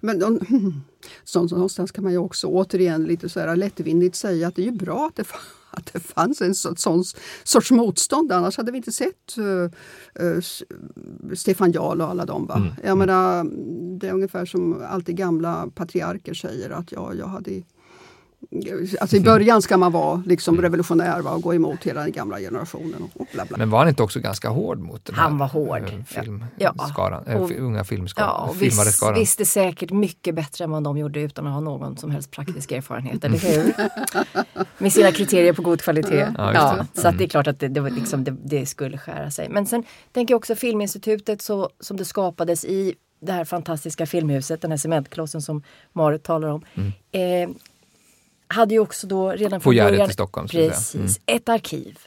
Men 0.00 0.18
de, 0.18 0.40
så, 1.24 1.48
så 1.48 1.54
någonstans 1.54 1.92
kan 1.92 2.04
man 2.04 2.12
ju 2.12 2.18
också 2.18 2.46
återigen 2.46 3.04
lite 3.04 3.28
så 3.28 3.40
här 3.40 3.56
lättvindigt 3.56 4.16
säga 4.16 4.48
att 4.48 4.56
det 4.56 4.62
är 4.62 4.66
ju 4.66 4.70
bra 4.78 5.06
att 5.06 5.16
det, 5.16 5.24
att 5.70 5.92
det 5.92 6.00
fanns 6.00 6.40
en 6.42 6.54
så, 6.54 6.74
sån 6.76 7.04
sorts 7.44 7.70
motstånd. 7.70 8.32
Annars 8.32 8.56
hade 8.56 8.72
vi 8.72 8.76
inte 8.76 8.92
sett 8.92 9.36
eh, 9.38 10.38
S- 10.38 10.62
Stefan 11.34 11.72
Jarl 11.72 12.00
och 12.00 12.08
alla 12.08 12.24
dem. 12.26 12.46
Va? 12.46 12.76
Jag 12.84 12.98
menar, 12.98 13.44
det 13.98 14.08
är 14.08 14.12
ungefär 14.12 14.46
som 14.46 14.82
alltid 14.88 15.16
gamla 15.16 15.68
patriarker 15.74 16.34
säger 16.34 16.70
att 16.70 16.92
ja, 16.92 17.14
jag 17.14 17.26
hade 17.26 17.62
Alltså 19.00 19.16
I 19.16 19.20
början 19.20 19.62
ska 19.62 19.76
man 19.76 19.92
vara 19.92 20.22
liksom 20.26 20.62
revolutionär 20.62 21.20
va, 21.20 21.30
och 21.30 21.42
gå 21.42 21.54
emot 21.54 21.84
hela 21.84 22.00
den 22.02 22.12
gamla 22.12 22.38
generationen. 22.38 23.10
Och 23.14 23.26
bla 23.32 23.44
bla. 23.44 23.58
Men 23.58 23.70
var 23.70 23.78
han 23.78 23.88
inte 23.88 24.02
också 24.02 24.20
ganska 24.20 24.48
hård 24.48 24.78
mot 24.78 25.04
den 25.04 25.14
Han 25.14 25.32
här 25.32 25.38
var 25.38 25.46
hård. 25.48 25.82
eh, 25.82 26.04
film, 26.04 26.44
Ja. 26.58 26.74
skaran, 26.92 27.24
eh, 27.26 27.36
Och- 27.42 27.50
unga 27.50 27.84
filmskaran, 27.84 28.28
Ja, 28.28 28.48
och 28.48 28.56
filmare 28.56 28.84
vis, 28.86 28.96
skaran? 28.96 29.14
visste 29.18 29.44
säkert 29.44 29.90
mycket 29.90 30.34
bättre 30.34 30.64
än 30.64 30.70
vad 30.70 30.82
de 30.82 30.98
gjorde 30.98 31.20
utan 31.20 31.46
att 31.46 31.52
ha 31.52 31.60
någon 31.60 31.96
som 31.96 32.10
helst 32.10 32.30
praktisk 32.30 32.72
erfarenhet, 32.72 33.24
eller 33.24 33.38
hur? 33.38 33.74
Med 34.78 34.92
sina 34.92 35.12
kriterier 35.12 35.52
på 35.52 35.62
god 35.62 35.80
kvalitet. 35.82 36.28
Ja, 36.38 36.52
Ja, 36.54 36.86
så 36.94 37.08
att 37.08 37.18
det 37.18 37.24
är 37.24 37.28
klart 37.28 37.46
att 37.46 37.58
det, 37.60 37.68
det, 37.68 37.90
liksom, 37.90 38.24
det, 38.24 38.36
det 38.44 38.66
skulle 38.66 38.98
skära 38.98 39.30
sig. 39.30 39.48
Men 39.48 39.66
sen 39.66 39.84
tänker 40.12 40.32
jag 40.34 40.38
också 40.38 40.54
Filminstitutet 40.54 41.42
så, 41.42 41.70
som 41.80 41.96
det 41.96 42.04
skapades 42.04 42.64
i 42.64 42.94
det 43.20 43.32
här 43.32 43.44
fantastiska 43.44 44.06
filmhuset, 44.06 44.60
den 44.62 44.70
här 44.70 44.78
cementklossen 44.78 45.42
som 45.42 45.62
Marit 45.92 46.22
talar 46.22 46.48
om. 46.48 46.62
Eh, 47.12 47.50
hade 48.52 48.74
ju 48.74 48.80
också 48.80 49.06
då 49.06 49.30
redan 49.30 49.46
Mm. 49.52 49.60
Från 49.60 49.74
början... 49.76 50.10
i 50.10 50.12
Stockholm. 50.12 50.48
Precis. 50.48 50.94
Mm. 50.94 51.08
Ett 51.26 51.48
arkiv. 51.48 51.98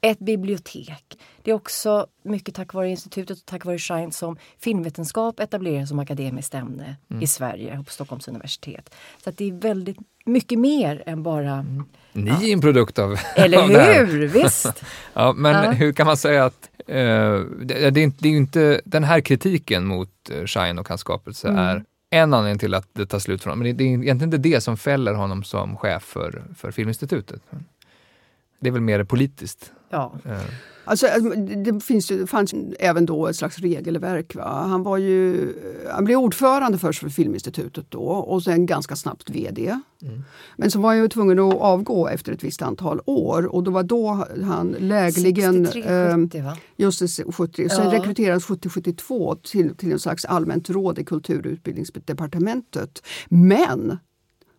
Ett 0.00 0.18
bibliotek. 0.18 1.18
Det 1.42 1.50
är 1.50 1.54
också 1.54 2.06
mycket 2.22 2.54
tack 2.54 2.74
vare 2.74 2.88
institutet 2.90 3.38
och 3.38 3.46
tack 3.46 3.64
vare 3.64 3.78
Shine 3.78 4.12
som 4.12 4.36
filmvetenskap 4.60 5.40
etableras 5.40 5.88
som 5.88 5.98
akademiskt 5.98 6.54
ämne 6.54 6.96
Mm. 7.10 7.22
i 7.22 7.26
Sverige 7.26 7.78
och 7.78 7.86
på 7.86 7.92
Stockholms 7.92 8.28
universitet. 8.28 8.94
Så 9.24 9.30
det 9.30 9.48
är 9.48 9.52
väldigt 9.52 9.96
mycket 10.26 10.58
mer 10.58 11.02
än 11.06 11.22
bara... 11.22 11.66
Ni 12.12 12.30
är 12.30 12.52
en 12.52 12.60
produkt 12.60 12.98
av, 12.98 13.16
Eller 13.36 13.58
av 13.58 13.68
hur? 13.70 14.26
Visst! 14.28 14.66
Ja, 15.14 15.32
men 15.32 15.64
Ja. 15.64 15.70
hur 15.70 15.92
kan 15.92 16.06
man 16.06 16.16
säga 16.16 16.44
att 16.44 16.68
eh, 16.86 16.94
det, 17.62 17.90
det, 17.90 18.00
är 18.00 18.04
inte, 18.04 18.18
det 18.22 18.28
är 18.28 18.32
inte 18.36 18.80
den 18.84 19.04
här 19.04 19.20
kritiken 19.20 19.86
mot 19.86 20.30
eh, 20.30 20.44
Shine 20.46 20.78
och 20.78 20.88
hans 20.88 21.00
skapelse 21.00 21.48
Mm. 21.48 21.60
är 21.60 21.84
en 22.14 22.34
anledning 22.34 22.58
till 22.58 22.74
att 22.74 22.88
det 22.92 23.06
tar 23.06 23.18
slut 23.18 23.42
för 23.42 23.50
honom. 23.50 23.66
Men 23.66 23.76
det, 23.76 23.84
är 23.84 23.88
egentligen 23.88 24.22
inte 24.22 24.38
det 24.38 24.60
som 24.60 24.76
fäller 24.76 25.14
honom 25.14 25.44
som 25.44 25.76
chef 25.76 26.02
för, 26.02 26.42
för 26.56 26.70
Filminstitutet. 26.70 27.42
Det 28.60 28.68
är 28.68 28.72
väl 28.72 28.82
mer 28.82 29.04
politiskt 29.04 29.72
Ja. 29.90 30.12
Eh, 30.86 30.90
Alltså, 30.90 31.06
det 31.64 31.80
finns, 31.80 32.06
det 32.08 32.26
fanns 32.26 32.54
även 32.78 33.06
då 33.06 33.26
ett 33.26 33.36
slags 33.36 33.58
regelverk. 33.58 34.34
Va? 34.34 34.64
Han, 34.68 34.82
var 34.82 34.96
ju, 34.98 35.52
han 35.92 36.04
blev 36.04 36.18
ordförande 36.18 36.78
först 36.78 37.00
för 37.00 37.08
Filminstitutet 37.08 37.86
då 37.90 38.02
och 38.02 38.42
sen 38.42 38.66
ganska 38.66 38.96
snabbt 38.96 39.30
VD. 39.30 39.80
Men 40.56 40.70
så 40.70 40.80
var 40.80 40.88
han 40.88 40.98
ju 40.98 41.08
tvungen 41.08 41.38
att 41.38 41.54
avgå 41.54 42.08
efter 42.08 42.32
ett 42.32 42.44
visst 42.44 42.62
antal 42.62 43.00
år 43.06 43.46
och 43.46 43.62
då 43.62 43.70
var 43.70 43.82
då 43.82 44.26
han 44.44 44.76
lägligen... 44.78 45.66
63, 45.66 45.92
eh, 46.08 46.16
70 46.16 46.40
va? 46.42 46.56
Just 46.76 47.16
det, 47.16 47.32
70. 47.32 47.68
Sen 47.68 47.84
Ja. 47.84 47.92
rekryterades 47.98 48.44
70-72 48.44 49.36
till, 49.42 49.76
till 49.76 49.92
en 49.92 49.98
slags 49.98 50.24
allmänt 50.24 50.70
råd 50.70 50.98
i 50.98 51.04
kultur 51.04 51.46
och 51.46 51.52
utbildningsdepartementet. 51.52 53.02
Men 53.28 53.98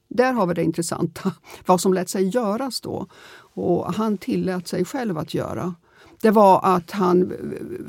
där 0.07 0.33
har 0.33 0.47
vi 0.47 0.53
det 0.53 0.63
intressanta, 0.63 1.31
vad 1.65 1.81
som 1.81 1.93
lät 1.93 2.09
sig 2.09 2.27
göras 2.27 2.81
då. 2.81 3.07
Och 3.37 3.93
han 3.93 4.17
tillät 4.17 4.67
sig 4.67 4.85
själv 4.85 5.17
att 5.17 5.33
göra. 5.33 5.75
Det 6.21 6.31
var 6.31 6.59
att 6.63 6.91
han 6.91 7.33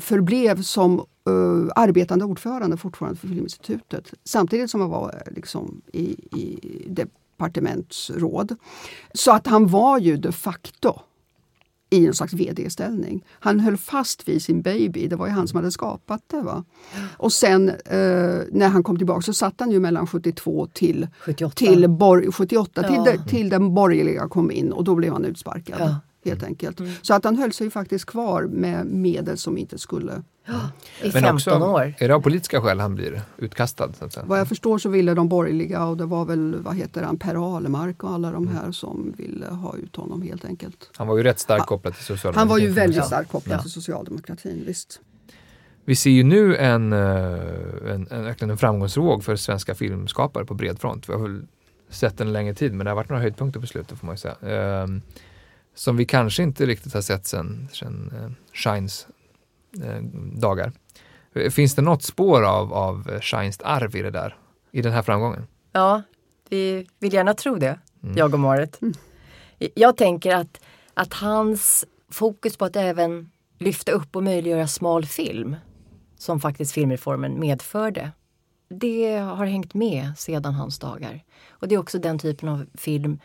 förblev 0.00 0.62
som 0.62 1.04
uh, 1.28 1.68
arbetande 1.76 2.24
ordförande 2.24 2.76
fortfarande 2.76 3.18
för 3.20 3.28
Filminstitutet. 3.28 4.12
Samtidigt 4.24 4.70
som 4.70 4.80
han 4.80 4.90
var 4.90 5.22
eh, 5.26 5.32
liksom, 5.34 5.80
i, 5.92 6.10
i 6.38 6.84
departementsråd. 6.88 8.56
Så 9.14 9.32
att 9.32 9.46
han 9.46 9.66
var 9.66 9.98
ju 9.98 10.16
de 10.16 10.32
facto 10.32 11.00
i 11.90 12.06
en 12.06 12.14
slags 12.14 12.32
vd-ställning. 12.32 13.24
Han 13.30 13.60
höll 13.60 13.76
fast 13.76 14.28
vid 14.28 14.42
sin 14.42 14.62
baby, 14.62 15.06
det 15.06 15.16
var 15.16 15.26
ju 15.26 15.32
han 15.32 15.48
som 15.48 15.56
hade 15.56 15.70
skapat 15.72 16.22
det. 16.26 16.40
Va? 16.40 16.64
Och 17.16 17.32
sen 17.32 17.68
eh, 17.68 18.40
när 18.52 18.68
han 18.68 18.82
kom 18.82 18.96
tillbaka 18.98 19.20
så 19.22 19.32
satt 19.32 19.60
han 19.60 19.70
ju 19.70 19.80
mellan 19.80 20.06
72 20.06 20.66
till 20.72 21.08
78. 21.20 21.54
till 21.54 21.88
bor- 21.88 22.32
78 22.32 22.82
till, 22.82 22.92
Ja. 22.94 23.04
de, 23.04 23.30
till 23.30 23.48
den 23.48 23.74
borgerliga 23.74 24.28
kom 24.28 24.50
in 24.50 24.72
och 24.72 24.84
då 24.84 24.94
blev 24.94 25.12
han 25.12 25.24
utsparkad. 25.24 25.76
Ja. 25.80 25.96
Helt 26.26 26.42
enkelt. 26.42 26.80
Så 27.02 27.14
att 27.14 27.24
han 27.24 27.36
höll 27.36 27.52
sig 27.52 27.70
faktiskt 27.70 28.04
kvar 28.06 28.42
med 28.42 28.86
medel 28.86 29.38
som 29.38 29.58
inte 29.58 29.78
skulle... 29.78 30.22
I 31.02 31.02
Men 31.02 31.12
15 31.12 31.34
också, 31.34 31.50
år. 31.50 31.94
är 31.98 32.08
det 32.08 32.14
av 32.14 32.20
politiska 32.20 32.60
skäl 32.62 32.80
han 32.80 32.94
blir 32.94 33.22
utkastad? 33.38 33.92
Så 33.92 34.04
att 34.04 34.12
säga? 34.12 34.26
Vad 34.26 34.40
jag 34.40 34.48
förstår 34.48 34.78
så 34.78 34.88
ville 34.88 35.14
de 35.14 35.28
borgerliga 35.28 35.84
och 35.84 35.96
det 35.96 36.04
var 36.06 36.24
väl 36.24 36.56
vad 36.62 36.76
heter 36.76 37.02
han, 37.02 37.18
Per 37.18 37.56
Alemark 37.56 38.04
och 38.04 38.10
alla 38.10 38.30
de 38.30 38.48
här 38.48 38.72
som 38.72 39.14
ville 39.16 39.46
ha 39.46 39.76
ut 39.76 39.96
honom 39.96 40.22
helt 40.22 40.44
enkelt. 40.44 40.90
Han 40.96 41.06
var 41.06 41.16
ju 41.16 41.22
rätt 41.22 41.38
starkt 41.38 41.66
kopplad 41.66 41.94
till 41.94 42.04
socialdemokratin. 42.04 42.38
Han 42.38 42.48
var 42.48 42.58
ju 42.58 42.68
väldigt 42.68 42.96
Ja. 42.96 43.02
starkt 43.02 43.30
kopplad 43.30 43.58
Ja. 43.58 43.62
till 43.62 43.70
socialdemokratin, 43.70 44.64
visst. 44.66 45.00
Vi 45.84 45.96
ser 45.96 46.10
ju 46.10 46.22
nu 46.22 46.56
en, 46.56 46.92
eh, 46.92 46.98
en, 47.90 48.06
en, 48.10 48.50
en 48.50 48.58
framgångsvåg 48.58 49.24
för 49.24 49.36
svenska 49.36 49.74
filmskapare 49.74 50.44
på 50.44 50.54
bred 50.54 50.78
front. 50.78 51.08
Vi 51.08 51.12
har 51.12 51.20
väl 51.20 51.42
sett 51.90 52.20
en 52.20 52.32
längre 52.32 52.54
tid 52.54 52.72
men 52.74 52.84
det 52.84 52.90
har 52.90 52.96
varit 52.96 53.08
några 53.08 53.22
höjdpunkter 53.22 53.60
på 53.60 53.66
slutet 53.66 53.98
får 53.98 54.06
man 54.06 54.14
ju 54.14 54.18
säga. 54.18 54.34
Som 55.76 55.96
vi 55.96 56.04
kanske 56.04 56.42
inte 56.42 56.66
riktigt 56.66 56.94
har 56.94 57.00
sett 57.00 57.26
sedan 57.26 57.68
sen 57.72 58.12
eh, 58.16 58.30
Shines 58.52 59.06
eh, 59.84 60.02
dagar. 60.40 60.72
Eh, 61.34 61.50
Finns 61.50 61.74
det 61.74 61.82
något 61.82 62.02
spår 62.02 62.44
av, 62.44 62.72
av 62.72 63.20
Shines 63.20 63.60
arv 63.60 63.96
i 63.96 64.02
det 64.02 64.10
där? 64.10 64.36
I 64.72 64.82
den 64.82 64.92
här 64.92 65.02
framgången? 65.02 65.46
Ja, 65.72 66.02
vi 66.48 66.86
vill 66.98 67.12
gärna 67.14 67.34
tro 67.34 67.54
det, 67.54 67.78
Mm. 68.02 68.16
jag 68.18 68.34
och 68.34 68.40
Marit. 68.40 68.80
Jag 69.74 69.96
tänker 69.96 70.34
att, 70.36 70.60
att 70.94 71.14
hans 71.14 71.84
fokus 72.10 72.56
på 72.56 72.64
att 72.64 72.76
även 72.76 73.30
lyfta 73.58 73.92
upp 73.92 74.16
och 74.16 74.22
möjliggöra 74.22 74.66
smal 74.66 75.04
film, 75.06 75.56
som 76.18 76.40
faktiskt 76.40 76.72
filmreformen 76.72 77.40
medförde, 77.40 78.10
det 78.68 79.16
har 79.16 79.46
hängt 79.46 79.74
med 79.74 80.12
sedan 80.18 80.54
hans 80.54 80.78
dagar. 80.78 81.24
Och 81.50 81.68
det 81.68 81.74
är 81.74 81.78
också 81.78 81.98
den 81.98 82.18
typen 82.18 82.48
av 82.48 82.66
film, 82.74 83.18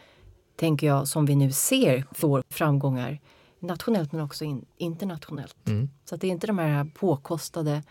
tänker 0.55 0.87
jag, 0.87 1.07
som 1.07 1.25
vi 1.25 1.35
nu 1.35 1.51
ser 1.51 2.05
får 2.11 2.43
framgångar 2.49 3.19
nationellt 3.59 4.11
men 4.11 4.21
också 4.21 4.43
in, 4.45 4.65
internationellt. 4.77 5.55
Mm. 5.67 5.89
Så 6.05 6.15
att 6.15 6.21
det 6.21 6.27
är 6.27 6.31
inte 6.31 6.47
de 6.47 6.59
här 6.59 6.85
påkostade 6.95 7.83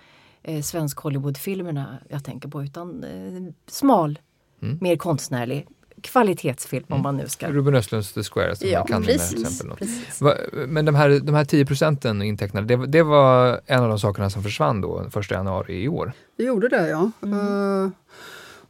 eh, 0.43 0.63
svensk 0.63 0.99
Hollywoodfilmerna 0.99 1.99
jag 2.09 2.25
tänker 2.25 2.49
på 2.49 2.63
utan 2.63 3.05
eh, 3.05 3.53
smal, 3.67 4.19
Mm. 4.63 4.79
mer 4.81 4.97
konstnärlig 4.97 5.67
kvalitetsfilm 6.03 6.85
om 6.89 7.03
man 7.03 7.17
nu 7.17 7.29
ska... 7.29 7.49
Ruben 7.49 7.75
Östlunds 7.75 8.13
The 8.13 8.23
Square 8.23 8.57
som 8.57 8.69
Ja, 8.69 8.85
kan 8.87 9.03
precis. 9.03 9.33
exempel. 9.43 9.69
då. 9.69 9.75
precis. 9.77 10.21
Va, 10.21 10.35
men 10.67 10.85
de 10.85 10.95
här, 10.95 11.21
de 11.21 11.35
här 11.35 11.45
10 11.45 11.67
procenten 11.67 12.23
intecknade, 12.23 12.77
det, 12.77 12.87
det 12.87 13.03
var 13.03 13.61
en 13.67 13.83
av 13.83 13.89
de 13.89 13.99
sakerna 13.99 14.31
som 14.31 14.43
försvann 14.43 14.81
då, 14.81 15.11
1 15.21 15.31
januari 15.31 15.83
i 15.83 15.89
år. 15.89 16.13
Det 16.37 16.43
gjorde 16.45 16.69
det, 16.69 16.89
ja. 16.89 17.11
Mm. 17.23 17.93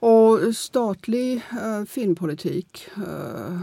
Och 0.01 0.57
statlig 0.57 1.37
eh, 1.37 1.85
filmpolitik, 1.85 2.89
eh, 2.97 3.61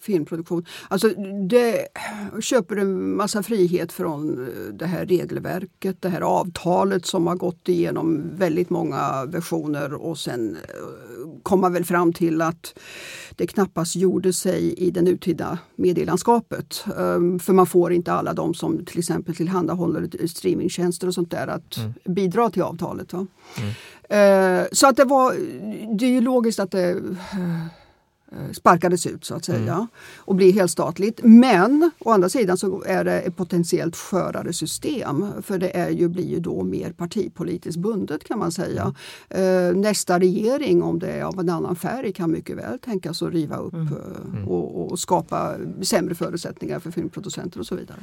filmproduktion. 0.00 0.64
Alltså 0.88 1.08
det 1.48 1.86
köper 2.40 2.76
en 2.76 3.16
massa 3.16 3.42
frihet 3.42 3.92
från 3.92 4.46
eh, 4.46 4.72
det 4.72 4.86
här 4.86 5.06
regelverket, 5.06 6.02
det 6.02 6.08
här 6.08 6.20
avtalet 6.20 7.06
som 7.06 7.26
har 7.26 7.36
gått 7.36 7.68
igenom 7.68 8.30
väldigt 8.34 8.70
många 8.70 9.24
versioner 9.24 9.94
och 9.94 10.18
sen 10.18 10.56
eh, 10.56 11.42
kom 11.42 11.60
man 11.60 11.72
väl 11.72 11.84
fram 11.84 12.12
till 12.12 12.42
att 12.42 12.78
det 13.36 13.46
knappast 13.46 13.96
gjorde 13.96 14.32
sig 14.32 14.72
i 14.72 14.90
det 14.90 15.02
nutida 15.02 15.58
medielandskapet. 15.76 16.84
Um, 16.96 17.38
för 17.38 17.52
man 17.52 17.66
får 17.66 17.92
inte 17.92 18.12
alla 18.12 18.34
de 18.34 18.54
som 18.54 18.84
till 18.84 18.98
exempel 18.98 19.34
tillhandahåller 19.34 20.26
streamingtjänster 20.26 21.06
och 21.06 21.14
sånt 21.14 21.30
där 21.30 21.46
att 21.46 21.78
bidra 22.04 22.50
till 22.50 22.62
avtalet. 22.62 23.12
Va? 23.12 23.26
Eh, 23.56 23.62
så 24.72 24.86
att 24.86 24.96
det 24.96 25.04
var, 25.04 25.34
det 25.98 26.04
är 26.04 26.10
ju 26.10 26.20
logiskt 26.20 26.60
att 26.60 26.70
det 26.70 26.90
eh, 28.32 28.52
sparkades 28.52 29.06
ut 29.06 29.24
så 29.24 29.34
att 29.34 29.44
säga 29.44 29.86
och 30.16 30.34
blir 30.34 30.52
helstatligt. 30.52 31.20
Men 31.22 31.90
å 31.98 32.10
andra 32.10 32.28
sidan 32.28 32.58
så 32.58 32.82
är 32.86 33.04
det 33.04 33.20
ett 33.20 33.36
potentiellt 33.36 33.96
skörare 33.96 34.52
system 34.52 35.26
för 35.42 35.58
det 35.58 35.76
är 35.76 35.90
ju, 35.90 36.08
blir 36.08 36.28
ju 36.28 36.40
då 36.40 36.62
mer 36.62 36.92
partipolitiskt 36.92 37.80
bundet 37.80 38.24
kan 38.24 38.38
man 38.38 38.52
säga. 38.52 38.94
Eh, 39.28 39.74
nästa 39.74 40.18
regering, 40.18 40.82
om 40.82 40.98
det 40.98 41.12
är 41.12 41.22
av 41.22 41.40
en 41.40 41.48
annan 41.48 41.76
färg, 41.76 42.12
kan 42.12 42.30
mycket 42.30 42.56
väl 42.56 42.78
tänkas 42.78 43.22
att 43.22 43.32
riva 43.32 43.56
upp 43.56 43.74
eh, 43.74 44.48
och, 44.48 44.92
och 44.92 44.98
skapa 44.98 45.56
sämre 45.82 46.14
förutsättningar 46.14 46.80
för 46.80 46.90
filmproducenter 46.90 47.60
och 47.60 47.66
så 47.66 47.74
vidare. 47.74 47.98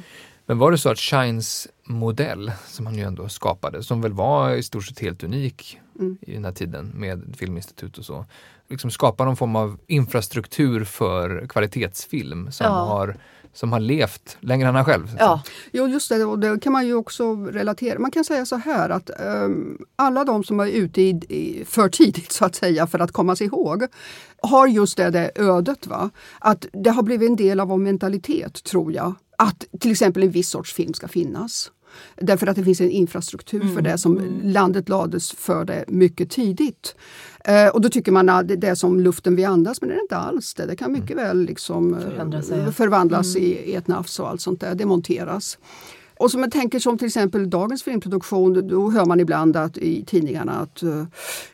Men 0.46 0.58
var 0.58 0.70
det 0.70 0.78
så 0.78 0.88
att 0.88 0.98
Shines 0.98 1.68
modell, 1.84 2.52
som 2.66 2.86
han 2.86 2.94
ju 2.94 3.02
ändå 3.02 3.28
skapade, 3.28 3.82
som 3.82 4.00
väl 4.00 4.12
var 4.12 4.54
i 4.54 4.62
stort 4.62 4.84
sett 4.84 4.98
helt 4.98 5.24
unik 5.24 5.80
Mm. 5.98 6.18
i 6.20 6.32
den 6.34 6.44
här 6.44 6.52
tiden 6.52 6.92
med 6.94 7.34
Filminstitut 7.38 7.98
och 7.98 8.04
så, 8.04 8.24
liksom 8.68 8.90
skapa 8.90 9.24
någon 9.24 9.36
form 9.36 9.56
av 9.56 9.78
infrastruktur 9.86 10.84
för 10.84 11.46
kvalitetsfilm 11.48 12.52
som, 12.52 12.64
Ja. 12.66 12.70
har, 12.70 13.16
som 13.52 13.72
har 13.72 13.80
levt 13.80 14.36
längre 14.40 14.68
än 14.68 14.74
han 14.74 14.84
själv? 14.84 15.16
Ja. 15.18 15.42
Jo, 15.72 15.86
just 15.88 16.08
det. 16.08 16.24
Och 16.24 16.38
det 16.38 16.60
kan 16.62 16.72
man 16.72 16.86
ju 16.86 16.94
också 16.94 17.34
relatera. 17.34 17.98
Man 17.98 18.10
kan 18.10 18.24
säga 18.24 18.46
så 18.46 18.56
här 18.56 18.90
att 18.90 19.10
ehm, 19.10 19.78
alla 19.96 20.24
de 20.24 20.44
som 20.44 20.60
är 20.60 20.66
ute 20.66 21.02
i, 21.02 21.08
i, 21.28 21.64
för 21.64 21.88
tidigt 21.88 22.32
så 22.32 22.44
att 22.44 22.54
säga 22.54 22.86
för 22.86 22.98
att 22.98 23.12
komma 23.12 23.36
sig 23.36 23.46
ihåg 23.46 23.82
har 24.42 24.66
just 24.66 24.96
det, 24.96 25.10
det 25.10 25.30
ödet. 25.34 25.86
Va? 25.86 26.10
Att 26.38 26.66
det 26.72 26.90
har 26.90 27.02
blivit 27.02 27.30
en 27.30 27.36
del 27.36 27.60
av 27.60 27.68
vår 27.68 27.76
mentalitet, 27.78 28.64
tror 28.64 28.92
jag. 28.92 29.14
Att 29.38 29.64
till 29.80 29.90
exempel 29.90 30.22
en 30.22 30.30
viss 30.30 30.48
sorts 30.48 30.72
film 30.74 30.94
ska 30.94 31.08
finnas. 31.08 31.70
Därför 32.16 32.46
att 32.46 32.56
det 32.56 32.64
finns 32.64 32.80
en 32.80 32.90
infrastruktur 32.90 33.74
för 33.74 33.82
det 33.82 33.98
som 33.98 34.40
landet 34.42 34.88
lades 34.88 35.32
för 35.32 35.64
det 35.64 35.84
mycket 35.88 36.30
tidigt. 36.30 36.96
Eh, 37.44 37.68
och 37.68 37.80
då 37.80 37.88
tycker 37.88 38.12
man 38.12 38.28
att 38.28 38.48
det 38.48 38.64
är 38.64 38.74
som 38.74 39.00
luften 39.00 39.36
vi 39.36 39.44
andas, 39.44 39.80
men 39.80 39.88
det 39.88 39.94
är 39.94 40.00
inte 40.00 40.16
alls 40.16 40.54
det. 40.54 40.66
Det 40.66 40.76
kan 40.76 40.92
mycket 40.92 41.16
väl 41.16 41.44
liksom, 41.44 41.94
eh, 41.94 42.00
ja. 42.50 42.72
förvandlas 42.72 43.36
i, 43.36 43.70
i 43.70 43.74
ett 43.74 43.88
nafs 43.88 44.18
och 44.20 44.28
allt 44.28 44.40
sånt 44.40 44.60
där, 44.60 44.74
demonteras. 44.74 45.58
Och 46.18 46.30
som 46.30 46.40
jag 46.40 46.50
tänker 46.50 46.78
som 46.78 46.98
till 46.98 47.06
exempel 47.06 47.50
dagens 47.50 47.82
filmproduktion, 47.82 48.68
då 48.68 48.90
hör 48.90 49.04
man 49.04 49.20
ibland 49.20 49.56
att, 49.56 49.78
i 49.78 50.04
tidningarna 50.04 50.52
att 50.52 50.82
eh, 50.82 51.04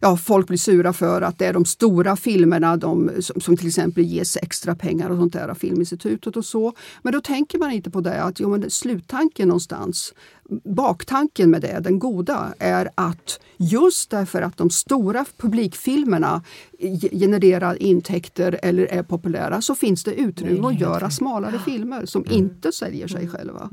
ja, 0.01 0.17
folk 0.17 0.47
blir 0.47 0.59
sura 0.59 0.93
för 0.93 1.23
att 1.23 1.39
det 1.39 1.47
är 1.47 1.53
de 1.53 1.65
stora 1.65 2.17
filmerna 2.17 2.77
de, 2.77 3.11
som, 3.21 3.41
som 3.41 3.57
till 3.57 3.67
exempel 3.67 4.05
ges 4.05 4.37
extra 4.37 4.75
pengar 4.75 5.11
och 5.11 5.17
sånt 5.17 5.33
där 5.33 5.49
av 5.49 5.55
Filminstitutet 5.55 6.37
och 6.37 6.45
så. 6.45 6.73
Men 7.03 7.13
då 7.13 7.21
tänker 7.21 7.59
man 7.59 7.71
inte 7.73 7.91
på 7.91 8.01
det 8.01 8.23
att 8.23 8.41
jo, 8.41 8.49
men 8.49 8.71
sluttanken 8.71 9.49
någonstans, 9.49 10.15
baktanken 10.65 11.51
med 11.51 11.61
det, 11.61 11.81
den 11.81 11.99
goda, 11.99 12.55
är 12.59 12.89
att 12.95 13.41
just 13.57 14.11
därför 14.11 14.43
att 14.43 14.57
de 14.57 14.71
stora 14.71 15.25
publikfilmerna 15.37 16.43
ge- 16.79 17.19
genererar 17.19 17.83
intäkter 17.83 18.59
eller 18.63 18.85
är 18.87 19.03
populära 19.03 19.61
så 19.61 19.75
finns 19.75 20.05
det 20.05 20.15
utrymme 20.15 20.67
att 20.69 20.81
göra 20.81 21.11
smalare 21.11 21.59
filmer 21.65 22.07
som 22.07 22.25
inte 22.31 22.73
säljer 22.73 23.09
sig 23.09 23.29
själva. 23.29 23.69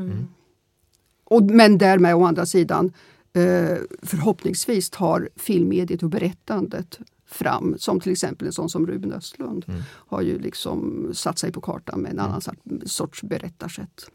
Och, 1.30 1.44
men 1.44 1.78
därmed 1.78 2.16
å 2.16 2.24
andra 2.24 2.46
sidan 2.46 2.94
eh, 3.34 3.78
förhoppningsvis 4.02 4.90
tar 4.90 5.30
filmmediet 5.36 6.04
och 6.04 6.10
berättandet 6.10 7.00
fram. 7.28 7.76
Som 7.78 8.00
till 8.00 8.12
exempel 8.12 8.48
en 8.48 8.54
sån 8.54 8.70
som 8.70 8.88
Ruben 8.88 9.14
Östlund 9.14 9.66
har 9.86 10.22
ju 10.22 10.40
liksom 10.40 11.10
satt 11.14 11.40
sig 11.40 11.52
på 11.52 11.62
kartan 11.62 12.02
med 12.02 12.12
en 12.12 12.20
annan 12.20 12.42
sort- 12.42 12.58
sorts 12.86 13.22
berättarsätt. 13.24 14.10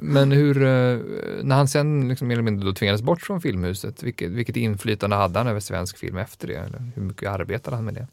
Men 0.00 0.32
hur, 0.32 0.62
eh, 0.62 0.98
när 1.42 1.56
han 1.56 1.68
sen 1.68 2.08
liksom 2.08 2.28
mer 2.28 2.34
eller 2.34 2.42
mindre 2.42 2.66
då 2.68 2.74
tvingades 2.74 3.02
bort 3.02 3.22
från 3.22 3.40
Filmhuset, 3.40 4.02
vilket, 4.02 4.30
vilket 4.30 4.56
inflytande 4.56 5.16
hade 5.16 5.38
han 5.38 5.46
över 5.46 5.60
svensk 5.60 5.98
film 5.98 6.16
efter 6.16 6.48
det? 6.48 6.54
Eller 6.54 6.92
hur 6.94 7.02
mycket 7.02 7.28
arbetade 7.30 7.76
han 7.76 7.84
med 7.84 7.94
det? 7.94 8.06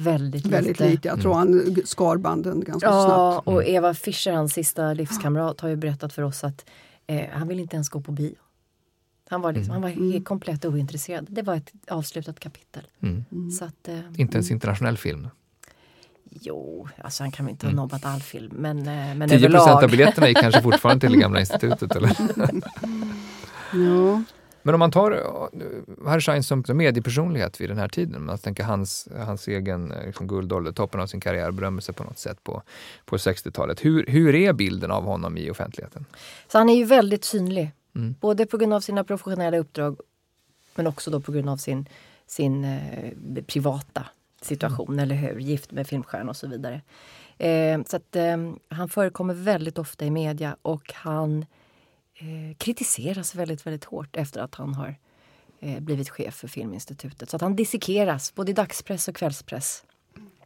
Väldigt, 0.00 0.46
Väldigt 0.46 0.80
lite. 0.80 0.90
lite. 0.90 1.08
Jag 1.08 1.20
tror 1.20 1.34
han 1.34 1.76
skar 1.84 2.16
banden 2.16 2.60
ganska 2.64 2.86
Ja, 2.88 3.04
snabbt. 3.42 3.48
och 3.48 3.64
Eva 3.68 3.94
Fischer, 3.94 4.32
hans 4.32 4.52
sista 4.52 4.92
livskamrat, 4.94 5.60
har 5.60 5.68
ju 5.68 5.76
berättat 5.76 6.12
för 6.12 6.22
oss 6.22 6.44
att 6.44 6.64
eh, 7.06 7.24
han 7.32 7.48
vill 7.48 7.60
inte 7.60 7.76
ens 7.76 7.88
gå 7.88 8.00
på 8.00 8.12
bio. 8.12 8.34
Han 9.28 9.40
var, 9.40 9.52
liksom, 9.52 9.72
han 9.72 9.82
var 9.82 9.88
helt 9.88 10.24
komplett 10.24 10.64
ointresserad. 10.64 11.26
Det 11.28 11.42
var 11.42 11.54
ett 11.54 11.72
avslutat 11.88 12.40
kapitel. 12.40 12.82
Mm. 13.02 13.24
Så 13.50 13.64
att, 13.64 13.88
eh, 13.88 13.98
Inte 14.16 14.34
ens 14.36 14.50
internationell 14.50 14.96
film. 14.98 15.28
jo, 16.30 16.88
alltså 16.98 17.22
han 17.22 17.30
kan 17.32 17.46
väl 17.46 17.50
inte 17.50 17.66
ha 17.66 17.72
nobbat 17.74 18.04
all 18.06 18.20
film, 18.20 18.52
men, 18.56 18.78
eh, 18.78 19.14
men 19.14 19.28
10 19.28 19.36
överlag. 19.38 19.84
av 19.84 19.90
biljetterna 19.90 20.28
gick 20.28 20.38
kanske 20.38 20.62
fortfarande 20.62 21.00
till 21.00 21.12
det 21.12 21.18
gamla 21.22 21.40
institutet. 21.40 21.96
Eller? 21.96 22.10
Ja. 23.72 24.22
Men 24.62 24.74
om 24.74 24.78
man 24.78 24.90
tar 24.90 25.12
uh, 25.12 26.08
Harry 26.08 26.20
Schein 26.20 26.42
som 26.42 26.64
mediepersonlighet 26.68 27.60
vid 27.60 27.70
den 27.70 27.78
här 27.78 27.88
tiden, 27.88 28.24
man 28.24 28.38
tänker 28.38 28.64
hans, 28.64 29.08
hans 29.16 29.48
egen 29.48 29.92
eh, 29.92 30.06
liksom, 30.06 30.26
guldålder, 30.26 30.72
toppen 30.72 31.00
av 31.00 31.06
sin 31.06 31.20
karriär, 31.20 31.50
berömmer 31.50 31.80
sig 31.80 31.94
på 31.94 32.04
något 32.04 32.18
sätt 32.18 32.44
på, 32.44 32.62
på 33.04 33.16
60-talet. 33.16 33.84
Hur, 33.84 34.06
hur 34.06 34.34
är 34.34 34.52
bilden 34.52 34.90
av 34.90 35.04
honom 35.04 35.36
i 35.36 35.50
offentligheten? 35.50 36.04
Så 36.52 36.58
han 36.58 36.68
är 36.68 36.74
ju 36.74 36.84
väldigt 36.84 37.24
synlig. 37.24 37.70
Mm. 37.94 38.14
Både 38.20 38.46
på 38.46 38.56
grund 38.56 38.74
av 38.74 38.80
sina 38.80 39.04
professionella 39.04 39.58
uppdrag 39.58 39.96
men 40.74 40.86
också 40.86 41.10
då 41.10 41.20
på 41.20 41.32
grund 41.32 41.48
av 41.48 41.56
sin, 41.56 41.88
sin 42.26 42.64
eh, 42.64 43.42
privata 43.46 44.06
situation, 44.40 44.98
eller 44.98 45.14
hur? 45.14 45.38
Gift 45.38 45.72
med 45.72 45.86
filmstjärna 45.86 46.30
och 46.30 46.36
så 46.36 46.48
vidare. 46.48 46.80
Eh, 47.38 47.80
så 47.86 47.96
att 47.96 48.16
eh, 48.16 48.36
han 48.68 48.88
förekommer 48.88 49.34
väldigt 49.34 49.78
ofta 49.78 50.04
i 50.04 50.10
media 50.10 50.56
och 50.62 50.92
han 50.94 51.46
eh, 52.20 52.56
kritiseras 52.58 53.34
väldigt, 53.34 53.66
väldigt 53.66 53.84
hårt 53.84 54.16
efter 54.16 54.40
att 54.40 54.54
han 54.54 54.74
har 54.74 54.94
eh, 55.60 55.80
blivit 55.80 56.10
chef 56.10 56.34
för 56.34 56.48
Filminstitutet. 56.48 57.30
Så 57.30 57.36
att 57.36 57.42
han 57.42 57.56
dissekeras 57.56 58.34
både 58.34 58.50
i 58.50 58.54
dagspress 58.54 59.08
och 59.08 59.16
kvällspress. 59.16 59.82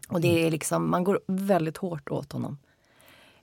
Och 0.08 0.20
det 0.20 0.46
är 0.46 0.50
liksom, 0.50 0.90
man 0.90 1.04
går 1.04 1.20
väldigt 1.26 1.76
hårt 1.76 2.10
åt 2.10 2.32
honom. 2.32 2.58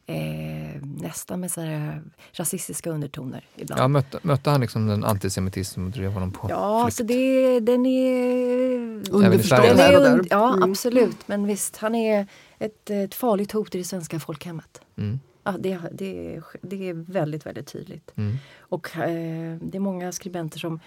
Eh, 0.05 0.81
nästan 0.81 1.39
med 1.39 1.51
så 1.51 1.61
här 1.61 2.01
rasistiska 2.31 2.89
undertoner 2.91 3.45
ibland. 3.55 3.81
Ja, 3.81 3.87
mötte, 3.87 4.19
mötte 4.21 4.49
han 4.49 4.61
liksom 4.61 4.87
den 4.87 5.03
antisemitism 5.03 5.73
som 5.73 5.91
drev 5.91 6.11
honom 6.11 6.31
på 6.31 6.47
Ja, 6.49 6.77
flykt? 6.79 6.85
alltså 6.85 7.03
det, 7.03 7.59
den 7.59 7.85
är... 7.85 9.67
Den 9.67 9.79
här 9.79 9.95
och 9.97 10.03
där. 10.03 10.27
ja, 10.29 10.53
Mm. 10.53 10.71
absolut. 10.71 11.17
Men 11.27 11.47
visst, 11.47 11.77
han 11.77 11.95
är 11.95 12.27
ett, 12.59 12.89
ett 12.89 13.13
farligt 13.15 13.51
hot 13.51 13.75
i 13.75 13.77
det 13.77 13.83
svenska 13.83 14.19
folkhemmet. 14.19 14.81
Mm. 14.97 15.19
Ja, 15.43 15.51
det, 15.59 15.79
det, 15.91 16.35
är- 16.35 16.43
det 16.61 16.89
är 16.89 16.93
väldigt, 16.93 17.45
väldigt 17.45 17.67
tydligt. 17.67 18.11
Mm. 18.15 18.35
Och 18.59 18.97
eh, 18.97 19.57
det 19.61 19.77
är 19.77 19.79
många 19.79 20.11
skribenter 20.11 20.59
som, 20.59 20.79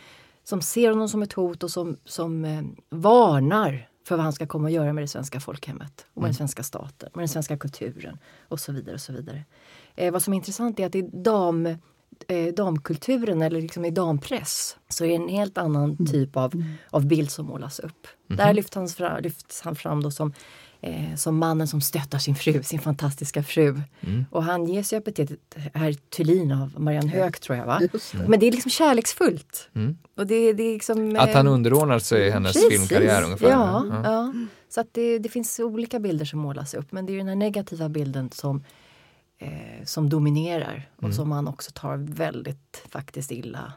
som 0.44 0.60
ser 0.62 0.90
honom 0.90 1.08
som 1.08 1.22
ett 1.22 1.32
hot 1.32 1.62
och 1.62 1.70
som, 1.70 1.96
som 2.04 2.44
eh, 2.44 2.62
varnar 2.90 3.88
för 4.08 4.16
vad 4.16 4.24
han 4.24 4.32
ska 4.32 4.46
komma 4.46 4.66
att 4.68 4.72
göra 4.74 4.92
med 4.92 5.04
det 5.04 5.08
svenska 5.08 5.40
folkhemmet 5.40 6.06
och 6.14 6.22
med 6.22 6.28
den 6.28 6.34
svenska 6.34 6.62
staten, 6.62 7.10
med 7.14 7.22
den 7.22 7.28
svenska 7.28 7.58
kulturen 7.58 8.18
och 8.48 8.60
så 8.60 8.72
vidare. 8.72 8.94
och 8.94 9.00
så 9.00 9.12
vidare. 9.12 9.44
Eh, 9.94 10.12
vad 10.12 10.22
som 10.22 10.32
är 10.32 10.36
intressant 10.36 10.80
är 10.80 10.86
att 10.86 10.94
i 10.94 11.02
dam, 11.02 11.66
eh, 12.28 12.54
damkulturen 12.56 13.42
eller 13.42 13.60
liksom 13.60 13.84
i 13.84 13.90
dampress 13.90 14.76
så 14.88 15.04
är 15.04 15.08
det 15.08 15.14
en 15.14 15.28
helt 15.28 15.58
annan 15.58 16.06
typ 16.06 16.36
av, 16.36 16.52
av 16.90 17.06
bild 17.06 17.30
som 17.30 17.46
målas 17.46 17.78
upp. 17.78 18.06
Där 18.26 18.52
lyfts 18.52 18.74
han 18.76 18.88
fram, 18.88 19.22
lyfts 19.22 19.60
han 19.62 19.76
fram 19.76 20.02
då 20.02 20.10
som, 20.10 20.32
eh, 20.86 21.14
som 21.16 21.38
mannen 21.38 21.68
som 21.68 21.80
stöttar 21.80 22.18
sin 22.18 22.34
fru, 22.34 22.62
sin 22.62 22.78
fantastiska 22.80 23.42
fru. 23.42 23.80
Och 24.30 24.44
han 24.44 24.66
ges 24.66 24.92
ju 24.92 24.96
epitetet 24.96 25.38
herr 25.74 25.92
Thulin 25.92 26.52
av 26.52 26.80
Marianne 26.80 27.08
Höök 27.10 27.40
tror 27.40 27.58
jag. 27.58 27.66
Va? 27.66 27.78
Det. 27.92 28.28
Men 28.28 28.40
det 28.40 28.46
är 28.46 28.52
liksom 28.52 28.70
kärleksfullt. 28.70 29.68
Mm. 29.74 29.98
Och 30.16 30.26
det, 30.26 30.52
det 30.52 30.62
är 30.62 30.72
liksom, 30.72 31.16
Att 31.18 31.34
han 31.34 31.46
eh, 31.46 31.52
underordnar 31.52 31.98
sig 31.98 32.30
hennes 32.30 32.52
Precis. 32.52 32.70
filmkarriär 32.70 33.22
ungefär? 33.24 33.50
Ja, 33.50 33.84
Ja. 33.90 34.00
ja. 34.04 34.32
så 34.68 34.80
att 34.80 34.88
det, 34.92 35.18
det 35.18 35.28
finns 35.28 35.60
olika 35.60 35.98
bilder 36.00 36.24
som 36.24 36.38
målas 36.40 36.74
upp 36.74 36.92
men 36.92 37.06
det 37.06 37.12
är 37.12 37.18
den 37.18 37.28
här 37.28 37.34
negativa 37.36 37.88
bilden 37.88 38.30
som, 38.32 38.64
eh, 39.38 39.84
som 39.84 40.08
dominerar 40.10 40.88
Mm. 40.98 41.10
och 41.10 41.14
som 41.14 41.28
man 41.28 41.48
också 41.48 41.70
tar 41.74 41.96
väldigt 41.96 42.82
faktiskt 42.88 43.32
illa 43.32 43.72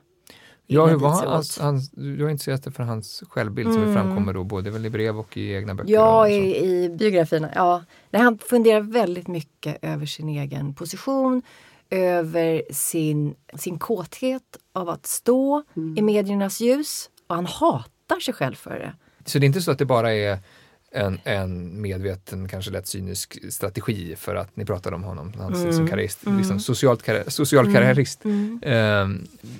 Ja, 0.69 0.85
hur 0.85 0.95
var 0.95 1.09
han, 1.09 1.27
hans, 1.27 1.59
hans, 1.59 1.91
du 1.91 2.23
har 2.23 2.29
intresserat 2.29 2.63
dig 2.63 2.73
för 2.73 2.83
hans 2.83 3.23
självbild 3.29 3.73
som 3.73 3.81
Mm. 3.81 3.93
framkommer 3.93 4.33
då 4.33 4.43
både 4.43 4.69
väl 4.69 4.85
i 4.85 4.89
brev 4.89 5.19
och 5.19 5.37
i 5.37 5.53
egna 5.53 5.75
böcker? 5.75 5.91
Ja, 5.93 6.27
i, 6.29 6.57
i 6.65 6.89
biografierna. 6.89 7.49
Ja. 7.55 7.83
Nej, 8.09 8.21
han 8.21 8.37
funderar 8.37 8.81
väldigt 8.81 9.27
mycket 9.27 9.77
över 9.81 10.05
sin 10.05 10.29
egen 10.29 10.73
position, 10.73 11.41
över 11.89 12.61
sin, 12.71 13.35
sin 13.53 13.79
kåthet 13.79 14.43
av 14.73 14.89
att 14.89 15.05
stå 15.05 15.63
Mm. 15.75 15.97
i 15.97 16.01
mediernas 16.01 16.61
ljus. 16.61 17.09
Och 17.27 17.35
han 17.35 17.45
hatar 17.45 18.19
sig 18.19 18.33
själv 18.33 18.55
för 18.55 18.79
det. 18.79 18.93
Så 19.25 19.39
det 19.39 19.45
är 19.45 19.47
inte 19.47 19.61
så 19.61 19.71
att 19.71 19.79
det 19.79 19.85
bara 19.85 20.13
är 20.13 20.39
en, 20.91 21.19
en 21.23 21.81
medveten, 21.81 22.47
kanske 22.47 22.71
lätt 22.71 22.87
cynisk 22.87 23.53
strategi 23.53 24.15
för 24.15 24.35
att 24.35 24.55
ni 24.55 24.65
pratade 24.65 24.95
om 24.95 25.03
honom, 25.03 25.33
hans 25.37 25.55
Mm. 25.55 25.67
liksom 25.67 25.87
karriärist, 25.87 26.19
liksom 26.37 26.59
socialt 26.59 27.03
karriär, 27.03 27.23
social 27.27 27.73
karriärist, 27.73 28.25
eh, 28.61 29.07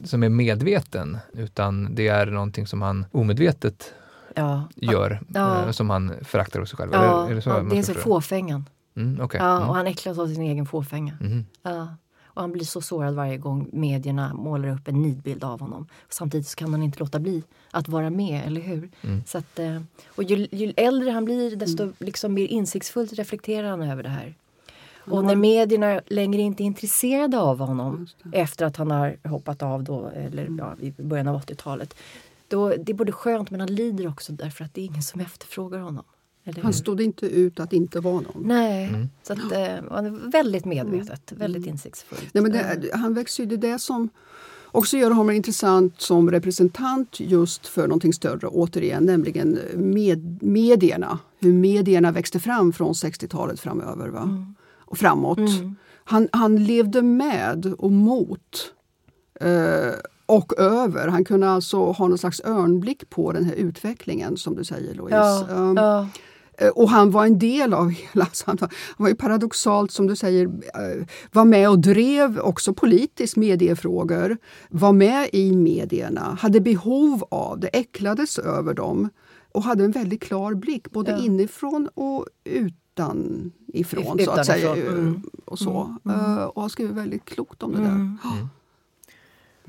som 0.04 0.24
är 0.24 0.30
medveten, 0.30 1.18
utan 1.34 1.96
det 1.96 2.08
är 2.08 2.26
någonting 2.26 2.68
som 2.68 2.82
han 2.82 3.06
omedvetet 3.12 3.94
Ja, 4.36 4.70
gör, 4.76 5.20
Ja. 5.34 5.66
eh, 5.66 5.72
som 5.72 5.90
han 5.90 6.14
föraktar 6.22 6.60
hos 6.60 6.70
sig 6.70 6.78
själv. 6.78 6.92
ja, 6.94 7.30
är 7.30 7.36
det 7.36 7.42
så 7.42 7.50
ja, 7.50 7.54
man 7.54 7.70
det 7.70 7.78
är 7.78 7.84
så 7.84 7.94
fåfängan. 7.94 8.66
Mm, 8.96 9.22
okej. 9.22 9.40
Ja, 9.44 9.56
Mm. 9.58 9.70
och 9.70 9.76
han 9.76 9.88
äcklas 9.88 10.20
av 10.20 10.28
sin 10.28 10.42
egen 10.42 10.66
fåfänga. 10.66 11.18
Mhm. 11.22 11.46
Ja. 11.64 11.96
Och 12.38 12.44
han 12.44 12.52
blir 12.52 12.66
så 12.66 12.82
sårad 12.82 13.16
varje 13.16 13.38
gång 13.38 13.70
medierna 13.72 14.34
målar 14.34 14.70
upp 14.70 14.88
en 14.88 15.02
nidbild 15.02 15.44
av 15.44 15.60
honom. 15.60 15.88
Samtidigt 16.10 16.48
så 16.48 16.56
kan 16.56 16.72
han 16.72 16.84
inte 16.84 17.00
låta 17.00 17.20
bli 17.20 17.44
att 17.72 17.88
vara 17.88 18.10
med, 18.10 18.48
eller 18.48 18.62
hur? 18.62 18.90
Mm. 19.02 19.24
Så 19.26 19.38
att, 19.38 19.60
eh, 19.60 19.82
och 20.08 20.24
ju, 20.24 20.48
ju 20.52 20.74
äldre 20.78 21.12
han 21.12 21.26
blir 21.26 21.56
desto 21.56 21.92
liksom 22.00 22.34
mer 22.34 22.48
insiktsfullt 22.48 23.14
reflekterar 23.14 23.70
han 23.70 23.82
över 23.82 24.04
det 24.04 24.10
här. 24.10 24.36
Och 25.12 25.26
när 25.26 25.36
medierna 25.36 26.02
längre 26.08 26.42
inte 26.42 26.64
är 26.64 26.66
intresserade 26.66 27.40
av 27.40 27.60
honom 27.60 28.08
efter 28.34 28.66
att 28.66 28.78
han 28.78 28.92
har 28.92 29.28
hoppat 29.28 29.64
av 29.64 29.84
då, 29.84 30.08
eller 30.08 30.56
ja, 30.58 30.76
i 30.80 30.94
början 30.98 31.28
av 31.28 31.42
80-talet. 31.42 31.96
Då, 32.48 32.70
det 32.70 32.92
är 32.92 32.94
både 32.94 33.12
skönt 33.12 33.52
men 33.52 33.60
han 33.60 33.76
lider 33.76 34.08
också 34.08 34.34
därför 34.34 34.66
att 34.66 34.74
det 34.74 34.82
är 34.82 34.86
ingen 34.86 35.04
som 35.04 35.22
efterfrågar 35.22 35.80
honom. 35.80 36.04
Eller 36.48 36.62
Han 36.62 36.74
stod 36.74 37.02
inte 37.02 37.26
ut 37.26 37.60
att 37.60 37.74
inte 37.74 38.00
vara 38.00 38.22
någon. 38.22 38.44
Nej, 38.46 38.88
Mm. 38.88 39.10
så 39.24 39.34
att, 39.34 39.52
eh, 39.52 39.92
han 39.92 40.06
är 40.06 40.32
väldigt 40.32 40.66
medvetet, 40.66 41.32
väldigt 41.32 41.66
insiktsfullt. 41.66 42.34
Nej, 42.34 42.42
men 42.44 42.52
det, 42.52 42.90
han 42.94 43.14
växer 43.14 43.44
ju, 43.44 43.50
det 43.50 43.68
är 43.68 43.72
det 43.72 43.80
som 43.80 44.10
också 44.66 44.98
gör 44.98 45.12
honom 45.12 45.32
intressant 45.36 46.02
som 46.02 46.32
representant 46.32 47.20
just 47.20 47.68
för 47.68 47.82
någonting 47.88 48.14
större, 48.14 48.48
återigen, 48.48 49.06
nämligen 49.06 49.60
med, 49.76 50.44
medierna. 50.44 51.20
Hur 51.40 51.54
medierna 51.54 52.12
växte 52.12 52.40
fram 52.40 52.74
från 52.74 52.94
60-talet 52.94 53.60
framöver 53.60 54.08
va? 54.08 54.54
och 54.78 54.98
framåt. 54.98 55.38
Mm. 55.38 55.76
Han, 56.04 56.30
han 56.32 56.64
levde 56.64 57.02
med 57.02 57.74
och 57.78 57.92
mot 57.92 58.74
eh, 59.42 59.94
och 60.26 60.60
över. 60.60 61.08
Han 61.08 61.26
kunde 61.26 61.50
alltså 61.50 61.92
ha 61.92 62.08
någon 62.08 62.18
slags 62.18 62.42
örnblick 62.46 63.10
på 63.10 63.32
den 63.32 63.46
här 63.46 63.54
utvecklingen 63.54 64.38
som 64.38 64.56
du 64.56 64.64
säger 64.64 64.94
Louise. 64.94 65.16
Ja, 65.18 65.48
Um, 65.52 65.78
ja. 65.78 66.08
Eh, 66.58 66.68
Och 66.70 66.90
han 66.90 67.12
var 67.12 67.26
en 67.26 67.40
del 67.40 67.74
av 67.74 67.90
hela... 67.90 68.28
Han 68.46 68.58
var, 68.98 69.08
ju 69.10 69.16
paradoxalt, 69.16 69.92
som 69.92 70.08
du 70.08 70.16
säger, 70.16 70.46
eh, 70.46 71.06
var 71.32 71.46
med 71.46 71.70
och 71.70 71.80
drev 71.80 72.40
också 72.40 72.74
politiskt 72.74 73.36
mediefrågor. 73.36 74.38
Var 74.70 74.94
med 74.94 75.30
i 75.34 75.56
medierna, 75.56 76.38
hade 76.42 76.62
behov 76.62 77.24
av 77.32 77.60
det, 77.60 77.68
äcklades 77.68 78.40
över 78.40 78.74
dem 78.74 79.10
och 79.52 79.64
hade 79.64 79.84
en 79.84 79.92
väldigt 79.92 80.22
klar 80.22 80.54
blick, 80.54 80.92
både 80.92 81.12
Ja. 81.12 81.18
inifrån 81.26 81.90
och 81.94 82.26
utanifrån. 82.44 84.20
så 84.26 84.32
att 84.32 84.46
säga. 84.46 84.76
Utanifrån, 84.76 85.00
mm. 85.00 85.22
Och, 85.46 85.60
så. 85.60 85.96
Eh, 86.10 86.44
och 86.44 86.62
har 86.62 86.70
skrivit 86.70 86.96
väldigt 86.96 87.26
klokt 87.26 87.64
om 87.64 87.72
det 87.72 87.78
Mm. 87.78 88.18
där. 88.24 88.48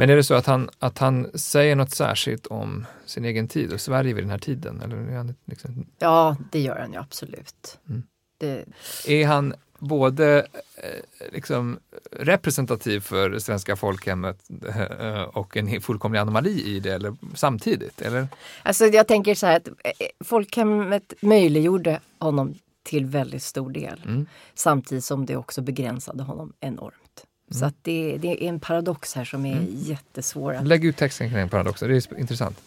Men 0.01 0.11
är 0.11 0.16
det 0.16 0.24
så 0.24 0.34
att 0.34 0.46
han, 0.46 0.70
att 0.78 0.99
han 0.99 1.30
säger 1.34 1.76
något 1.76 1.90
särskilt 1.90 2.46
om 2.46 2.86
sin 3.07 3.24
egen 3.24 3.49
tid 3.49 3.72
och 3.72 3.80
Sverige 3.80 4.14
vid 4.14 4.24
den 4.24 4.30
här 4.30 4.38
tiden? 4.38 4.80
Eller 4.80 5.34
liksom, 5.44 5.86
ja, 5.99 6.36
det 6.53 6.61
gör 6.61 6.78
han 6.78 6.92
ju 6.92 6.99
absolut. 6.99 7.78
Mm. 7.88 8.03
Det, 8.38 8.64
är 9.07 9.26
han 9.26 9.55
både 9.78 10.46
eh, 10.76 11.32
liksom, 11.32 11.78
representativ 12.11 13.01
för 13.01 13.30
det 13.30 13.40
svenska 13.40 13.76
folkhemmet 13.76 14.51
eh, 14.68 15.22
och 15.22 15.57
en 15.57 15.80
fullkomlig 15.80 16.18
anomali 16.18 16.62
i 16.62 16.80
det 16.80 16.94
eller, 16.94 17.16
samtidigt? 17.34 18.01
Eller? 18.03 18.28
alltså 18.62 18.84
jag 18.84 19.09
tänker 19.09 19.34
så 19.34 19.46
här 19.46 19.57
att 19.57 19.68
eh, 19.68 20.07
folkhemmet 20.24 21.14
möjliggjorde 21.20 22.01
honom 22.18 22.55
till 22.82 23.07
väldigt 23.07 23.42
stor 23.42 23.70
del. 23.70 24.03
Mm. 24.07 24.26
Samtidigt 24.55 25.05
som 25.05 25.26
det 25.26 25.36
också 25.36 25.62
begränsade 25.62 26.22
honom 26.22 26.53
enormt. 26.61 27.07
Så 27.51 27.64
att 27.64 27.74
det, 27.82 28.18
det 28.20 28.44
är 28.44 28.49
en 28.49 28.61
paradox 28.61 29.14
här 29.14 29.24
som 29.24 29.46
är 29.46 29.66
jättesvår 29.70 30.55
att 30.55 30.66
Lägg 30.66 30.84
ut 30.84 30.96
texten 30.96 31.30
kring 31.30 31.49
paradoxen, 31.49 31.88
det 31.88 31.96
är 31.96 32.18
intressant. 32.20 32.61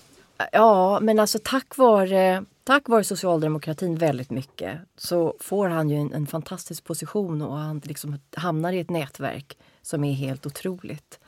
Ja, 0.51 0.99
men 0.99 1.19
alltså 1.19 1.39
tack 1.43 1.77
vare, 1.77 2.43
tack 2.63 2.89
vare 2.89 3.03
socialdemokratin 3.03 3.95
väldigt 3.97 4.29
mycket 4.29 4.79
så 4.97 5.35
får 5.39 5.69
han 5.69 5.89
ju 5.89 5.95
en, 5.97 6.13
en 6.13 6.27
fantastisk 6.27 6.83
position 6.83 7.41
och 7.41 7.57
han 7.57 7.81
liksom 7.83 8.19
hamnar 8.35 8.73
i 8.73 8.79
ett 8.79 8.89
nätverk 8.89 9.57
som 9.81 10.03
är 10.03 10.13
helt 10.13 10.45
otroligt. 10.45 11.19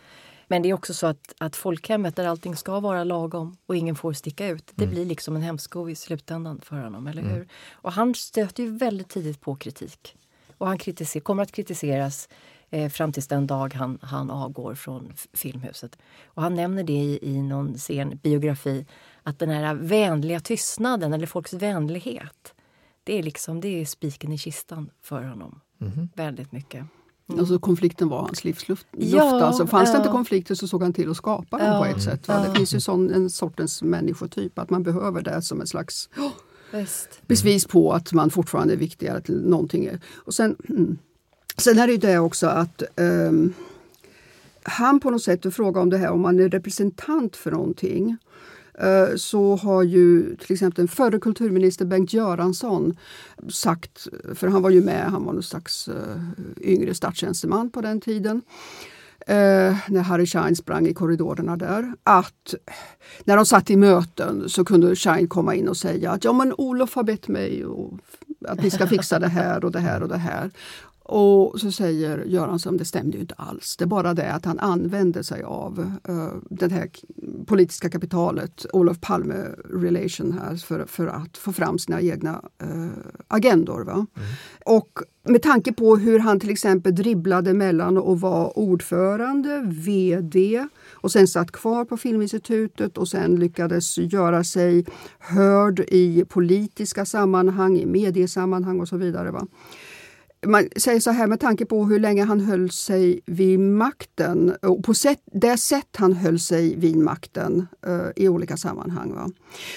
Men 0.48 0.62
det 0.62 0.70
är 0.70 0.74
också 0.74 0.94
så 0.94 1.08
att, 1.08 1.34
att 1.38 1.56
folkhemmet 1.56 2.16
där 2.16 2.26
allting 2.26 2.56
ska 2.56 2.80
vara 2.80 3.04
lagom 3.04 3.58
och 3.66 3.76
ingen 3.76 3.96
får 3.96 4.14
sticka 4.14 4.48
ut, 4.48 4.72
det 4.76 4.84
Mm. 4.84 4.96
blir 4.96 5.06
liksom 5.06 5.36
en 5.36 5.42
hämsko 5.42 5.90
i 5.90 5.96
slutändan 5.96 6.62
för 6.64 6.76
honom, 6.76 7.08
eller 7.08 7.22
Mm. 7.22 7.34
hur? 7.34 7.48
Och 7.72 7.92
han 7.94 8.16
stöter 8.16 8.64
ju 8.64 8.78
väldigt 8.78 9.10
tidigt 9.10 9.42
på 9.42 9.56
kritik. 9.56 10.16
Och 10.58 10.68
han 10.68 10.78
kritiser, 10.78 11.20
kommer 11.20 11.44
att 11.44 11.52
kritiseras 11.52 12.30
eh, 12.74 12.90
fram 12.90 13.12
tills 13.12 13.28
den 13.28 13.48
dag 13.48 13.74
han, 13.74 14.00
han 14.02 14.32
avgår 14.32 14.76
från 14.76 15.14
Filmhuset. 15.34 15.98
Och 16.26 16.42
han 16.42 16.54
nämner 16.56 16.84
det 16.84 16.94
i, 16.94 17.20
i 17.22 17.42
någon 17.42 17.74
scen, 17.74 18.20
biografi, 18.24 18.86
att 19.24 19.40
den 19.40 19.50
här 19.50 19.76
vänliga 19.76 20.40
tystnaden, 20.40 21.14
eller 21.14 21.28
folks 21.28 21.54
vänlighet, 21.54 22.54
det 23.04 23.20
är 23.20 23.24
liksom 23.24 23.62
det 23.62 23.82
är 23.82 23.86
spiken 23.86 24.32
i 24.32 24.38
kistan 24.38 24.90
för 25.02 25.24
honom. 25.24 25.60
Mhm. 25.78 26.10
Väldigt 26.16 26.52
mycket. 26.52 26.86
Alltså 27.40 27.60
konflikten 27.60 28.10
var 28.10 28.22
hans 28.22 28.44
livsluft. 28.44 28.88
Ja, 28.92 29.44
alltså, 29.44 29.68
fanns 29.68 29.90
det 29.90 29.98
ja. 29.98 29.98
inte 29.98 30.12
konflikter 30.12 30.56
så 30.56 30.68
såg 30.68 30.84
han 30.84 30.94
till 30.94 31.10
att 31.10 31.18
skapa 31.18 31.58
dem 31.58 31.68
Ja, 31.68 31.80
på 31.80 31.86
ett 31.86 32.04
sätt. 32.04 32.28
Va? 32.28 32.34
ja. 32.34 32.50
Det 32.50 32.56
finns 32.56 32.74
ju 32.74 32.80
sån, 32.80 33.14
en 33.14 33.30
sortens 33.30 33.84
människotyp 33.84 34.60
att 34.60 34.70
man 34.70 34.84
behöver 34.84 35.22
det 35.22 35.42
som 35.42 35.62
en 35.62 35.68
slags 35.68 36.10
Visst. 36.72 37.22
bevis 37.28 37.68
på 37.68 37.92
att 37.94 38.14
man 38.14 38.30
fortfarande 38.30 38.74
är 38.74 38.78
viktigare 38.78 39.22
till 39.22 39.42
någonting. 39.42 39.90
Och 40.14 40.34
sen, 40.34 40.56
mm 40.70 40.98
sen 41.58 41.80
är 41.80 41.88
det 41.88 41.94
ju 41.94 42.00
det 42.00 42.20
också 42.20 42.48
att 42.48 42.84
um, 42.96 43.54
han 44.64 45.00
på 45.00 45.10
något 45.10 45.24
sätt, 45.24 45.42
du 45.42 45.52
frågar 45.52 45.82
om 45.82 45.90
det 45.90 45.98
här 45.98 46.12
om 46.12 46.22
man 46.22 46.40
är 46.40 46.50
representant 46.50 47.36
för 47.36 47.52
någonting. 47.52 48.18
Eh, 48.80 49.16
så 49.16 49.56
har 49.56 49.84
ju 49.84 50.36
till 50.36 50.54
exempel 50.54 50.76
den 50.76 50.88
förre 50.88 51.20
kulturminister 51.20 51.86
Bengt 51.86 52.14
Göransson 52.14 52.98
sagt, 53.50 54.08
för 54.36 54.48
han 54.48 54.62
var 54.62 54.70
ju 54.70 54.84
med, 54.84 55.12
han 55.12 55.26
var 55.26 55.34
någon 55.34 55.44
slags 55.44 55.88
eh, 55.88 56.22
yngre 56.62 56.94
statstjänsteman 56.94 57.70
på 57.70 57.82
den 57.82 58.02
tiden 58.02 58.42
eh, 59.28 59.78
när 59.90 60.02
Harry 60.02 60.26
Schein 60.26 60.56
sprang 60.56 60.88
i 60.88 60.94
korridorerna 60.94 61.58
där, 61.58 61.94
att 62.04 62.56
när 63.24 63.36
de 63.36 63.46
satt 63.46 63.70
i 63.70 63.76
möten 63.76 64.50
så 64.50 64.66
kunde 64.66 64.96
Schein 64.96 65.28
komma 65.28 65.56
in 65.56 65.68
och 65.68 65.78
säga 65.78 66.12
att 66.12 66.24
ja 66.24 66.34
men 66.34 66.54
Olof 66.58 66.96
har 66.96 67.04
bett 67.04 67.28
mig 67.28 67.66
och, 67.66 67.94
att 68.48 68.64
ni 68.64 68.72
ska 68.72 68.88
fixa 68.88 69.20
det 69.20 69.28
här 69.28 69.66
och 69.66 69.72
det 69.72 69.80
här 69.80 70.04
och 70.04 70.10
det 70.10 70.18
här. 70.18 70.52
Och 71.06 71.60
så 71.60 71.72
säger 71.72 72.26
Göransson, 72.26 72.78
det 72.78 72.86
stämde 72.86 73.18
ju 73.18 73.22
inte 73.22 73.36
alls. 73.38 73.78
Det 73.78 73.84
är 73.84 73.88
bara 73.88 74.14
det 74.14 74.34
att 74.34 74.46
han 74.46 74.60
använde 74.60 75.24
sig 75.24 75.44
av 75.44 75.80
uh, 76.10 76.34
det 76.50 76.72
här 76.72 76.90
politiska 77.46 77.90
kapitalet, 77.90 78.66
Olof 78.74 79.02
Palme 79.02 79.36
relation 79.70 80.32
här, 80.32 80.56
för, 80.56 80.86
för 80.86 81.08
att 81.08 81.38
få 81.38 81.54
fram 81.54 81.80
sina 81.80 82.02
egna 82.02 82.42
uh, 82.64 82.88
agendor. 83.28 83.84
Va? 83.84 84.06
Och 84.66 85.00
med 85.24 85.42
tanke 85.42 85.74
på 85.74 85.98
hur 85.98 86.20
han 86.20 86.40
till 86.40 86.50
exempel 86.50 86.96
dribblade 86.96 87.54
mellan 87.54 87.98
att 87.98 88.20
vara 88.20 88.48
ordförande, 88.48 89.62
VD 89.66 90.68
och 90.92 91.12
sen 91.12 91.28
satt 91.28 91.52
kvar 91.52 91.86
på 91.86 91.98
Filminstitutet 91.98 92.98
och 92.98 93.08
sen 93.08 93.36
lyckades 93.36 93.98
göra 93.98 94.44
sig 94.44 94.86
hörd 95.20 95.80
i 95.80 96.26
politiska 96.30 97.06
sammanhang, 97.06 97.78
i 97.78 97.86
mediesammanhang 97.86 98.80
och 98.80 98.88
så 98.88 98.98
vidare. 98.98 99.32
Va? 99.32 99.48
Man 100.46 100.70
säger 100.76 101.00
så 101.00 101.12
här 101.12 101.28
med 101.28 101.40
tanke 101.40 101.66
på 101.66 101.86
hur 101.86 102.00
länge 102.00 102.24
han 102.24 102.40
höll 102.40 102.72
sig 102.72 103.20
vid 103.26 103.60
makten 103.60 104.56
och 104.62 104.84
på 104.84 104.94
sätt, 104.94 105.20
det 105.34 105.58
sätt 105.58 105.88
han 105.98 106.14
höll 106.14 106.40
sig 106.40 106.76
vid 106.76 106.98
makten 106.98 107.68
uh, 107.88 108.08
i 108.16 108.28
olika 108.28 108.58
sammanhang. 108.58 109.14
Va? 109.14 109.30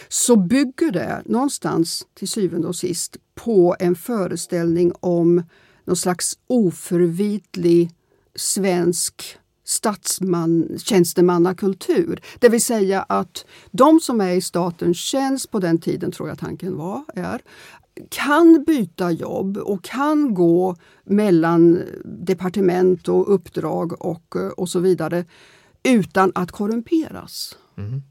Så 0.08 0.36
bygger 0.36 0.90
det 0.90 1.22
någonstans 1.24 2.06
till 2.14 2.28
syvende 2.28 2.68
och 2.68 2.76
sist 2.76 3.16
på 3.34 3.76
en 3.78 3.94
föreställning 3.94 4.92
om 5.00 5.42
någon 5.84 5.96
slags 5.96 6.38
oförvitlig 6.46 7.90
svensk 8.34 9.38
statsman, 9.64 10.78
tjänstemannakultur. 10.78 12.20
Det 12.38 12.48
vill 12.48 12.64
säga 12.64 13.02
att 13.02 13.44
de 13.70 14.00
som 14.00 14.20
är 14.20 14.32
i 14.32 14.40
statens 14.40 14.96
tjänst 14.96 15.50
på 15.50 15.58
den 15.58 15.78
tiden, 15.78 16.12
tror 16.12 16.28
jag 16.28 16.38
tanken 16.38 16.76
var, 16.76 17.04
är 17.14 17.42
kan 18.10 18.64
byta 18.66 19.10
jobb 19.10 19.56
och 19.56 19.84
kan 19.84 20.34
gå 20.34 20.76
mellan 21.04 21.82
departement 22.04 23.08
och 23.08 23.34
uppdrag 23.34 24.02
och, 24.02 24.36
och 24.56 24.68
så 24.68 24.80
vidare 24.80 25.24
utan 25.82 26.32
att 26.34 26.52
korrumperas. 26.52 27.58
Mm. 27.76 28.02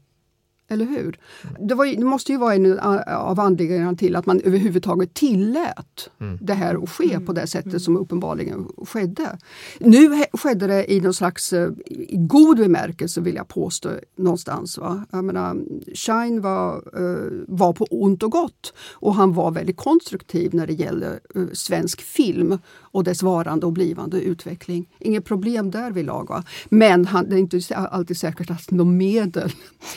Eller 0.68 0.84
hur? 0.84 1.18
Det, 1.60 1.74
var, 1.74 1.86
det 1.86 2.04
måste 2.04 2.32
ju 2.32 2.38
vara 2.38 2.54
en 2.54 2.78
av 3.08 3.40
anledningarna 3.40 3.94
till 3.94 4.16
att 4.16 4.26
man 4.26 4.40
överhuvudtaget 4.40 5.14
tillät 5.14 6.10
Mm. 6.20 6.38
det 6.40 6.54
här 6.54 6.82
att 6.82 6.90
ske 6.90 7.20
på 7.20 7.32
det 7.32 7.46
sättet 7.46 7.82
som 7.82 7.96
uppenbarligen 7.96 8.68
skedde. 8.86 9.38
Nu 9.80 10.24
skedde 10.32 10.66
det 10.66 10.92
i 10.92 11.00
någon 11.00 11.14
slags 11.14 11.52
eh, 11.52 11.70
i 11.86 12.16
god 12.16 12.56
bemärkelse 12.56 13.20
vill 13.20 13.34
jag 13.34 13.48
påstå 13.48 13.90
någonstans. 14.16 14.78
Va? 14.78 15.04
Jag 15.10 15.24
menar, 15.24 15.56
Shine 15.94 16.40
var, 16.40 16.74
eh, 16.76 17.44
var 17.48 17.72
på 17.72 17.84
ont 17.90 18.22
och 18.22 18.30
gott 18.30 18.74
och 18.92 19.14
han 19.14 19.32
var 19.32 19.50
väldigt 19.50 19.76
konstruktiv 19.76 20.54
när 20.54 20.66
det 20.66 20.72
gäller 20.72 21.20
eh, 21.34 21.42
svensk 21.52 22.00
film 22.00 22.58
och 22.78 23.04
dess 23.04 23.22
varande 23.22 23.66
och 23.66 23.72
blivande 23.72 24.20
utveckling. 24.20 24.88
Inget 24.98 25.24
problem 25.24 25.70
där 25.70 25.90
vid 25.90 26.04
lag. 26.04 26.28
Va? 26.28 26.44
Men 26.68 27.06
han, 27.06 27.28
det 27.28 27.36
är 27.36 27.38
inte 27.38 27.76
alltid 27.76 28.16
säkert 28.16 28.50
att 28.50 28.66
de 28.68 28.96
medel 28.96 29.52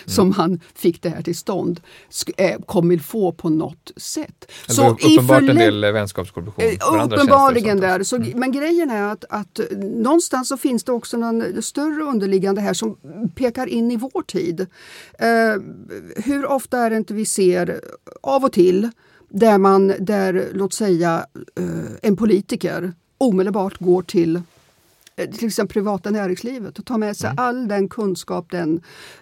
som 0.05 0.31
han 0.31 0.58
fick 0.75 1.01
det 1.01 1.09
här 1.09 1.21
till 1.21 1.37
stånd 1.37 1.81
eh, 2.37 2.59
kommer 2.59 2.97
få 2.97 3.31
på 3.31 3.49
något 3.49 3.91
sätt. 3.97 4.51
Var 4.77 5.11
i 5.11 5.15
uppenbart 5.15 5.41
en 5.41 5.55
del 5.55 5.81
vänskapskorruption 5.81 6.65
Uppenbarligen 7.03 7.79
där. 7.79 8.03
Så, 8.03 8.19
Men 8.35 8.51
grejen 8.51 8.89
är 8.89 9.03
att, 9.03 9.25
att 9.29 9.59
någonstans 9.79 10.47
så 10.47 10.57
finns 10.57 10.83
det 10.83 10.91
också 10.91 11.17
någon 11.17 11.63
större 11.63 12.03
underliggande 12.03 12.61
här 12.61 12.73
som 12.73 12.97
pekar 13.35 13.67
in 13.67 13.91
i 13.91 13.97
vår 13.97 14.21
tid. 14.21 14.67
Eh, 15.19 15.27
hur 16.15 16.45
ofta 16.45 16.77
är 16.77 16.89
det 16.89 16.97
inte 16.97 17.13
vi 17.13 17.25
ser, 17.25 17.81
av 18.21 18.43
och 18.43 18.51
till, 18.51 18.89
där 19.29 19.57
man, 19.57 19.93
där 19.99 20.49
låt 20.53 20.73
säga 20.73 21.25
eh, 21.55 21.63
en 22.01 22.17
politiker 22.17 22.93
omedelbart 23.17 23.77
går 23.79 24.01
till 24.01 24.41
till 25.27 25.45
exempel 25.47 25.73
privata 25.73 26.11
näringslivet 26.11 26.79
och 26.79 26.85
tar 26.85 26.97
med 26.97 27.17
sig 27.17 27.31
all 27.37 27.67
den 27.67 27.89
kunskap, 27.89 28.51
den, 28.51 28.81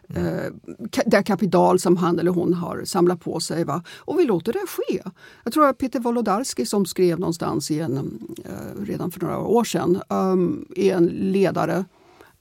eh, 0.09 0.51
ka- 0.91 1.03
det 1.05 1.23
kapital 1.23 1.79
som 1.79 1.97
han 1.97 2.19
eller 2.19 2.31
hon 2.31 2.53
har 2.53 2.81
samlat 2.85 3.19
på 3.19 3.39
sig. 3.39 3.63
Va? 3.63 3.83
Och 3.97 4.19
vi 4.19 4.23
låter 4.25 4.53
det 4.53 4.65
ske. 4.67 5.01
Jag 5.43 5.53
tror 5.53 5.67
att 5.67 5.77
Peter 5.77 5.99
Wolodarski 5.99 6.65
som 6.65 6.85
skrev 6.85 7.19
någonstans 7.19 7.71
i 7.71 7.79
en, 7.79 8.19
eh, 8.45 8.83
redan 8.83 9.11
för 9.11 9.19
några 9.19 9.37
år 9.39 9.63
sedan 9.63 10.01
um, 10.09 10.67
i 10.75 10.89
en 10.89 11.05
ledare 11.05 11.85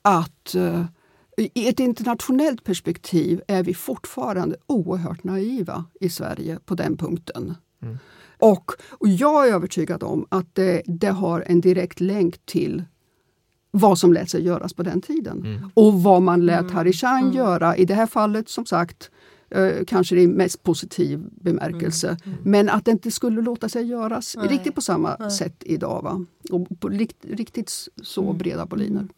att 0.02 0.54
eh, 0.54 0.84
i 1.54 1.68
ett 1.68 1.80
internationellt 1.80 2.64
perspektiv 2.64 3.40
är 3.48 3.62
vi 3.62 3.74
fortfarande 3.74 4.56
oerhört 4.66 5.24
naiva 5.24 5.84
i 6.00 6.08
Sverige 6.10 6.58
på 6.64 6.74
den 6.74 6.96
punkten. 6.96 7.54
Och, 8.38 8.72
och 8.90 9.08
jag 9.08 9.48
är 9.48 9.52
övertygad 9.52 10.02
om 10.02 10.26
att 10.28 10.54
det, 10.54 10.82
det 10.86 11.08
har 11.10 11.44
en 11.46 11.60
direkt 11.60 12.00
länk 12.00 12.46
till 12.46 12.84
vad 13.78 13.98
som 13.98 14.12
lät 14.12 14.30
sig 14.30 14.44
göras 14.44 14.74
på 14.74 14.82
den 14.82 15.00
tiden. 15.00 15.70
Och 15.74 16.02
vad 16.02 16.22
man 16.22 16.46
lät 16.46 16.70
Harry 16.70 16.92
Schein 16.92 17.32
göra, 17.32 17.76
i 17.76 17.84
det 17.84 17.94
här 17.94 18.06
fallet 18.06 18.48
som 18.48 18.66
sagt 18.66 19.10
eh, 19.50 19.84
kanske 19.86 20.16
i 20.16 20.26
mest 20.26 20.62
positiv 20.62 21.24
bemärkelse. 21.30 22.16
Men 22.42 22.68
att 22.68 22.84
det 22.84 22.90
inte 22.90 23.10
skulle 23.10 23.42
låta 23.42 23.68
sig 23.68 23.84
göras 23.86 24.36
Nej. 24.38 24.48
riktigt 24.48 24.74
på 24.74 24.80
samma 24.80 25.30
sätt 25.30 25.56
idag. 25.60 26.02
Va? 26.02 26.24
Och 26.50 26.80
på 26.80 26.88
rikt, 26.88 27.16
riktigt 27.30 27.72
så 28.02 28.32
breda 28.32 28.66
boliner. 28.66 29.08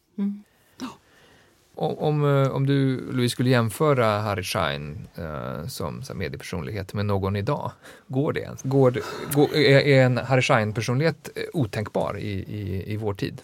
Om, 1.78 1.98
om, 1.98 2.44
eh, 2.44 2.50
om 2.50 2.66
du, 2.66 3.00
Louise, 3.12 3.32
skulle 3.32 3.50
jämföra 3.50 4.20
Harry 4.20 4.42
Schein 4.42 5.08
eh, 5.14 5.66
som 5.66 6.02
så 6.02 6.14
mediepersonlighet 6.14 6.94
med 6.94 7.06
någon 7.06 7.36
idag, 7.36 7.72
går 8.08 8.32
det 8.32 8.40
ens? 8.40 8.62
Går, 8.62 9.00
går, 9.34 9.56
är, 9.56 9.78
är 9.78 10.04
en 10.04 10.16
Harry 10.16 10.42
Schein-personlighet 10.42 11.30
eh, 11.34 11.42
otänkbar 11.52 12.18
i, 12.18 12.30
i, 12.30 12.92
i 12.92 12.96
vår 12.96 13.14
tid? 13.14 13.42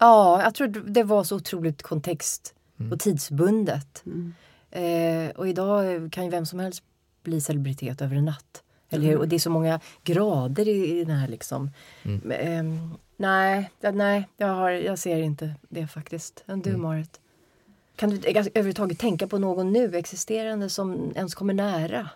Ja, 0.00 0.42
jag 0.42 0.54
tror 0.54 0.66
det 0.68 1.02
var 1.02 1.24
så 1.24 1.36
otroligt 1.36 1.82
kontext 1.82 2.54
Mm. 2.80 2.92
och 2.92 3.00
tidsbundet. 3.00 4.02
Mm. 4.06 4.34
Eh, 4.70 5.30
och 5.36 5.48
idag 5.48 6.12
kan 6.12 6.24
ju 6.24 6.30
vem 6.30 6.46
som 6.46 6.58
helst 6.58 6.82
bli 7.22 7.40
celebritet 7.40 8.00
över 8.02 8.16
en 8.16 8.24
natt. 8.24 8.62
Eller 8.90 9.06
hur? 9.06 9.16
Och 9.18 9.28
det 9.28 9.36
är 9.36 9.40
så 9.40 9.50
många 9.50 9.80
grader 10.04 10.68
i, 10.68 10.98
i 11.00 11.04
den 11.04 11.16
här 11.16 11.28
liksom. 11.28 11.70
Mm. 12.02 12.20
Men, 12.24 12.38
ehm, 12.40 12.94
nej, 13.16 13.70
nej 13.92 14.28
jag, 14.36 14.46
har, 14.48 14.70
jag 14.70 14.98
ser 14.98 15.18
inte 15.22 15.54
det 15.68 15.86
faktiskt. 15.86 16.44
Du 16.46 16.52
Mm. 16.70 16.82
Marit? 16.82 17.20
Kan 17.96 18.10
du 18.10 18.16
eh, 18.16 18.36
överhuvudtaget 18.54 18.98
tänka 18.98 19.26
på 19.26 19.38
någon 19.38 19.72
nu 19.72 19.96
existerande 19.96 20.68
som 20.68 21.12
ens 21.14 21.34
kommer 21.34 21.54
nära? 21.54 22.08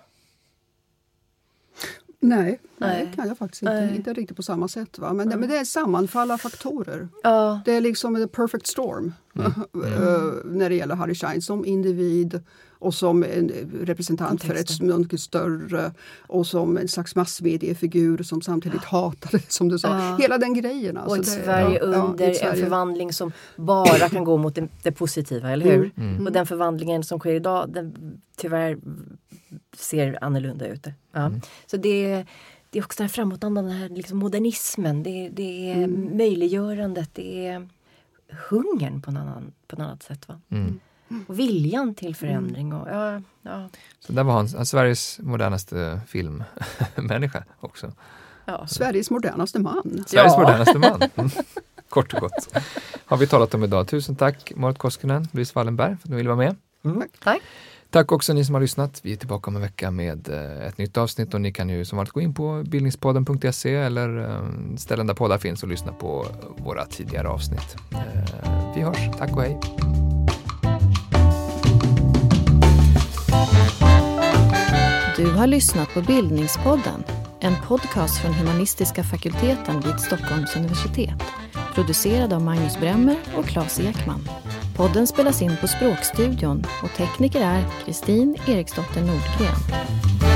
Nej, 2.28 2.60
Nej. 2.78 3.06
det 3.10 3.16
kan 3.16 3.28
jag 3.28 3.38
faktiskt 3.38 3.62
inte. 3.62 3.80
Nej. 3.80 3.96
Inte 3.96 4.12
riktigt 4.12 4.36
på 4.36 4.42
samma 4.42 4.68
sätt. 4.68 4.98
Va? 4.98 5.12
Men, 5.12 5.28
det, 5.28 5.36
men 5.36 5.48
det 5.48 5.56
är 5.56 5.64
sammanfall 5.64 6.30
av 6.30 6.38
faktorer. 6.38 7.08
Ja, 7.22 7.60
Det 7.64 7.72
är 7.72 7.80
liksom 7.80 8.14
the 8.16 8.26
perfect 8.26 8.66
storm 8.66 9.12
eh, 9.38 9.42
när 10.44 10.68
det 10.68 10.74
gäller 10.74 10.94
Harry 10.94 11.14
Schein 11.14 11.42
som 11.42 11.64
individ 11.64 12.40
och 12.78 12.94
som 12.94 13.22
en 13.24 13.50
representant 13.80 14.42
för 14.44 14.54
ett 14.54 14.80
mycket 14.80 15.20
större 15.20 15.92
och 16.26 16.46
som 16.46 16.76
en 16.78 16.88
slags 16.88 17.16
massmediefigur 17.16 18.22
som 18.22 18.42
samtidigt 18.42 18.84
hatade, 18.84 19.42
som 19.48 19.68
du 19.68 19.78
sa. 19.78 19.88
Ja. 19.88 20.16
Hela 20.20 20.38
den 20.38 20.54
grejen. 20.54 20.96
Alltså 20.96 21.10
och 21.10 21.16
ett 21.16 21.24
det- 21.24 21.44
Sverige 21.44 21.78
ja, 21.78 21.84
under 21.86 22.28
en 22.28 22.34
Sverige. 22.34 22.62
förvandling 22.62 23.12
som 23.12 23.32
bara 23.56 24.08
kan 24.08 24.24
gå 24.24 24.36
mot 24.36 24.54
det, 24.54 24.68
det 24.82 24.92
positiva, 24.92 25.50
eller 25.50 25.64
hur? 25.66 25.90
Mm. 25.96 26.26
Och 26.26 26.32
den 26.32 26.46
förvandlingen 26.46 27.04
som 27.04 27.18
sker 27.18 27.34
idag, 27.34 27.70
den 27.72 27.94
tyvärr 28.36 28.78
ser 29.76 30.24
annorlunda 30.24 30.66
ut. 30.66 30.86
Ja. 31.12 31.30
Så 31.66 31.76
det, 31.76 32.24
det 32.70 32.78
är 32.78 32.84
också 32.84 32.96
den 32.96 33.04
här 33.04 33.12
framåtandan, 33.12 33.64
den 33.64 33.76
här 33.76 33.88
liksom 33.88 34.18
modernismen, 34.18 35.02
det, 35.02 35.28
det 35.28 35.70
är 35.70 35.74
Mm. 35.84 36.16
möjliggörandet, 36.16 37.10
det 37.12 37.46
är 37.46 37.68
hungern 38.50 39.02
på, 39.02 39.10
en 39.10 39.16
annan, 39.16 39.52
på 39.66 39.76
ett 39.76 39.82
annat 39.82 40.02
sätt. 40.02 40.28
Va? 40.28 40.40
Mm. 40.50 40.80
Och 41.26 41.38
viljan 41.38 41.94
till 41.94 42.16
förändring. 42.16 42.72
Och, 42.72 42.88
ja, 42.88 43.20
ja, 43.42 43.68
Så 44.00 44.12
där 44.12 44.22
var 44.24 44.32
han, 44.34 44.66
Sveriges 44.66 45.18
modernaste 45.18 46.00
filmmänniska 46.06 47.44
också. 47.60 47.92
ja. 48.44 48.66
Sveriges 48.66 49.10
modernaste 49.10 49.58
man. 49.58 50.04
Sveriges 50.06 50.32
Ja. 50.32 50.38
modernaste 50.40 50.78
man. 50.78 51.00
Mm. 51.16 51.30
Kort 51.88 52.14
och 52.14 52.20
gott. 52.20 52.56
Har 53.04 53.16
vi 53.16 53.26
talat 53.26 53.54
om 53.54 53.64
idag. 53.64 53.88
Tusen 53.88 54.16
tack 54.16 54.52
Marit 54.56 54.78
Koskinen, 54.78 55.28
Louise 55.32 55.52
Wallenberg 55.54 55.96
för 55.96 56.06
att 56.06 56.10
ni 56.10 56.16
ville 56.16 56.28
vara 56.28 56.38
med. 56.38 56.56
Tack. 57.22 57.42
Tack 57.94 58.12
också 58.12 58.32
ni 58.32 58.44
som 58.44 58.54
har 58.54 58.62
lyssnat. 58.62 59.00
Vi 59.02 59.12
är 59.12 59.16
tillbaka 59.16 59.50
om 59.50 59.56
en 59.56 59.62
vecka 59.62 59.90
med 59.90 60.28
eh, 60.28 60.66
ett 60.66 60.78
nytt 60.78 60.96
avsnitt 60.96 61.34
och 61.34 61.40
ni 61.40 61.52
kan 61.52 61.68
ju 61.68 61.84
som 61.84 61.96
vanligt 61.96 62.12
gå 62.12 62.20
in 62.20 62.34
på 62.34 62.62
bildningspodden.se 62.66 63.74
eller 63.74 64.18
eh, 64.18 64.76
ställen 64.76 65.06
där 65.06 65.14
poddar 65.14 65.38
finns 65.38 65.62
och 65.62 65.68
lyssna 65.68 65.92
på 65.92 66.26
våra 66.58 66.84
tidigare 66.84 67.28
avsnitt. 67.28 67.76
Eh, 67.92 68.74
vi 68.74 68.82
hörs. 68.82 68.98
Tack 69.18 69.36
och 69.36 69.42
hej. 69.42 69.60
Du 75.16 75.30
har 75.30 75.46
lyssnat 75.46 75.94
på 75.94 76.00
Bildningspodden, 76.00 77.04
en 77.40 77.54
podcast 77.66 78.18
från 78.18 78.34
humanistiska 78.34 79.04
fakulteten 79.04 79.80
vid 79.80 80.00
Stockholms 80.00 80.56
universitet. 80.56 81.22
Producerad 81.74 82.32
av 82.32 82.42
Magnus 82.42 82.80
Bremmer 82.80 83.16
och 83.36 83.44
Claes 83.44 83.80
Ekman. 83.80 84.28
Podden 84.76 85.06
spelas 85.06 85.42
in 85.42 85.56
på 85.60 85.68
Språkstudion 85.68 86.64
och 86.82 86.90
tekniker 86.96 87.40
är 87.40 87.64
Kristin 87.84 88.36
Eriksdotter 88.48 89.00
Nordgren. 89.00 90.33